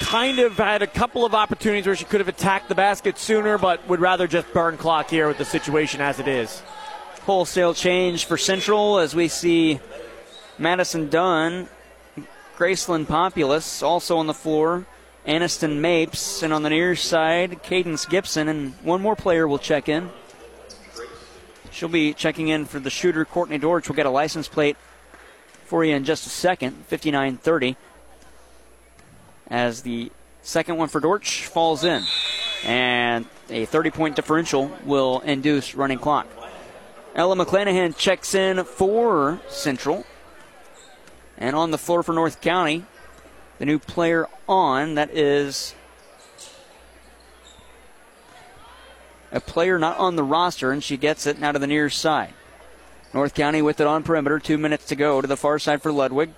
Kind 0.00 0.38
of 0.38 0.56
had 0.56 0.82
a 0.82 0.86
couple 0.86 1.24
of 1.24 1.34
opportunities 1.34 1.86
where 1.86 1.96
she 1.96 2.04
could 2.04 2.20
have 2.20 2.28
attacked 2.28 2.68
the 2.68 2.74
basket 2.74 3.18
sooner, 3.18 3.58
but 3.58 3.86
would 3.88 4.00
rather 4.00 4.26
just 4.26 4.52
burn 4.52 4.76
clock 4.76 5.10
here 5.10 5.28
with 5.28 5.38
the 5.38 5.44
situation 5.44 6.00
as 6.00 6.20
it 6.20 6.28
is. 6.28 6.60
Wholesale 7.22 7.74
change 7.74 8.26
for 8.26 8.36
Central 8.36 8.98
as 8.98 9.14
we 9.14 9.28
see 9.28 9.80
Madison 10.58 11.08
Dunn, 11.08 11.68
Graceland 12.56 13.06
Populous 13.06 13.82
also 13.82 14.18
on 14.18 14.26
the 14.26 14.34
floor. 14.34 14.86
Aniston 15.26 15.78
Mapes, 15.78 16.42
and 16.42 16.52
on 16.52 16.62
the 16.62 16.68
near 16.68 16.94
side, 16.94 17.62
Cadence 17.62 18.04
Gibson, 18.04 18.46
and 18.46 18.74
one 18.82 19.00
more 19.00 19.16
player 19.16 19.48
will 19.48 19.58
check 19.58 19.88
in. 19.88 20.10
She'll 21.74 21.88
be 21.88 22.14
checking 22.14 22.46
in 22.46 22.66
for 22.66 22.78
the 22.78 22.88
shooter, 22.88 23.24
Courtney 23.24 23.58
Dorch. 23.58 23.88
We'll 23.88 23.96
get 23.96 24.06
a 24.06 24.10
license 24.10 24.46
plate 24.46 24.76
for 25.64 25.84
you 25.84 25.96
in 25.96 26.04
just 26.04 26.24
a 26.24 26.30
second, 26.30 26.84
59-30. 26.88 27.74
As 29.48 29.82
the 29.82 30.12
second 30.40 30.76
one 30.76 30.86
for 30.86 31.00
Dorch 31.00 31.46
falls 31.46 31.82
in. 31.82 32.04
And 32.64 33.26
a 33.50 33.66
30-point 33.66 34.14
differential 34.14 34.70
will 34.84 35.18
induce 35.22 35.74
running 35.74 35.98
clock. 35.98 36.28
Ella 37.16 37.34
McClanahan 37.34 37.96
checks 37.96 38.36
in 38.36 38.62
for 38.62 39.40
Central. 39.48 40.06
And 41.36 41.56
on 41.56 41.72
the 41.72 41.78
floor 41.78 42.04
for 42.04 42.12
North 42.12 42.40
County, 42.40 42.84
the 43.58 43.66
new 43.66 43.80
player 43.80 44.28
on, 44.48 44.94
that 44.94 45.10
is 45.10 45.74
a 49.34 49.40
player 49.40 49.78
not 49.78 49.98
on 49.98 50.16
the 50.16 50.22
roster, 50.22 50.70
and 50.70 50.82
she 50.82 50.96
gets 50.96 51.26
it 51.26 51.38
now 51.38 51.52
to 51.52 51.58
the 51.58 51.66
near 51.66 51.90
side. 51.90 52.32
North 53.12 53.34
County 53.34 53.60
with 53.60 53.80
it 53.80 53.86
on 53.86 54.02
perimeter. 54.02 54.38
Two 54.38 54.56
minutes 54.56 54.86
to 54.86 54.96
go 54.96 55.20
to 55.20 55.26
the 55.26 55.36
far 55.36 55.58
side 55.58 55.82
for 55.82 55.92
Ludwig. 55.92 56.30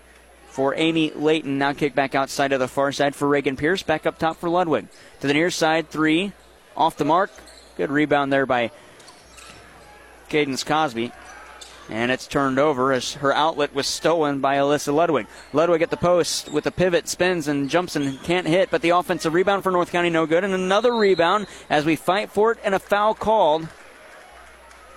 For 0.49 0.75
Amy 0.75 1.11
Layton, 1.11 1.59
now 1.59 1.75
kick 1.75 1.95
back 1.95 2.15
outside 2.15 2.49
to 2.49 2.59
the 2.59 2.69
far 2.69 2.91
side 2.91 3.15
for 3.15 3.29
Reagan 3.29 3.57
Pierce. 3.57 3.83
Back 3.83 4.07
up 4.07 4.19
top 4.19 4.39
for 4.39 4.49
Ludwig. 4.49 4.89
To 5.21 5.27
the 5.27 5.35
near 5.35 5.51
side, 5.51 5.91
three. 5.91 6.33
Off 6.75 6.97
the 6.97 7.05
mark. 7.05 7.31
Good 7.77 7.91
rebound 7.91 8.33
there 8.33 8.47
by 8.47 8.71
Cadence 10.31 10.65
Cosby. 10.65 11.13
And 11.89 12.11
it's 12.11 12.27
turned 12.27 12.59
over 12.59 12.93
as 12.93 13.15
her 13.15 13.33
outlet 13.33 13.73
was 13.73 13.87
stolen 13.87 14.41
by 14.41 14.57
Alyssa 14.57 14.93
Ludwig. 14.93 15.29
Ludwig 15.53 15.83
at 15.83 15.91
the 15.91 15.97
post 15.97 16.51
with 16.51 16.67
a 16.67 16.73
pivot, 16.73 17.09
spins 17.09 17.47
and 17.47 17.71
jumps 17.71 17.95
and 17.95 18.21
can't 18.25 18.47
hit, 18.47 18.71
but 18.71 18.83
the 18.83 18.91
offensive 18.91 19.35
rebound 19.35 19.63
for 19.63 19.71
North 19.71 19.93
County 19.93 20.11
no 20.11 20.27
good. 20.27 20.43
And 20.43 20.53
another 20.53 20.93
rebound 20.93 21.47
as 21.71 21.85
we 21.85 21.95
fight 21.95 22.31
for 22.31 22.53
it 22.53 22.59
and 22.65 22.75
a 22.75 22.81
foul 22.81 23.15
called. 23.15 23.69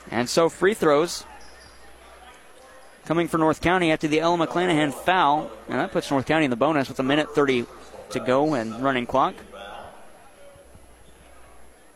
And 0.10 0.28
so 0.28 0.49
free 0.49 0.74
throws 0.74 1.26
coming 3.06 3.28
for 3.28 3.38
North 3.38 3.61
County 3.61 3.91
after 3.91 4.07
the 4.07 4.20
Ella 4.20 4.48
McClanahan 4.48 4.91
foul. 4.91 5.52
And 5.68 5.80
that 5.80 5.91
puts 5.91 6.10
North 6.10 6.26
County 6.26 6.45
in 6.45 6.52
the 6.52 6.57
bonus 6.57 6.90
with 6.90 6.99
a 6.99 7.03
minute 7.03 7.36
30 7.36 7.66
to 8.11 8.20
go 8.20 8.56
and 8.56 8.82
running 8.82 9.06
clock. 9.06 9.36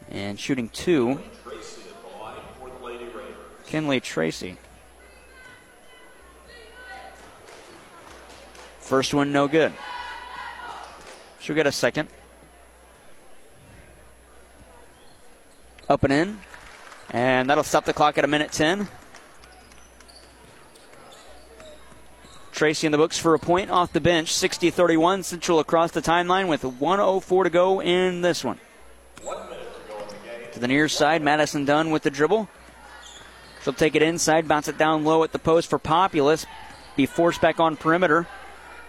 And 0.10 0.40
shooting 0.40 0.70
two. 0.70 1.20
Kinley 3.66 4.00
Tracy. 4.00 4.58
First 8.94 9.16
one, 9.16 9.32
no 9.32 9.48
good. 9.48 9.74
She'll 11.40 11.56
get 11.56 11.66
a 11.66 11.72
second. 11.72 12.10
Up 15.90 16.04
and 16.04 16.14
in. 16.14 16.40
And 17.10 17.50
that'll 17.50 17.64
stop 17.64 17.86
the 17.86 17.94
clock 17.94 18.20
at 18.20 18.24
a 18.24 18.28
minute 18.28 18.52
10. 18.52 18.88
Tracy 22.52 22.86
in 22.86 22.92
the 22.92 23.00
books 23.00 23.18
for 23.18 23.34
a 23.34 23.40
point 23.40 23.72
off 23.72 23.92
the 23.92 24.00
bench. 24.00 24.32
60 24.32 24.70
31. 24.70 25.24
Central 25.24 25.58
across 25.58 25.90
the 25.90 26.00
timeline 26.00 26.48
with 26.48 26.64
104 26.64 27.46
to 27.46 27.50
go 27.50 27.82
in 27.82 28.22
this 28.22 28.44
one. 28.44 28.60
To 30.52 30.60
the 30.60 30.68
near 30.68 30.88
side, 30.88 31.24
Madison 31.24 31.66
Dunn 31.66 31.90
with 31.90 32.04
the 32.04 32.12
dribble. 32.12 32.48
She'll 33.64 33.74
take 33.74 33.96
it 33.96 34.04
inside, 34.04 34.48
bounce 34.48 34.68
it 34.68 34.78
down 34.78 35.04
low 35.04 35.24
at 35.24 35.32
the 35.32 35.40
post 35.40 35.68
for 35.68 35.80
Populous. 35.80 36.46
Be 36.96 37.08
forced 37.08 37.42
back 37.42 37.60
on 37.60 37.76
perimeter 37.76 38.28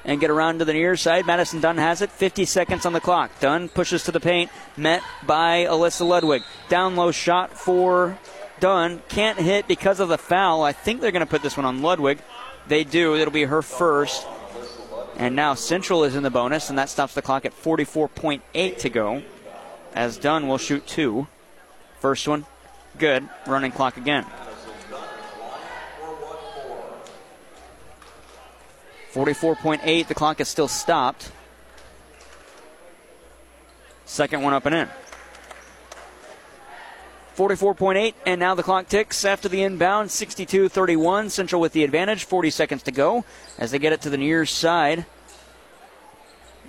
and 0.05 0.21
get 0.21 0.31
around 0.31 0.59
to 0.59 0.65
the 0.65 0.73
near 0.73 0.97
side. 0.97 1.27
Madison 1.27 1.61
Dunn 1.61 1.79
has 1.79 2.03
it. 2.03 2.11
50 2.11 2.45
seconds 2.45 2.87
on 2.87 2.93
the 2.93 3.01
clock. 3.01 3.31
Dunn 3.41 3.69
pushes 3.69 4.05
to 4.05 4.13
the 4.13 4.21
paint, 4.21 4.51
met 4.77 5.03
by 5.27 5.65
Alyssa 5.65 6.07
Ludwig. 6.07 6.43
Down 6.69 6.97
low 6.97 7.11
shot 7.11 7.57
for 7.57 8.19
Dunn. 8.61 9.03
Can't 9.09 9.39
hit 9.39 9.67
because 9.67 10.01
of 10.01 10.09
the 10.09 10.19
foul. 10.19 10.63
I 10.63 10.73
think 10.73 11.01
they're 11.01 11.13
going 11.13 11.21
to 11.21 11.31
put 11.31 11.43
this 11.43 11.57
one 11.57 11.67
on 11.67 11.83
Ludwig. 11.83 12.19
They 12.69 12.85
do. 12.85 13.17
It'll 13.17 13.33
be 13.33 13.45
her 13.45 13.63
first. 13.63 14.27
And 15.17 15.37
now 15.37 15.55
Central 15.55 16.05
is 16.05 16.17
in 16.17 16.23
the 16.23 16.31
bonus, 16.31 16.71
and 16.71 16.79
that 16.79 16.89
stops 16.89 17.15
the 17.15 17.23
clock 17.23 17.45
at 17.45 17.53
44.8 17.53 18.79
to 18.79 18.89
go. 18.91 19.23
As 19.95 20.17
Dunn 20.17 20.49
will 20.49 20.59
shoot 20.59 20.87
two. 20.87 21.29
First 22.01 22.27
one, 22.27 22.47
good. 22.99 23.29
Running 23.47 23.71
clock 23.71 23.97
again. 23.97 24.27
44.8. 29.15 30.09
The 30.09 30.15
clock 30.15 30.41
is 30.41 30.49
still 30.49 30.66
stopped. 30.66 31.31
Second 34.05 34.43
one 34.43 34.53
up 34.53 34.66
and 34.66 34.74
in. 34.74 34.89
44.8, 37.36 38.15
and 38.27 38.39
now 38.39 38.55
the 38.55 38.62
clock 38.62 38.89
ticks 38.89 39.24
after 39.24 39.49
the 39.49 39.62
inbound. 39.62 40.11
62 40.11 40.69
31. 40.69 41.31
Central 41.31 41.61
with 41.61 41.73
the 41.73 41.85
advantage. 41.85 42.24
40 42.24 42.51
seconds 42.51 42.82
to 42.85 42.93
go 42.93 43.24
as 43.57 43.70
they 43.70 43.78
get 43.78 43.93
it 43.93 44.01
to 44.03 44.11
the 44.11 44.19
near 44.19 44.47
side. 44.47 45.07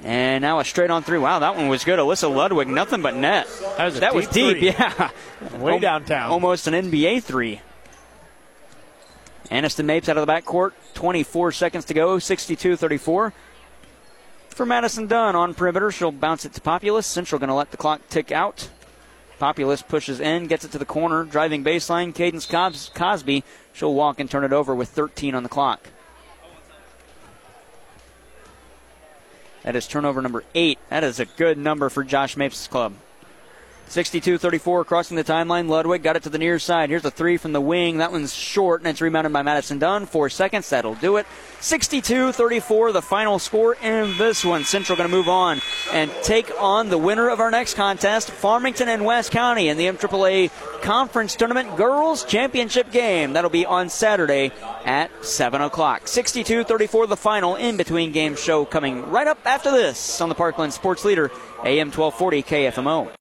And 0.03 0.41
now 0.41 0.59
a 0.59 0.65
straight 0.65 0.91
on 0.91 1.03
three. 1.03 1.17
Wow, 1.17 1.39
that 1.39 1.55
one 1.55 1.67
was 1.67 1.83
good. 1.83 1.97
Alyssa 1.97 2.33
Ludwig, 2.33 2.67
nothing 2.67 3.01
but 3.01 3.15
net. 3.15 3.47
That 3.77 3.85
was, 3.85 3.99
that 3.99 4.11
deep 4.11 4.15
was 4.15 4.27
deep, 4.27 4.57
three. 4.57 4.67
yeah. 4.67 5.09
Way 5.57 5.79
downtown. 5.79 6.29
Almost 6.29 6.67
an 6.67 6.73
NBA 6.73 7.23
three. 7.23 7.61
Aniston 9.49 9.85
Mapes 9.85 10.09
out 10.09 10.17
of 10.17 10.25
the 10.25 10.31
backcourt. 10.31 10.71
24 10.93 11.51
seconds 11.51 11.85
to 11.85 11.93
go. 11.93 12.19
62 12.19 12.75
34. 12.75 13.33
For 14.49 14.65
Madison 14.65 15.07
Dunn 15.07 15.35
on 15.35 15.53
perimeter, 15.53 15.91
she'll 15.91 16.11
bounce 16.11 16.45
it 16.45 16.53
to 16.53 16.61
Populous. 16.61 17.05
Central 17.05 17.39
going 17.39 17.49
to 17.49 17.53
let 17.53 17.71
the 17.71 17.77
clock 17.77 18.01
tick 18.09 18.31
out. 18.31 18.69
Populous 19.37 19.81
pushes 19.81 20.21
in, 20.21 20.47
gets 20.47 20.63
it 20.63 20.71
to 20.71 20.77
the 20.77 20.85
corner, 20.85 21.25
driving 21.25 21.63
baseline. 21.63 22.15
Cadence 22.15 22.45
Cos- 22.45 22.89
Cosby, 22.95 23.43
she'll 23.73 23.93
walk 23.93 24.19
and 24.19 24.31
turn 24.31 24.45
it 24.45 24.53
over 24.53 24.73
with 24.73 24.87
13 24.89 25.35
on 25.35 25.43
the 25.43 25.49
clock. 25.49 25.89
That 29.63 29.75
is 29.75 29.87
turnover 29.87 30.21
number 30.21 30.43
eight. 30.53 30.79
That 30.89 31.03
is 31.03 31.19
a 31.19 31.25
good 31.25 31.57
number 31.57 31.89
for 31.89 32.03
Josh 32.03 32.37
Mapes' 32.37 32.67
club. 32.67 32.93
62 33.87 34.37
34 34.37 34.83
crossing 34.83 35.15
the 35.15 35.23
timeline. 35.23 35.69
Ludwig 35.69 36.03
got 36.03 36.15
it 36.15 36.23
to 36.23 36.29
the 36.29 36.37
near 36.37 36.59
side. 36.59 36.89
Here's 36.89 37.05
a 37.05 37.11
three 37.11 37.37
from 37.37 37.53
the 37.53 37.61
wing. 37.61 37.97
That 37.97 38.11
one's 38.11 38.33
short, 38.33 38.81
and 38.81 38.87
it's 38.87 39.01
rebounded 39.01 39.31
by 39.31 39.41
Madison 39.41 39.79
Dunn. 39.79 40.05
Four 40.05 40.29
seconds. 40.29 40.69
That'll 40.69 40.95
do 40.95 41.17
it. 41.17 41.25
62 41.61 42.31
34, 42.31 42.91
the 42.91 43.01
final 43.01 43.39
score 43.39 43.75
in 43.75 44.17
this 44.17 44.43
one. 44.43 44.63
Central 44.65 44.97
going 44.97 45.09
to 45.09 45.15
move 45.15 45.29
on 45.29 45.61
and 45.91 46.11
take 46.23 46.51
on 46.59 46.89
the 46.89 46.97
winner 46.97 47.29
of 47.29 47.39
our 47.39 47.51
next 47.51 47.75
contest, 47.75 48.31
Farmington 48.31 48.89
and 48.89 49.05
West 49.05 49.31
County, 49.31 49.69
in 49.69 49.77
the 49.77 49.85
MAAA 49.85 50.51
Conference 50.81 51.35
Tournament 51.35 51.75
Girls 51.77 52.23
Championship 52.25 52.91
game. 52.91 53.33
That'll 53.33 53.49
be 53.49 53.65
on 53.65 53.89
Saturday 53.89 54.51
at 54.83 55.09
7 55.25 55.61
o'clock. 55.61 56.07
62 56.07 56.63
34, 56.63 57.07
the 57.07 57.15
final 57.15 57.55
in 57.55 57.77
between 57.77 58.11
game 58.11 58.35
show 58.35 58.65
coming 58.65 59.09
right 59.09 59.27
up 59.27 59.39
after 59.45 59.71
this 59.71 60.21
on 60.21 60.29
the 60.29 60.35
Parkland 60.35 60.73
Sports 60.73 61.05
Leader, 61.05 61.31
AM 61.63 61.91
1240 61.91 62.43
KFMO. 62.43 63.11